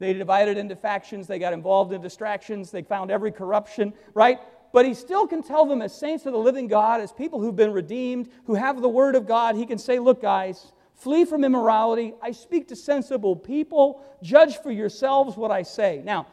They 0.00 0.12
divided 0.12 0.58
into 0.58 0.74
factions, 0.74 1.26
they 1.26 1.38
got 1.38 1.52
involved 1.52 1.92
in 1.92 2.02
distractions, 2.02 2.70
they 2.70 2.82
found 2.82 3.10
every 3.10 3.30
corruption, 3.30 3.94
right? 4.12 4.38
but 4.74 4.84
he 4.84 4.92
still 4.92 5.24
can 5.28 5.40
tell 5.40 5.66
them 5.66 5.80
as 5.80 5.96
saints 5.96 6.26
of 6.26 6.32
the 6.32 6.38
living 6.38 6.66
God, 6.66 7.00
as 7.00 7.12
people 7.12 7.40
who've 7.40 7.54
been 7.54 7.72
redeemed, 7.72 8.28
who 8.46 8.54
have 8.54 8.82
the 8.82 8.88
word 8.88 9.14
of 9.14 9.24
God, 9.24 9.54
he 9.54 9.66
can 9.66 9.78
say, 9.78 10.00
Look, 10.00 10.20
guys, 10.20 10.72
flee 10.94 11.24
from 11.24 11.44
immorality. 11.44 12.14
I 12.22 12.32
speak 12.32 12.68
to 12.68 12.76
sensible 12.76 13.36
people. 13.36 14.04
Judge 14.22 14.58
for 14.58 14.70
yourselves 14.70 15.36
what 15.36 15.50
I 15.50 15.62
say. 15.62 16.02
Now, 16.04 16.26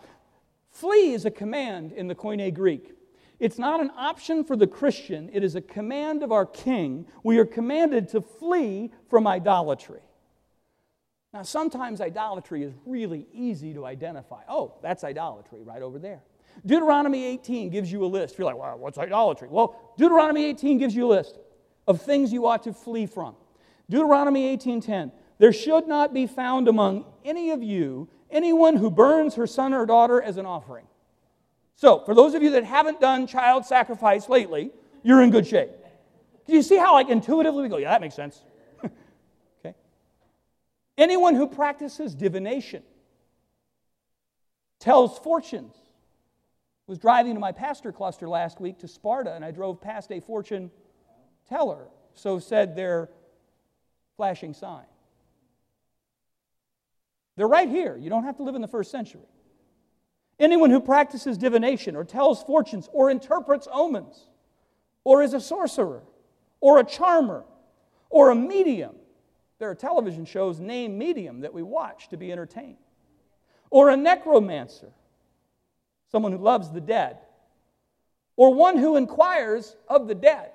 flee 0.69 1.13
is 1.13 1.25
a 1.25 1.31
command 1.31 1.91
in 1.91 2.07
the 2.07 2.15
Koine 2.15 2.53
Greek. 2.53 2.93
It's 3.39 3.57
not 3.57 3.81
an 3.81 3.89
option 3.97 4.43
for 4.43 4.55
the 4.55 4.67
Christian, 4.67 5.29
it 5.33 5.43
is 5.43 5.55
a 5.55 5.61
command 5.61 6.21
of 6.21 6.31
our 6.31 6.45
King. 6.45 7.07
We 7.23 7.39
are 7.39 7.45
commanded 7.45 8.07
to 8.09 8.21
flee 8.21 8.91
from 9.09 9.25
idolatry. 9.25 10.01
Now, 11.33 11.41
sometimes 11.41 12.01
idolatry 12.01 12.63
is 12.63 12.73
really 12.85 13.25
easy 13.33 13.73
to 13.73 13.85
identify. 13.85 14.43
Oh, 14.47 14.75
that's 14.83 15.03
idolatry 15.03 15.63
right 15.63 15.81
over 15.81 15.97
there. 15.97 16.21
Deuteronomy 16.65 17.23
18 17.25 17.69
gives 17.69 17.91
you 17.91 18.03
a 18.03 18.05
list. 18.05 18.37
You're 18.37 18.45
like, 18.45 18.57
wow, 18.57 18.75
what's 18.75 18.97
idolatry? 18.97 19.47
Well, 19.49 19.93
Deuteronomy 19.97 20.45
18 20.45 20.77
gives 20.77 20.93
you 20.93 21.07
a 21.07 21.09
list 21.09 21.39
of 21.87 22.01
things 22.01 22.31
you 22.31 22.45
ought 22.45 22.63
to 22.63 22.73
flee 22.73 23.05
from. 23.05 23.35
Deuteronomy 23.91 24.47
18:10. 24.47 25.11
There 25.37 25.51
should 25.51 25.87
not 25.87 26.13
be 26.13 26.25
found 26.25 26.67
among 26.67 27.05
any 27.25 27.51
of 27.51 27.61
you 27.61 28.07
anyone 28.31 28.77
who 28.77 28.89
burns 28.89 29.35
her 29.35 29.45
son 29.45 29.73
or 29.73 29.85
daughter 29.85 30.21
as 30.21 30.37
an 30.37 30.45
offering. 30.45 30.87
So, 31.75 31.99
for 31.99 32.15
those 32.15 32.33
of 32.33 32.41
you 32.41 32.51
that 32.51 32.63
haven't 32.63 33.01
done 33.01 33.27
child 33.27 33.65
sacrifice 33.65 34.29
lately, 34.29 34.71
you're 35.03 35.21
in 35.21 35.29
good 35.29 35.45
shape. 35.45 35.71
Do 36.45 36.53
you 36.53 36.61
see 36.61 36.77
how 36.77 36.93
like 36.93 37.09
intuitively 37.09 37.63
we 37.63 37.69
go, 37.69 37.77
yeah, 37.77 37.89
that 37.89 38.01
makes 38.01 38.15
sense. 38.15 38.41
okay. 39.59 39.75
Anyone 40.97 41.35
who 41.35 41.47
practices 41.47 42.15
divination, 42.15 42.83
tells 44.79 45.19
fortunes, 45.19 45.75
was 46.87 46.97
driving 46.97 47.33
to 47.33 47.39
my 47.39 47.51
pastor 47.51 47.91
cluster 47.91 48.29
last 48.29 48.61
week 48.61 48.79
to 48.79 48.87
Sparta, 48.87 49.33
and 49.33 49.43
I 49.43 49.51
drove 49.51 49.81
past 49.81 50.11
a 50.11 50.19
fortune 50.21 50.71
teller. 51.49 51.87
So 52.13 52.39
said 52.39 52.75
their 52.75 53.09
flashing 54.21 54.53
sign. 54.53 54.85
They're 57.37 57.47
right 57.47 57.67
here. 57.67 57.97
You 57.97 58.11
don't 58.11 58.23
have 58.23 58.37
to 58.37 58.43
live 58.43 58.53
in 58.53 58.61
the 58.61 58.67
first 58.67 58.91
century. 58.91 59.25
Anyone 60.37 60.69
who 60.69 60.79
practices 60.79 61.39
divination 61.39 61.95
or 61.95 62.03
tells 62.03 62.43
fortunes 62.43 62.87
or 62.93 63.09
interprets 63.09 63.67
omens 63.73 64.27
or 65.03 65.23
is 65.23 65.33
a 65.33 65.41
sorcerer 65.41 66.03
or 66.59 66.77
a 66.77 66.83
charmer 66.83 67.45
or 68.11 68.29
a 68.29 68.35
medium. 68.35 68.93
There 69.57 69.71
are 69.71 69.75
television 69.75 70.25
shows 70.25 70.59
named 70.59 70.99
Medium 70.99 71.39
that 71.39 71.55
we 71.55 71.63
watch 71.63 72.09
to 72.09 72.17
be 72.17 72.31
entertained. 72.31 72.77
Or 73.71 73.89
a 73.89 73.97
necromancer 73.97 74.91
someone 76.11 76.31
who 76.31 76.37
loves 76.37 76.69
the 76.69 76.81
dead, 76.81 77.17
or 78.35 78.53
one 78.53 78.77
who 78.77 78.97
inquires 78.97 79.75
of 79.87 80.07
the 80.07 80.13
dead. 80.13 80.51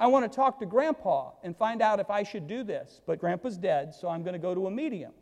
I 0.00 0.06
want 0.06 0.30
to 0.30 0.34
talk 0.34 0.58
to 0.60 0.66
grandpa 0.66 1.32
and 1.44 1.54
find 1.54 1.82
out 1.82 2.00
if 2.00 2.08
I 2.08 2.22
should 2.22 2.48
do 2.48 2.64
this, 2.64 3.02
but 3.06 3.20
grandpa's 3.20 3.58
dead, 3.58 3.94
so 3.94 4.08
I'm 4.08 4.22
going 4.22 4.32
to 4.32 4.38
go 4.38 4.54
to 4.54 4.66
a 4.66 4.70
medium. 4.70 5.12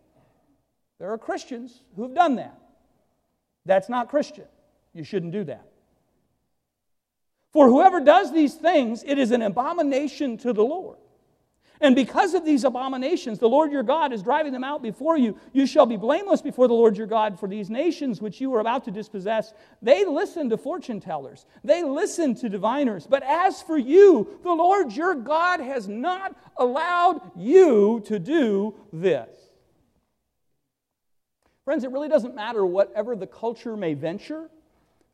There 1.00 1.12
are 1.12 1.18
Christians 1.18 1.82
who 1.96 2.04
have 2.04 2.14
done 2.14 2.36
that. 2.36 2.56
That's 3.66 3.88
not 3.88 4.08
Christian. 4.08 4.46
You 4.94 5.02
shouldn't 5.02 5.32
do 5.32 5.42
that. 5.44 5.66
For 7.52 7.66
whoever 7.66 8.00
does 8.00 8.32
these 8.32 8.54
things, 8.54 9.02
it 9.04 9.18
is 9.18 9.32
an 9.32 9.42
abomination 9.42 10.36
to 10.38 10.52
the 10.52 10.64
Lord. 10.64 10.98
And 11.80 11.94
because 11.94 12.34
of 12.34 12.44
these 12.44 12.64
abominations, 12.64 13.38
the 13.38 13.48
Lord 13.48 13.70
your 13.70 13.84
God 13.84 14.12
is 14.12 14.22
driving 14.22 14.52
them 14.52 14.64
out 14.64 14.82
before 14.82 15.16
you. 15.16 15.38
You 15.52 15.66
shall 15.66 15.86
be 15.86 15.96
blameless 15.96 16.42
before 16.42 16.66
the 16.66 16.74
Lord 16.74 16.96
your 16.96 17.06
God, 17.06 17.38
for 17.38 17.48
these 17.48 17.70
nations 17.70 18.20
which 18.20 18.40
you 18.40 18.52
are 18.54 18.60
about 18.60 18.84
to 18.86 18.90
dispossess, 18.90 19.52
they 19.80 20.04
listen 20.04 20.48
to 20.50 20.58
fortune 20.58 21.00
tellers, 21.00 21.46
they 21.62 21.84
listen 21.84 22.34
to 22.36 22.48
diviners. 22.48 23.06
But 23.06 23.22
as 23.22 23.62
for 23.62 23.78
you, 23.78 24.40
the 24.42 24.52
Lord 24.52 24.92
your 24.92 25.14
God 25.14 25.60
has 25.60 25.86
not 25.86 26.36
allowed 26.56 27.20
you 27.36 28.02
to 28.06 28.18
do 28.18 28.74
this. 28.92 29.30
Friends, 31.64 31.84
it 31.84 31.90
really 31.90 32.08
doesn't 32.08 32.34
matter 32.34 32.64
whatever 32.64 33.14
the 33.14 33.26
culture 33.26 33.76
may 33.76 33.94
venture, 33.94 34.48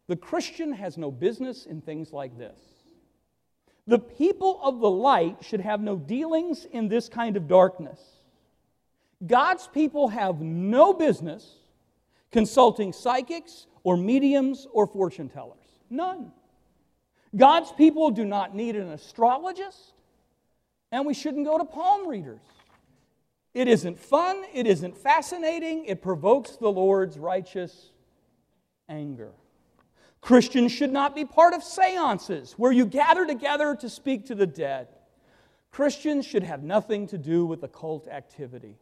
the 0.06 0.16
Christian 0.16 0.72
has 0.72 0.96
no 0.96 1.10
business 1.10 1.66
in 1.66 1.80
things 1.80 2.12
like 2.12 2.38
this. 2.38 2.73
The 3.86 3.98
people 3.98 4.60
of 4.62 4.80
the 4.80 4.90
light 4.90 5.38
should 5.42 5.60
have 5.60 5.80
no 5.80 5.96
dealings 5.96 6.64
in 6.64 6.88
this 6.88 7.08
kind 7.08 7.36
of 7.36 7.46
darkness. 7.46 8.00
God's 9.26 9.66
people 9.68 10.08
have 10.08 10.40
no 10.40 10.92
business 10.92 11.46
consulting 12.32 12.92
psychics 12.92 13.66
or 13.82 13.96
mediums 13.96 14.66
or 14.72 14.86
fortune 14.86 15.28
tellers. 15.28 15.58
None. 15.90 16.32
God's 17.36 17.72
people 17.72 18.10
do 18.10 18.24
not 18.24 18.54
need 18.54 18.76
an 18.76 18.90
astrologist, 18.90 19.92
and 20.90 21.04
we 21.04 21.14
shouldn't 21.14 21.44
go 21.44 21.58
to 21.58 21.64
palm 21.64 22.08
readers. 22.08 22.40
It 23.52 23.68
isn't 23.68 23.98
fun, 23.98 24.44
it 24.52 24.66
isn't 24.66 24.96
fascinating, 24.96 25.84
it 25.84 26.02
provokes 26.02 26.56
the 26.56 26.70
Lord's 26.70 27.18
righteous 27.18 27.90
anger. 28.88 29.32
Christians 30.24 30.72
should 30.72 30.90
not 30.90 31.14
be 31.14 31.26
part 31.26 31.52
of 31.52 31.62
seances 31.62 32.52
where 32.52 32.72
you 32.72 32.86
gather 32.86 33.26
together 33.26 33.76
to 33.76 33.90
speak 33.90 34.24
to 34.26 34.34
the 34.34 34.46
dead. 34.46 34.88
Christians 35.70 36.24
should 36.24 36.42
have 36.42 36.62
nothing 36.62 37.06
to 37.08 37.18
do 37.18 37.44
with 37.44 37.62
occult 37.62 38.08
activity. 38.08 38.78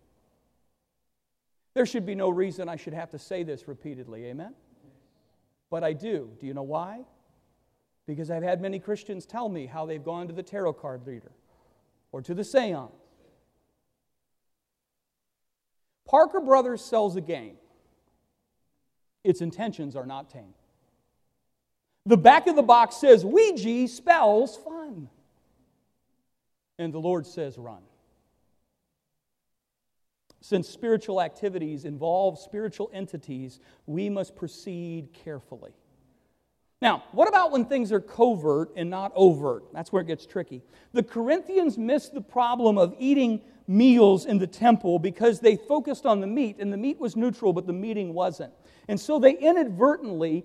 There 1.74 1.84
should 1.84 2.07
be 2.07 2.14
no 2.14 2.30
reason 2.30 2.68
I 2.68 2.76
should 2.76 2.95
have 2.95 3.11
to 3.11 3.18
say 3.18 3.43
this 3.43 3.66
repeatedly, 3.66 4.26
amen? 4.26 4.55
But 5.68 5.82
I 5.82 5.95
do. 5.95 6.30
Do 6.38 6.47
you 6.47 6.55
know 6.55 6.62
why? 6.62 7.01
Because 8.07 8.30
I've 8.30 8.45
had 8.45 8.61
many 8.61 8.78
Christians 8.78 9.26
tell 9.26 9.49
me 9.49 9.66
how 9.66 9.84
they've 9.84 10.05
gone 10.05 10.28
to 10.28 10.32
the 10.32 10.45
tarot 10.45 10.74
card 10.74 11.05
reader 11.05 11.32
or 12.12 12.22
to 12.22 12.34
the 12.34 12.45
seance. 12.45 12.93
Parker 16.07 16.38
Brothers 16.38 16.84
sells 16.84 17.16
a 17.16 17.20
game. 17.20 17.57
Its 19.24 19.40
intentions 19.40 19.97
are 19.97 20.07
not 20.07 20.30
tame. 20.30 20.55
The 22.07 22.17
back 22.17 22.47
of 22.47 22.57
the 22.57 22.63
box 22.63 22.97
says 22.97 23.25
Ouija 23.25 23.89
spells 23.89 24.57
fun. 24.57 25.09
And 26.79 26.93
the 26.93 26.99
Lord 26.99 27.27
says 27.27 27.59
run. 27.59 27.83
Since 30.41 30.69
spiritual 30.69 31.23
activities 31.23 31.85
involve 31.85 32.39
spiritual 32.39 32.91
entities, 32.93 33.61
we 33.87 34.11
must 34.11 34.35
proceed 34.35 35.13
carefully. 35.13 35.71
Now, 36.81 37.05
what 37.13 37.29
about 37.29 37.53
when 37.53 37.67
things 37.67 37.93
are 37.93 38.01
covert 38.01 38.73
and 38.75 38.91
not 38.91 39.13
overt? 39.15 39.73
That's 39.73 39.93
where 39.93 40.03
it 40.03 40.09
gets 40.09 40.27
tricky. 40.27 40.63
The 40.93 41.05
Corinthians 41.05 41.79
missed 41.79 42.13
the 42.13 42.21
problem 42.21 42.77
of 42.77 42.97
eating 42.99 43.41
meals 43.69 44.27
in 44.27 44.39
the 44.39 44.49
temple 44.49 44.99
because 44.99 45.39
they 45.39 45.55
focused 45.55 46.07
on 46.07 46.21
the 46.21 46.27
meat, 46.27 46.57
and 46.59 46.73
the 46.73 46.77
meat 46.77 46.99
was 46.99 47.15
neutral, 47.15 47.53
but 47.53 47.69
the 47.69 47.73
meeting 47.73 48.13
wasn't. 48.13 48.53
And 48.89 48.99
so 48.99 49.21
they 49.21 49.35
inadvertently 49.35 50.45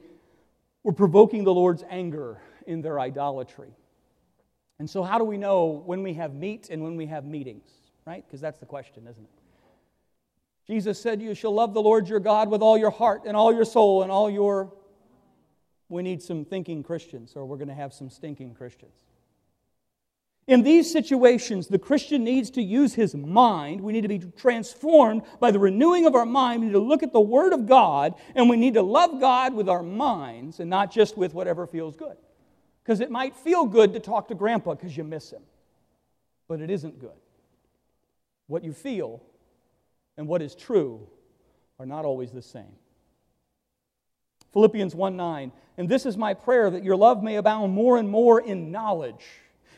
were 0.88 0.94
provoking 0.94 1.44
the 1.44 1.54
Lord's 1.54 1.84
anger 1.90 2.42
in 2.66 2.82
their 2.82 2.98
idolatry. 2.98 3.76
And 4.80 4.90
so, 4.90 5.04
how 5.04 5.18
do 5.18 5.26
we 5.26 5.36
know 5.38 5.84
when 5.86 6.02
we 6.02 6.14
have 6.14 6.34
meat 6.34 6.70
and 6.72 6.82
when 6.82 6.96
we 6.96 7.08
have 7.08 7.26
meetings, 7.26 7.68
right? 8.06 8.24
Because 8.26 8.40
that's 8.40 8.60
the 8.60 8.66
question, 8.66 9.06
isn't 9.06 9.22
it? 9.22 9.30
Jesus 10.66 10.98
said, 10.98 11.22
You 11.22 11.34
shall 11.34 11.54
love 11.54 11.74
the 11.74 11.82
Lord 11.82 12.08
your 12.08 12.22
God 12.22 12.50
with 12.50 12.62
all 12.62 12.78
your 12.78 12.90
heart 12.90 13.24
and 13.26 13.36
all 13.36 13.54
your 13.54 13.66
soul 13.66 14.02
and 14.02 14.10
all 14.10 14.30
your. 14.30 14.74
We 15.90 16.04
need 16.04 16.24
some 16.24 16.46
thinking 16.46 16.84
Christians, 16.84 17.34
or 17.36 17.46
we're 17.46 17.58
going 17.58 17.68
to 17.68 17.74
have 17.74 17.94
some 17.94 18.10
stinking 18.10 18.54
Christians. 18.54 19.07
In 20.48 20.64
these 20.64 20.90
situations, 20.90 21.68
the 21.68 21.78
Christian 21.78 22.24
needs 22.24 22.50
to 22.52 22.62
use 22.62 22.94
his 22.94 23.14
mind. 23.14 23.82
We 23.82 23.92
need 23.92 24.02
to 24.02 24.08
be 24.08 24.20
transformed 24.20 25.24
by 25.42 25.52
the 25.52 25.60
renewing 25.60 26.06
of 26.06 26.16
our 26.16 26.26
mind. 26.26 26.62
We 26.62 26.68
need 26.68 26.74
to 26.74 26.80
look 26.80 27.04
at 27.04 27.12
the 27.12 27.20
Word 27.20 27.52
of 27.52 27.68
God, 27.68 28.16
and 28.34 28.50
we 28.50 28.56
need 28.56 28.76
to 28.76 28.82
love 28.82 29.20
God 29.20 29.54
with 29.54 29.68
our 29.68 29.84
minds 29.84 30.62
and 30.62 30.70
not 30.70 30.90
just 30.90 31.18
with 31.18 31.34
whatever 31.34 31.68
feels 31.68 31.98
good. 31.98 32.16
Because 32.82 33.02
it 33.02 33.12
might 33.12 33.36
feel 33.36 33.66
good 33.66 33.92
to 33.94 34.00
talk 34.00 34.30
to 34.30 34.36
grandpa 34.36 34.76
because 34.76 34.96
you 34.96 35.04
miss 35.04 35.32
him, 35.32 35.42
but 36.48 36.62
it 36.62 36.70
isn't 36.70 36.98
good. 36.98 37.12
What 38.48 38.64
you 38.64 38.72
feel 38.72 39.22
and 40.16 40.30
what 40.30 40.42
is 40.42 40.56
true 40.56 41.10
are 41.78 41.86
not 41.86 42.06
always 42.06 42.32
the 42.32 42.42
same. 42.42 42.72
Philippians 44.54 44.96
1 44.96 45.18
9, 45.18 45.52
and 45.78 45.90
this 45.90 46.06
is 46.06 46.16
my 46.16 46.34
prayer 46.34 46.70
that 46.70 46.86
your 46.86 46.96
love 46.96 47.22
may 47.22 47.36
abound 47.36 47.74
more 47.74 47.98
and 47.98 48.08
more 48.08 48.40
in 48.40 48.72
knowledge 48.72 49.26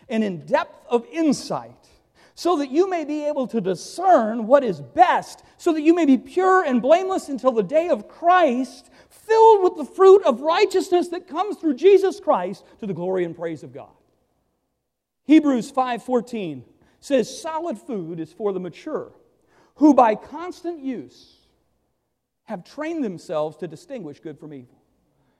and 0.09 0.23
in 0.23 0.45
depth 0.45 0.85
of 0.89 1.05
insight, 1.11 1.87
so 2.35 2.57
that 2.57 2.71
you 2.71 2.89
may 2.89 3.05
be 3.05 3.25
able 3.25 3.47
to 3.47 3.61
discern 3.61 4.47
what 4.47 4.63
is 4.63 4.81
best, 4.81 5.43
so 5.57 5.73
that 5.73 5.81
you 5.81 5.93
may 5.93 6.05
be 6.05 6.17
pure 6.17 6.63
and 6.63 6.81
blameless 6.81 7.29
until 7.29 7.51
the 7.51 7.63
day 7.63 7.89
of 7.89 8.07
Christ, 8.07 8.89
filled 9.09 9.63
with 9.63 9.77
the 9.77 9.93
fruit 9.93 10.23
of 10.23 10.41
righteousness 10.41 11.09
that 11.09 11.27
comes 11.27 11.57
through 11.57 11.75
Jesus 11.75 12.19
Christ 12.19 12.63
to 12.79 12.87
the 12.87 12.93
glory 12.93 13.25
and 13.25 13.35
praise 13.35 13.63
of 13.63 13.73
God. 13.73 13.91
Hebrews 15.25 15.71
5:14 15.71 16.63
says 16.99 17.41
solid 17.41 17.77
food 17.77 18.19
is 18.19 18.33
for 18.33 18.51
the 18.51 18.59
mature 18.59 19.13
who 19.75 19.93
by 19.93 20.15
constant 20.15 20.79
use 20.79 21.37
have 22.43 22.63
trained 22.63 23.03
themselves 23.03 23.55
to 23.57 23.67
distinguish 23.67 24.19
good 24.19 24.39
from 24.39 24.53
evil. 24.53 24.78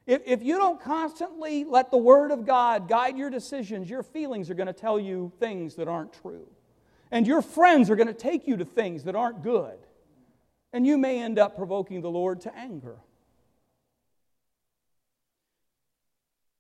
If, 0.10 0.24
if 0.26 0.42
you 0.42 0.58
don't 0.58 0.82
constantly 0.82 1.66
let 1.66 1.92
the 1.92 1.98
Word 1.98 2.32
of 2.32 2.44
God 2.44 2.88
guide 2.88 3.16
your 3.16 3.30
decisions, 3.30 3.88
your 3.88 4.02
feelings 4.02 4.50
are 4.50 4.56
going 4.56 4.66
to 4.66 4.74
tell 4.74 5.00
you 5.00 5.32
things 5.40 5.76
that 5.76 5.88
aren't 5.88 6.14
true. 6.14 6.48
And 7.12 7.28
your 7.28 7.44
friends 7.44 7.92
are 7.92 7.96
going 7.96 8.08
to 8.08 8.14
take 8.16 8.48
you 8.48 8.58
to 8.58 8.66
things 8.66 9.04
that 9.04 9.16
aren't 9.16 9.44
good. 9.44 9.78
And 10.74 10.84
you 10.84 10.98
may 10.98 11.22
end 11.22 11.38
up 11.38 11.56
provoking 11.56 12.02
the 12.02 12.10
Lord 12.10 12.42
to 12.42 12.58
anger. 12.58 12.96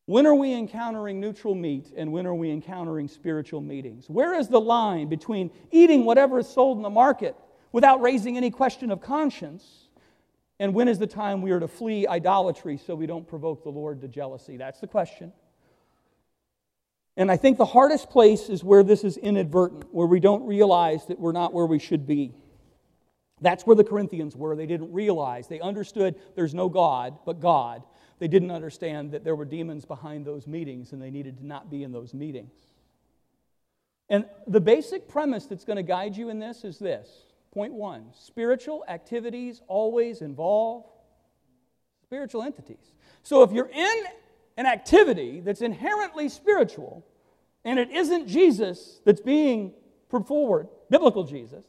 When 0.06 0.28
are 0.28 0.36
we 0.36 0.54
encountering 0.54 1.20
neutral 1.20 1.56
meat 1.56 1.91
and 1.97 2.12
when 2.12 2.28
are 2.28 2.36
we 2.36 2.52
encountering 2.52 3.08
spiritual 3.08 3.62
meetings? 3.62 4.08
Where 4.08 4.36
is 4.36 4.47
the 4.47 4.62
line 4.62 5.10
between 5.10 5.50
eating 5.72 6.06
whatever 6.06 6.38
is 6.38 6.47
sold 6.47 6.78
in 6.78 6.84
the 6.84 6.89
market 6.91 7.36
without 7.72 8.00
raising 8.00 8.38
any 8.38 8.52
question 8.52 8.91
of 8.91 9.02
conscience? 9.02 9.89
And 10.60 10.74
when 10.74 10.88
is 10.88 10.99
the 10.99 11.07
time 11.07 11.41
we 11.41 11.51
are 11.51 11.60
to 11.60 11.68
flee 11.68 12.05
idolatry 12.05 12.78
so 12.78 12.93
we 12.93 13.05
don't 13.05 13.28
provoke 13.28 13.64
the 13.64 13.70
Lord 13.70 14.01
to 14.01 14.07
jealousy? 14.07 14.57
That's 14.57 14.80
the 14.80 14.88
question. 14.88 15.32
And 17.16 17.32
I 17.32 17.38
think 17.38 17.57
the 17.57 17.66
hardest 17.66 18.10
place 18.10 18.49
is 18.49 18.64
where 18.64 18.84
this 18.84 19.03
is 19.03 19.18
inadvertent, 19.18 19.93
where 19.93 20.07
we 20.07 20.20
don't 20.20 20.45
realize 20.45 21.05
that 21.07 21.20
we're 21.20 21.32
not 21.32 21.53
where 21.53 21.66
we 21.66 21.80
should 21.80 22.05
be. 22.05 22.34
That's 23.41 23.66
where 23.66 23.76
the 23.76 23.84
Corinthians 23.84 24.36
were. 24.36 24.55
They 24.55 24.66
didn't 24.66 24.91
realize. 24.91 25.47
They 25.47 25.62
understood 25.62 26.16
there's 26.36 26.53
no 26.53 26.68
God 26.68 27.18
but 27.26 27.39
God. 27.39 27.84
They 28.20 28.28
didn't 28.28 28.51
understand 28.51 29.12
that 29.14 29.24
there 29.24 29.36
were 29.36 29.45
demons 29.45 29.86
behind 29.86 30.26
those 30.26 30.45
meetings 30.45 30.91
and 30.91 31.01
they 31.01 31.10
needed 31.10 31.38
to 31.38 31.45
not 31.45 31.70
be 31.70 31.84
in 31.84 31.93
those 31.93 32.14
meetings. 32.14 32.51
And 34.10 34.26
the 34.47 34.60
basic 34.60 35.07
premise 35.07 35.45
that's 35.45 35.64
going 35.64 35.78
to 35.78 35.84
guide 35.84 36.18
you 36.18 36.30
in 36.30 36.39
this 36.39 36.64
is 36.66 36.80
this 36.80 37.07
Point 37.60 37.74
one 37.74 38.05
spiritual 38.18 38.86
activities 38.88 39.62
always 39.68 40.22
involve 40.22 40.86
spiritual 42.05 42.41
entities. 42.41 42.93
So 43.22 43.43
if 43.43 43.51
you're 43.51 43.68
in 43.68 44.03
an 44.55 44.66
activity 44.66 45.41
that's 45.41 45.62
inherently 45.62 46.30
spiritual 46.30 47.05
and 47.66 47.78
it 47.78 47.91
isn't 47.91 48.30
Jesus 48.30 49.01
that's 49.03 49.20
being 49.20 49.74
put 50.07 50.26
forward, 50.26 50.70
biblical 50.89 51.26
Jesus, 51.26 51.66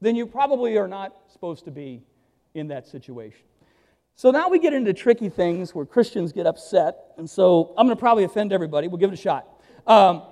then 0.00 0.16
you 0.16 0.26
probably 0.26 0.78
are 0.78 0.88
not 0.88 1.14
supposed 1.30 1.66
to 1.66 1.70
be 1.70 2.02
in 2.54 2.68
that 2.68 2.88
situation. 2.88 3.44
So 4.14 4.30
now 4.30 4.48
we 4.48 4.58
get 4.58 4.72
into 4.72 4.94
tricky 4.94 5.28
things 5.28 5.74
where 5.74 5.84
Christians 5.84 6.32
get 6.32 6.46
upset. 6.46 6.96
And 7.18 7.28
so 7.28 7.74
I'm 7.76 7.86
going 7.86 7.94
to 7.94 8.00
probably 8.00 8.24
offend 8.24 8.54
everybody. 8.54 8.88
We'll 8.88 8.96
give 8.96 9.10
it 9.10 9.18
a 9.18 9.22
shot. 9.22 9.46
Um, 9.86 10.22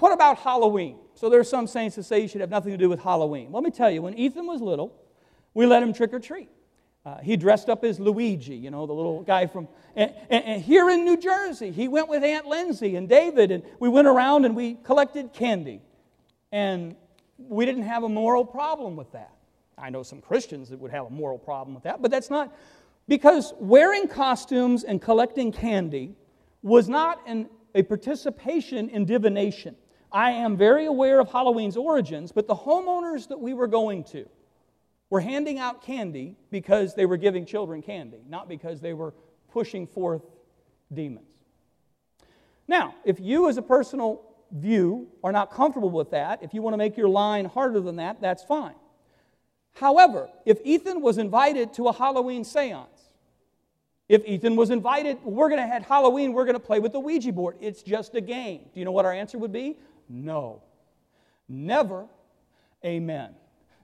what 0.00 0.12
about 0.12 0.38
Halloween? 0.38 0.96
So 1.14 1.28
there 1.28 1.40
are 1.40 1.44
some 1.44 1.66
saints 1.66 1.96
that 1.96 2.04
say 2.04 2.20
you 2.20 2.28
should 2.28 2.40
have 2.40 2.50
nothing 2.50 2.72
to 2.72 2.78
do 2.78 2.88
with 2.88 3.00
Halloween. 3.00 3.52
Let 3.52 3.62
me 3.62 3.70
tell 3.70 3.90
you, 3.90 4.02
when 4.02 4.14
Ethan 4.14 4.46
was 4.46 4.60
little, 4.60 4.94
we 5.54 5.66
let 5.66 5.82
him 5.82 5.92
trick 5.92 6.12
or 6.12 6.20
treat. 6.20 6.48
Uh, 7.04 7.18
he 7.18 7.36
dressed 7.36 7.68
up 7.70 7.82
as 7.82 7.98
Luigi, 7.98 8.54
you 8.54 8.70
know, 8.70 8.86
the 8.86 8.92
little 8.92 9.22
guy 9.22 9.46
from. 9.46 9.68
And, 9.96 10.12
and, 10.28 10.44
and, 10.44 10.62
here 10.62 10.90
in 10.90 11.04
New 11.04 11.16
Jersey, 11.16 11.70
he 11.70 11.88
went 11.88 12.08
with 12.08 12.22
Aunt 12.22 12.46
Lindsay 12.46 12.96
and 12.96 13.08
David, 13.08 13.50
and 13.50 13.62
we 13.78 13.88
went 13.88 14.06
around 14.06 14.44
and 14.44 14.54
we 14.54 14.74
collected 14.74 15.32
candy. 15.32 15.80
And 16.52 16.94
we 17.38 17.64
didn't 17.64 17.84
have 17.84 18.02
a 18.02 18.08
moral 18.08 18.44
problem 18.44 18.96
with 18.96 19.12
that. 19.12 19.32
I 19.78 19.88
know 19.88 20.02
some 20.02 20.20
Christians 20.20 20.68
that 20.68 20.78
would 20.78 20.90
have 20.90 21.06
a 21.06 21.10
moral 21.10 21.38
problem 21.38 21.74
with 21.74 21.84
that, 21.84 22.02
but 22.02 22.10
that's 22.10 22.28
not. 22.28 22.54
Because 23.08 23.54
wearing 23.58 24.06
costumes 24.06 24.84
and 24.84 25.00
collecting 25.00 25.52
candy 25.52 26.14
was 26.62 26.88
not 26.88 27.20
an, 27.26 27.48
a 27.74 27.82
participation 27.82 28.90
in 28.90 29.06
divination. 29.06 29.74
I 30.12 30.32
am 30.32 30.56
very 30.56 30.86
aware 30.86 31.20
of 31.20 31.30
Halloween's 31.30 31.76
origins, 31.76 32.32
but 32.32 32.46
the 32.46 32.54
homeowners 32.54 33.28
that 33.28 33.40
we 33.40 33.54
were 33.54 33.66
going 33.66 34.04
to 34.04 34.28
were 35.08 35.20
handing 35.20 35.58
out 35.58 35.82
candy 35.82 36.36
because 36.50 36.94
they 36.94 37.06
were 37.06 37.16
giving 37.16 37.44
children 37.44 37.82
candy, 37.82 38.22
not 38.28 38.48
because 38.48 38.80
they 38.80 38.92
were 38.92 39.14
pushing 39.52 39.86
forth 39.86 40.22
demons. 40.92 41.26
Now, 42.68 42.94
if 43.04 43.18
you, 43.20 43.48
as 43.48 43.56
a 43.56 43.62
personal 43.62 44.22
view, 44.52 45.08
are 45.22 45.32
not 45.32 45.52
comfortable 45.52 45.90
with 45.90 46.10
that, 46.12 46.42
if 46.42 46.54
you 46.54 46.62
want 46.62 46.74
to 46.74 46.78
make 46.78 46.96
your 46.96 47.08
line 47.08 47.44
harder 47.44 47.80
than 47.80 47.96
that, 47.96 48.20
that's 48.20 48.44
fine. 48.44 48.74
However, 49.74 50.28
if 50.44 50.58
Ethan 50.64 51.00
was 51.00 51.18
invited 51.18 51.72
to 51.74 51.88
a 51.88 51.92
Halloween 51.92 52.44
seance, 52.44 53.10
if 54.08 54.24
Ethan 54.24 54.56
was 54.56 54.70
invited, 54.70 55.22
we're 55.22 55.48
going 55.48 55.60
to 55.60 55.66
have 55.66 55.84
Halloween, 55.84 56.32
we're 56.32 56.44
going 56.44 56.54
to 56.54 56.60
play 56.60 56.80
with 56.80 56.92
the 56.92 56.98
Ouija 56.98 57.32
board. 57.32 57.56
It's 57.60 57.82
just 57.82 58.16
a 58.16 58.20
game. 58.20 58.62
Do 58.74 58.80
you 58.80 58.84
know 58.84 58.90
what 58.90 59.04
our 59.04 59.12
answer 59.12 59.38
would 59.38 59.52
be? 59.52 59.76
No. 60.10 60.62
Never. 61.48 62.06
Amen. 62.84 63.30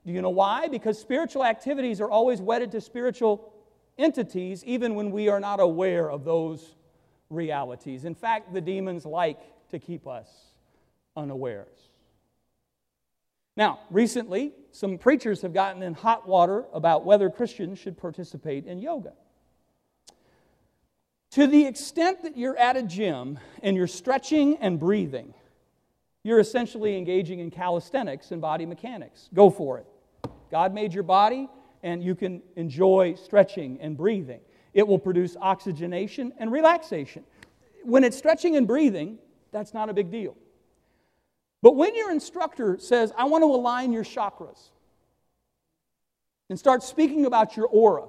Do 0.05 0.11
you 0.11 0.21
know 0.21 0.29
why? 0.29 0.67
Because 0.67 0.99
spiritual 0.99 1.43
activities 1.43 2.01
are 2.01 2.09
always 2.09 2.41
wedded 2.41 2.71
to 2.73 2.81
spiritual 2.81 3.53
entities, 3.97 4.63
even 4.65 4.93
when 4.93 5.11
we 5.11 5.29
are 5.29 5.39
not 5.39 5.59
aware 5.59 6.11
of 6.11 6.23
those 6.25 6.75
realities. 7.29 8.05
In 8.05 8.13
fact, 8.13 8.53
the 8.53 8.61
demons 8.61 9.05
like 9.05 9.39
to 9.69 9.79
keep 9.79 10.05
us 10.05 10.29
unawares. 11.15 11.89
Now, 13.55 13.79
recently, 13.89 14.53
some 14.71 14.97
preachers 14.97 15.41
have 15.41 15.53
gotten 15.53 15.81
in 15.81 15.93
hot 15.93 16.27
water 16.27 16.65
about 16.73 17.05
whether 17.05 17.29
Christians 17.29 17.79
should 17.79 17.97
participate 17.97 18.65
in 18.65 18.79
yoga. 18.79 19.13
To 21.31 21.47
the 21.47 21.65
extent 21.65 22.23
that 22.23 22.37
you're 22.37 22.57
at 22.57 22.77
a 22.77 22.83
gym 22.83 23.39
and 23.63 23.75
you're 23.75 23.87
stretching 23.87 24.57
and 24.57 24.79
breathing, 24.79 25.33
you're 26.27 26.39
essentially 26.39 26.97
engaging 26.97 27.39
in 27.39 27.49
calisthenics 27.49 28.31
and 28.31 28.41
body 28.41 28.65
mechanics. 28.65 29.29
Go 29.33 29.49
for 29.49 29.77
it. 29.77 29.85
God 30.51 30.73
made 30.73 30.93
your 30.93 31.03
body, 31.03 31.47
and 31.83 32.03
you 32.03 32.15
can 32.15 32.41
enjoy 32.55 33.15
stretching 33.15 33.77
and 33.79 33.95
breathing. 33.95 34.41
It 34.73 34.85
will 34.85 34.99
produce 34.99 35.37
oxygenation 35.39 36.33
and 36.37 36.51
relaxation. 36.51 37.23
When 37.83 38.03
it's 38.03 38.17
stretching 38.17 38.57
and 38.57 38.67
breathing, 38.67 39.19
that's 39.51 39.73
not 39.73 39.89
a 39.89 39.93
big 39.93 40.11
deal. 40.11 40.35
But 41.61 41.75
when 41.75 41.95
your 41.95 42.11
instructor 42.11 42.77
says, 42.77 43.13
I 43.17 43.23
want 43.25 43.43
to 43.43 43.47
align 43.47 43.93
your 43.93 44.03
chakras, 44.03 44.69
and 46.49 46.57
start 46.57 46.83
speaking 46.83 47.25
about 47.25 47.57
your 47.57 47.67
aura, 47.67 48.07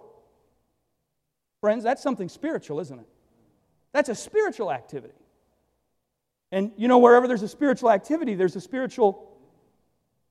friends, 1.60 1.84
that's 1.84 2.02
something 2.02 2.28
spiritual, 2.28 2.80
isn't 2.80 2.98
it? 2.98 3.08
That's 3.92 4.08
a 4.08 4.14
spiritual 4.14 4.70
activity. 4.70 5.14
And 6.50 6.72
you 6.76 6.88
know, 6.88 6.98
wherever 6.98 7.28
there's 7.28 7.42
a 7.42 7.48
spiritual 7.48 7.90
activity, 7.90 8.34
there's 8.34 8.56
a 8.56 8.60
spiritual. 8.60 9.36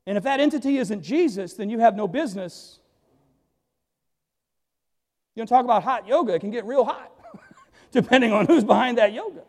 And 0.05 0.17
if 0.17 0.23
that 0.23 0.39
entity 0.39 0.77
isn't 0.77 1.01
Jesus, 1.01 1.53
then 1.53 1.69
you 1.69 1.79
have 1.79 1.95
no 1.95 2.07
business. 2.07 2.79
You 5.35 5.43
know, 5.43 5.47
talk 5.47 5.63
about 5.63 5.83
hot 5.83 6.07
yoga, 6.07 6.33
it 6.33 6.39
can 6.39 6.49
get 6.49 6.65
real 6.65 6.83
hot, 6.83 7.11
depending 7.91 8.33
on 8.33 8.47
who's 8.47 8.63
behind 8.63 8.97
that 8.97 9.13
yoga. 9.13 9.43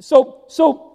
So, 0.00 0.44
so 0.48 0.92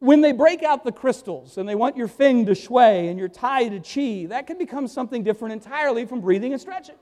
when 0.00 0.22
they 0.22 0.32
break 0.32 0.62
out 0.62 0.82
the 0.82 0.90
crystals 0.92 1.58
and 1.58 1.68
they 1.68 1.74
want 1.74 1.96
your 1.96 2.08
feng 2.08 2.46
to 2.46 2.54
shui 2.54 3.08
and 3.08 3.18
your 3.18 3.28
tai 3.28 3.68
to 3.68 3.78
chi, 3.78 4.26
that 4.30 4.46
can 4.46 4.58
become 4.58 4.88
something 4.88 5.22
different 5.22 5.52
entirely 5.52 6.06
from 6.06 6.20
breathing 6.20 6.52
and 6.52 6.60
stretching. 6.60 6.96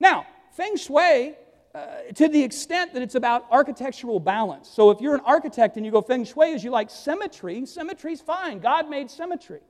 Now, 0.00 0.26
feng 0.52 0.76
shui, 0.76 1.36
uh, 1.74 1.86
to 2.14 2.28
the 2.28 2.42
extent 2.42 2.92
that 2.94 3.02
it's 3.02 3.14
about 3.14 3.46
architectural 3.50 4.18
balance. 4.18 4.68
So 4.68 4.90
if 4.90 5.00
you're 5.00 5.14
an 5.14 5.22
architect 5.24 5.76
and 5.76 5.86
you 5.86 5.92
go 5.92 6.02
feng 6.02 6.24
shui 6.24 6.52
as 6.52 6.64
you 6.64 6.70
like 6.70 6.90
symmetry, 6.90 7.64
symmetry's 7.64 8.20
fine. 8.20 8.58
God 8.58 8.90
made 8.90 9.10
symmetry. 9.10 9.60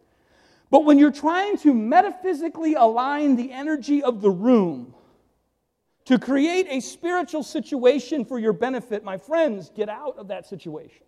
But 0.71 0.85
when 0.85 0.99
you're 0.99 1.11
trying 1.11 1.59
to 1.59 1.75
metaphysically 1.75 2.75
align 2.75 3.37
the 3.37 3.53
energy 3.53 4.03
of 4.03 4.21
the 4.23 4.31
room 4.31 4.95
to 6.07 6.19
create 6.19 6.67
a 6.71 6.81
spiritual 6.81 7.43
situation 7.43 8.25
for 8.25 8.39
your 8.39 8.53
benefit, 8.53 9.05
my 9.05 9.19
friends, 9.19 9.71
get 9.75 9.89
out 9.89 10.17
of 10.17 10.29
that 10.29 10.47
situation 10.47 11.03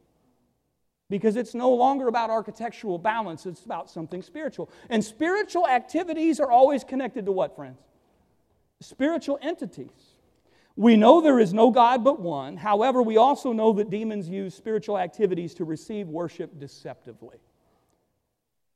because 1.08 1.36
it's 1.36 1.54
no 1.54 1.70
longer 1.70 2.08
about 2.08 2.30
architectural 2.30 2.98
balance, 2.98 3.46
it's 3.46 3.64
about 3.64 3.90
something 3.90 4.22
spiritual. 4.22 4.70
And 4.88 5.04
spiritual 5.04 5.68
activities 5.68 6.40
are 6.40 6.50
always 6.50 6.84
connected 6.84 7.26
to 7.26 7.32
what, 7.32 7.54
friends? 7.54 7.78
Spiritual 8.80 9.38
entities. 9.42 10.11
We 10.76 10.96
know 10.96 11.20
there 11.20 11.38
is 11.38 11.52
no 11.52 11.70
God 11.70 12.02
but 12.02 12.20
one. 12.20 12.56
However, 12.56 13.02
we 13.02 13.16
also 13.16 13.52
know 13.52 13.72
that 13.74 13.90
demons 13.90 14.28
use 14.28 14.54
spiritual 14.54 14.98
activities 14.98 15.54
to 15.54 15.64
receive 15.64 16.08
worship 16.08 16.58
deceptively. 16.58 17.38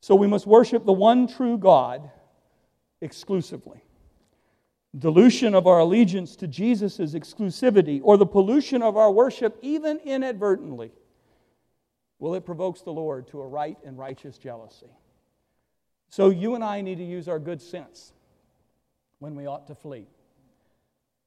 So 0.01 0.15
we 0.15 0.27
must 0.27 0.47
worship 0.47 0.85
the 0.85 0.93
one 0.93 1.27
true 1.27 1.57
God 1.57 2.11
exclusively. 3.01 3.83
Dilution 4.99 5.55
of 5.55 5.67
our 5.67 5.81
allegiance 5.81 6.37
to 6.37 6.47
Jesus' 6.47 6.99
exclusivity, 6.99 8.01
or 8.03 8.17
the 8.17 8.27
pollution 8.27 8.83
of 8.83 8.97
our 8.97 9.11
worship, 9.11 9.59
even 9.63 9.99
inadvertently, 9.99 10.93
well, 12.19 12.35
it 12.35 12.47
provokes 12.47 12.81
the 12.81 12.93
Lord 12.93 13.27
to 13.29 13.41
a 13.41 13.47
right 13.47 13.77
and 13.85 13.99
righteous 13.99 14.39
jealousy. 14.39 14.91
So 16.09 16.31
you 16.31 16.55
and 16.55 16.65
I 16.65 16.81
need 16.81 16.97
to 16.97 17.05
use 17.05 17.29
our 17.29 17.39
good 17.39 17.61
sense 17.61 18.13
when 19.19 19.35
we 19.35 19.47
ought 19.47 19.67
to 19.67 19.75
flee. 19.75 20.07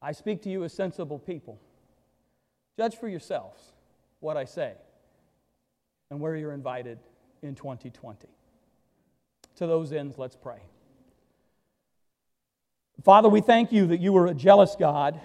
I 0.02 0.12
speak 0.14 0.44
to 0.44 0.50
you 0.50 0.64
as 0.64 0.74
sensible 0.74 1.20
people. 1.20 1.60
Judge 2.78 2.96
for 2.96 3.10
yourselves 3.10 3.60
what 4.20 4.38
I 4.38 4.46
say 4.46 4.74
and 6.10 6.20
where 6.20 6.36
you're 6.36 6.54
invited 6.54 7.00
in 7.42 7.56
2020. 7.56 8.28
To 9.58 9.68
those 9.68 9.92
ends, 9.92 10.18
let's 10.18 10.36
pray. 10.36 10.60
Father, 13.04 13.30
we 13.30 13.42
thank 13.42 13.72
you 13.72 13.88
that 13.88 14.00
you 14.00 14.16
are 14.18 14.28
a 14.28 14.34
jealous 14.34 14.76
God. 14.78 15.20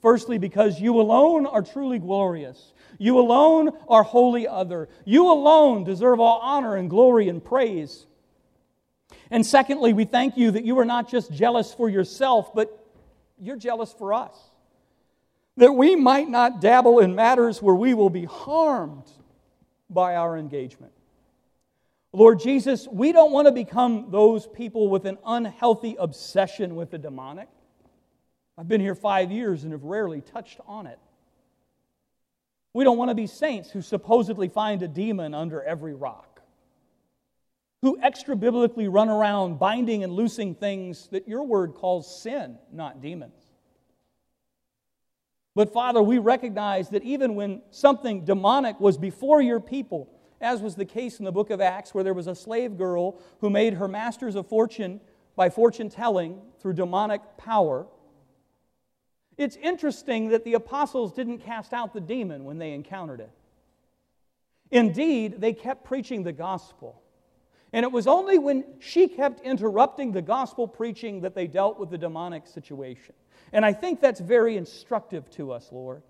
Firstly, 0.00 0.38
because 0.38 0.80
you 0.80 1.00
alone 1.00 1.46
are 1.46 1.62
truly 1.62 2.00
glorious. 2.00 2.72
You 2.98 3.20
alone 3.20 3.70
are 3.88 4.02
holy 4.02 4.48
other. 4.48 4.88
You 5.04 5.30
alone 5.30 5.84
deserve 5.84 6.18
all 6.18 6.40
honor 6.42 6.76
and 6.76 6.90
glory 6.90 7.28
and 7.28 7.42
praise. 7.42 8.06
And 9.30 9.46
secondly, 9.46 9.92
we 9.92 10.04
thank 10.04 10.36
you 10.36 10.50
that 10.50 10.64
you 10.64 10.78
are 10.80 10.84
not 10.84 11.08
just 11.08 11.32
jealous 11.32 11.72
for 11.72 11.88
yourself, 11.88 12.52
but 12.52 12.81
you're 13.42 13.56
jealous 13.56 13.92
for 13.92 14.14
us. 14.14 14.34
That 15.56 15.72
we 15.72 15.96
might 15.96 16.28
not 16.28 16.60
dabble 16.60 17.00
in 17.00 17.14
matters 17.14 17.60
where 17.60 17.74
we 17.74 17.92
will 17.92 18.08
be 18.08 18.24
harmed 18.24 19.10
by 19.90 20.16
our 20.16 20.38
engagement. 20.38 20.92
Lord 22.14 22.40
Jesus, 22.40 22.86
we 22.90 23.12
don't 23.12 23.32
want 23.32 23.48
to 23.48 23.52
become 23.52 24.10
those 24.10 24.46
people 24.46 24.88
with 24.88 25.06
an 25.06 25.18
unhealthy 25.26 25.96
obsession 25.98 26.76
with 26.76 26.90
the 26.90 26.98
demonic. 26.98 27.48
I've 28.56 28.68
been 28.68 28.80
here 28.80 28.94
five 28.94 29.32
years 29.32 29.64
and 29.64 29.72
have 29.72 29.84
rarely 29.84 30.20
touched 30.20 30.60
on 30.66 30.86
it. 30.86 30.98
We 32.74 32.84
don't 32.84 32.96
want 32.96 33.10
to 33.10 33.14
be 33.14 33.26
saints 33.26 33.70
who 33.70 33.82
supposedly 33.82 34.48
find 34.48 34.82
a 34.82 34.88
demon 34.88 35.34
under 35.34 35.62
every 35.62 35.94
rock, 35.94 36.31
who 37.82 37.98
extra 38.00 38.36
biblically 38.36 38.88
run 38.88 39.08
around 39.08 39.58
binding 39.58 40.04
and 40.04 40.12
loosing 40.12 40.54
things 40.54 41.08
that 41.08 41.28
your 41.28 41.42
word 41.42 41.74
calls 41.74 42.22
sin, 42.22 42.56
not 42.72 43.02
demons. 43.02 43.52
But 45.54 45.72
Father, 45.72 46.00
we 46.00 46.18
recognize 46.18 46.88
that 46.90 47.02
even 47.02 47.34
when 47.34 47.60
something 47.70 48.24
demonic 48.24 48.80
was 48.80 48.96
before 48.96 49.42
your 49.42 49.60
people, 49.60 50.08
as 50.40 50.62
was 50.62 50.76
the 50.76 50.84
case 50.84 51.18
in 51.18 51.24
the 51.24 51.32
book 51.32 51.50
of 51.50 51.60
Acts, 51.60 51.92
where 51.92 52.04
there 52.04 52.14
was 52.14 52.28
a 52.28 52.34
slave 52.34 52.78
girl 52.78 53.20
who 53.40 53.50
made 53.50 53.74
her 53.74 53.88
masters 53.88 54.36
of 54.36 54.48
fortune 54.48 55.00
by 55.36 55.50
fortune 55.50 55.90
telling 55.90 56.40
through 56.60 56.74
demonic 56.74 57.20
power, 57.36 57.86
it's 59.36 59.56
interesting 59.56 60.28
that 60.28 60.44
the 60.44 60.54
apostles 60.54 61.12
didn't 61.12 61.38
cast 61.38 61.72
out 61.72 61.92
the 61.92 62.00
demon 62.00 62.44
when 62.44 62.58
they 62.58 62.72
encountered 62.72 63.20
it. 63.20 63.30
Indeed, 64.70 65.40
they 65.40 65.52
kept 65.52 65.84
preaching 65.84 66.22
the 66.22 66.32
gospel. 66.32 67.01
And 67.72 67.84
it 67.84 67.92
was 67.92 68.06
only 68.06 68.38
when 68.38 68.64
she 68.80 69.08
kept 69.08 69.40
interrupting 69.40 70.12
the 70.12 70.22
gospel 70.22 70.68
preaching 70.68 71.22
that 71.22 71.34
they 71.34 71.46
dealt 71.46 71.78
with 71.78 71.90
the 71.90 71.98
demonic 71.98 72.46
situation. 72.46 73.14
And 73.52 73.64
I 73.64 73.72
think 73.72 74.00
that's 74.00 74.20
very 74.20 74.56
instructive 74.56 75.30
to 75.30 75.52
us, 75.52 75.70
Lord. 75.72 76.02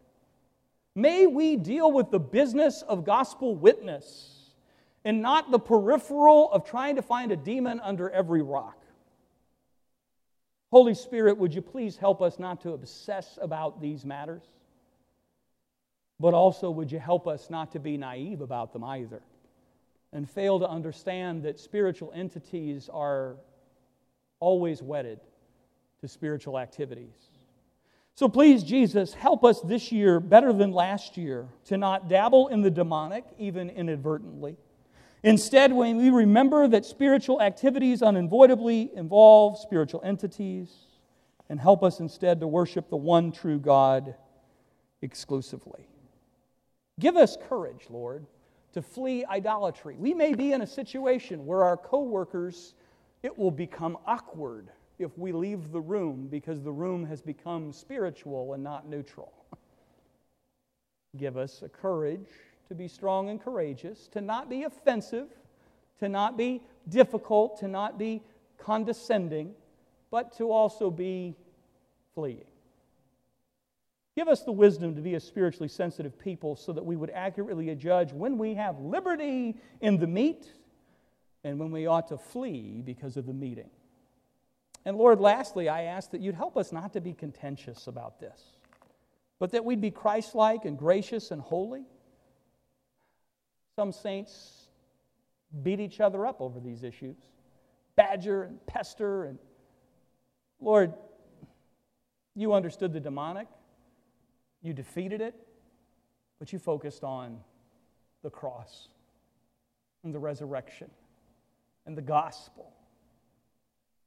May 0.94 1.26
we 1.26 1.56
deal 1.56 1.90
with 1.90 2.10
the 2.10 2.20
business 2.20 2.82
of 2.82 3.04
gospel 3.04 3.54
witness 3.54 4.50
and 5.04 5.22
not 5.22 5.50
the 5.50 5.58
peripheral 5.58 6.50
of 6.52 6.64
trying 6.64 6.96
to 6.96 7.02
find 7.02 7.32
a 7.32 7.36
demon 7.36 7.80
under 7.80 8.10
every 8.10 8.42
rock. 8.42 8.76
Holy 10.70 10.94
Spirit, 10.94 11.36
would 11.38 11.54
you 11.54 11.62
please 11.62 11.96
help 11.96 12.22
us 12.22 12.38
not 12.38 12.60
to 12.62 12.72
obsess 12.72 13.38
about 13.40 13.80
these 13.80 14.04
matters? 14.04 14.42
But 16.18 16.34
also, 16.34 16.70
would 16.70 16.90
you 16.90 16.98
help 16.98 17.26
us 17.26 17.50
not 17.50 17.72
to 17.72 17.80
be 17.80 17.96
naive 17.96 18.40
about 18.40 18.72
them 18.72 18.84
either 18.84 19.22
and 20.12 20.28
fail 20.28 20.58
to 20.58 20.68
understand 20.68 21.42
that 21.44 21.58
spiritual 21.58 22.12
entities 22.14 22.88
are 22.92 23.36
always 24.40 24.82
wedded 24.82 25.20
to 26.00 26.08
spiritual 26.08 26.58
activities? 26.58 27.14
So 28.14 28.28
please, 28.28 28.62
Jesus, 28.62 29.14
help 29.14 29.44
us 29.44 29.60
this 29.62 29.90
year 29.90 30.20
better 30.20 30.52
than 30.52 30.70
last 30.70 31.16
year 31.16 31.48
to 31.66 31.78
not 31.78 32.08
dabble 32.08 32.48
in 32.48 32.60
the 32.60 32.70
demonic, 32.70 33.24
even 33.38 33.70
inadvertently 33.70 34.56
Instead, 35.24 35.72
when 35.72 35.98
we 35.98 36.10
remember 36.10 36.66
that 36.66 36.84
spiritual 36.84 37.40
activities 37.40 38.02
unavoidably 38.02 38.90
involve 38.94 39.56
spiritual 39.58 40.00
entities, 40.04 40.68
and 41.48 41.60
help 41.60 41.84
us 41.84 42.00
instead 42.00 42.40
to 42.40 42.46
worship 42.46 42.88
the 42.88 42.96
one 42.96 43.30
true 43.30 43.58
God 43.58 44.14
exclusively. 45.02 45.86
Give 46.98 47.16
us 47.16 47.36
courage, 47.48 47.86
Lord, 47.90 48.26
to 48.72 48.82
flee 48.82 49.24
idolatry. 49.24 49.96
We 49.98 50.14
may 50.14 50.34
be 50.34 50.52
in 50.52 50.62
a 50.62 50.66
situation 50.66 51.46
where 51.46 51.62
our 51.62 51.76
coworkers, 51.76 52.74
it 53.22 53.36
will 53.36 53.50
become 53.50 53.98
awkward 54.06 54.70
if 54.98 55.16
we 55.18 55.32
leave 55.32 55.72
the 55.72 55.80
room 55.80 56.28
because 56.30 56.62
the 56.62 56.72
room 56.72 57.04
has 57.06 57.20
become 57.20 57.72
spiritual 57.72 58.54
and 58.54 58.62
not 58.62 58.88
neutral. 58.88 59.32
Give 61.16 61.36
us 61.36 61.62
a 61.62 61.68
courage 61.68 62.28
to 62.68 62.74
be 62.74 62.88
strong 62.88 63.28
and 63.28 63.42
courageous, 63.42 64.08
to 64.08 64.20
not 64.20 64.48
be 64.48 64.62
offensive 64.62 65.28
to 66.02 66.08
not 66.08 66.36
be 66.36 66.60
difficult, 66.88 67.60
to 67.60 67.68
not 67.68 67.96
be 67.96 68.20
condescending, 68.58 69.54
but 70.10 70.36
to 70.36 70.50
also 70.50 70.90
be 70.90 71.36
fleeing. 72.12 72.51
Give 74.14 74.28
us 74.28 74.42
the 74.42 74.52
wisdom 74.52 74.94
to 74.94 75.00
be 75.00 75.14
a 75.14 75.20
spiritually 75.20 75.68
sensitive 75.68 76.18
people 76.18 76.54
so 76.56 76.72
that 76.72 76.84
we 76.84 76.96
would 76.96 77.10
accurately 77.10 77.74
judge 77.74 78.12
when 78.12 78.36
we 78.36 78.54
have 78.54 78.78
liberty 78.78 79.56
in 79.80 79.98
the 79.98 80.06
meat 80.06 80.46
and 81.44 81.58
when 81.58 81.70
we 81.70 81.86
ought 81.86 82.08
to 82.08 82.18
flee 82.18 82.82
because 82.84 83.16
of 83.16 83.26
the 83.26 83.32
meeting. 83.32 83.70
And 84.84 84.96
Lord, 84.96 85.20
lastly, 85.20 85.68
I 85.68 85.84
ask 85.84 86.10
that 86.10 86.20
you'd 86.20 86.34
help 86.34 86.56
us 86.56 86.72
not 86.72 86.92
to 86.92 87.00
be 87.00 87.14
contentious 87.14 87.86
about 87.86 88.20
this, 88.20 88.40
but 89.38 89.52
that 89.52 89.64
we'd 89.64 89.80
be 89.80 89.90
Christ 89.90 90.34
like 90.34 90.64
and 90.64 90.76
gracious 90.76 91.30
and 91.30 91.40
holy. 91.40 91.84
Some 93.76 93.92
saints 93.92 94.66
beat 95.62 95.80
each 95.80 96.00
other 96.00 96.26
up 96.26 96.40
over 96.40 96.60
these 96.60 96.82
issues, 96.82 97.16
badger 97.96 98.42
and 98.42 98.66
pester. 98.66 99.24
And 99.24 99.38
Lord, 100.60 100.92
you 102.34 102.52
understood 102.52 102.92
the 102.92 103.00
demonic, 103.00 103.48
you 104.62 104.72
defeated 104.72 105.20
it, 105.20 105.34
but 106.38 106.52
you 106.52 106.58
focused 106.58 107.04
on 107.04 107.38
the 108.22 108.30
cross 108.30 108.88
and 110.04 110.14
the 110.14 110.18
resurrection 110.18 110.90
and 111.86 111.96
the 111.96 112.02
gospel. 112.02 112.72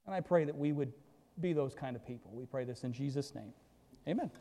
And 0.06 0.16
I 0.16 0.22
pray 0.22 0.46
that 0.46 0.58
we 0.58 0.72
would 0.72 0.92
be 1.42 1.54
those 1.54 1.74
kind 1.74 1.96
of 1.96 2.06
people. 2.06 2.32
We 2.34 2.46
pray 2.46 2.64
this 2.64 2.84
in 2.84 2.94
Jesus' 2.94 3.36
name. 3.36 3.54
Amen. 4.08 4.32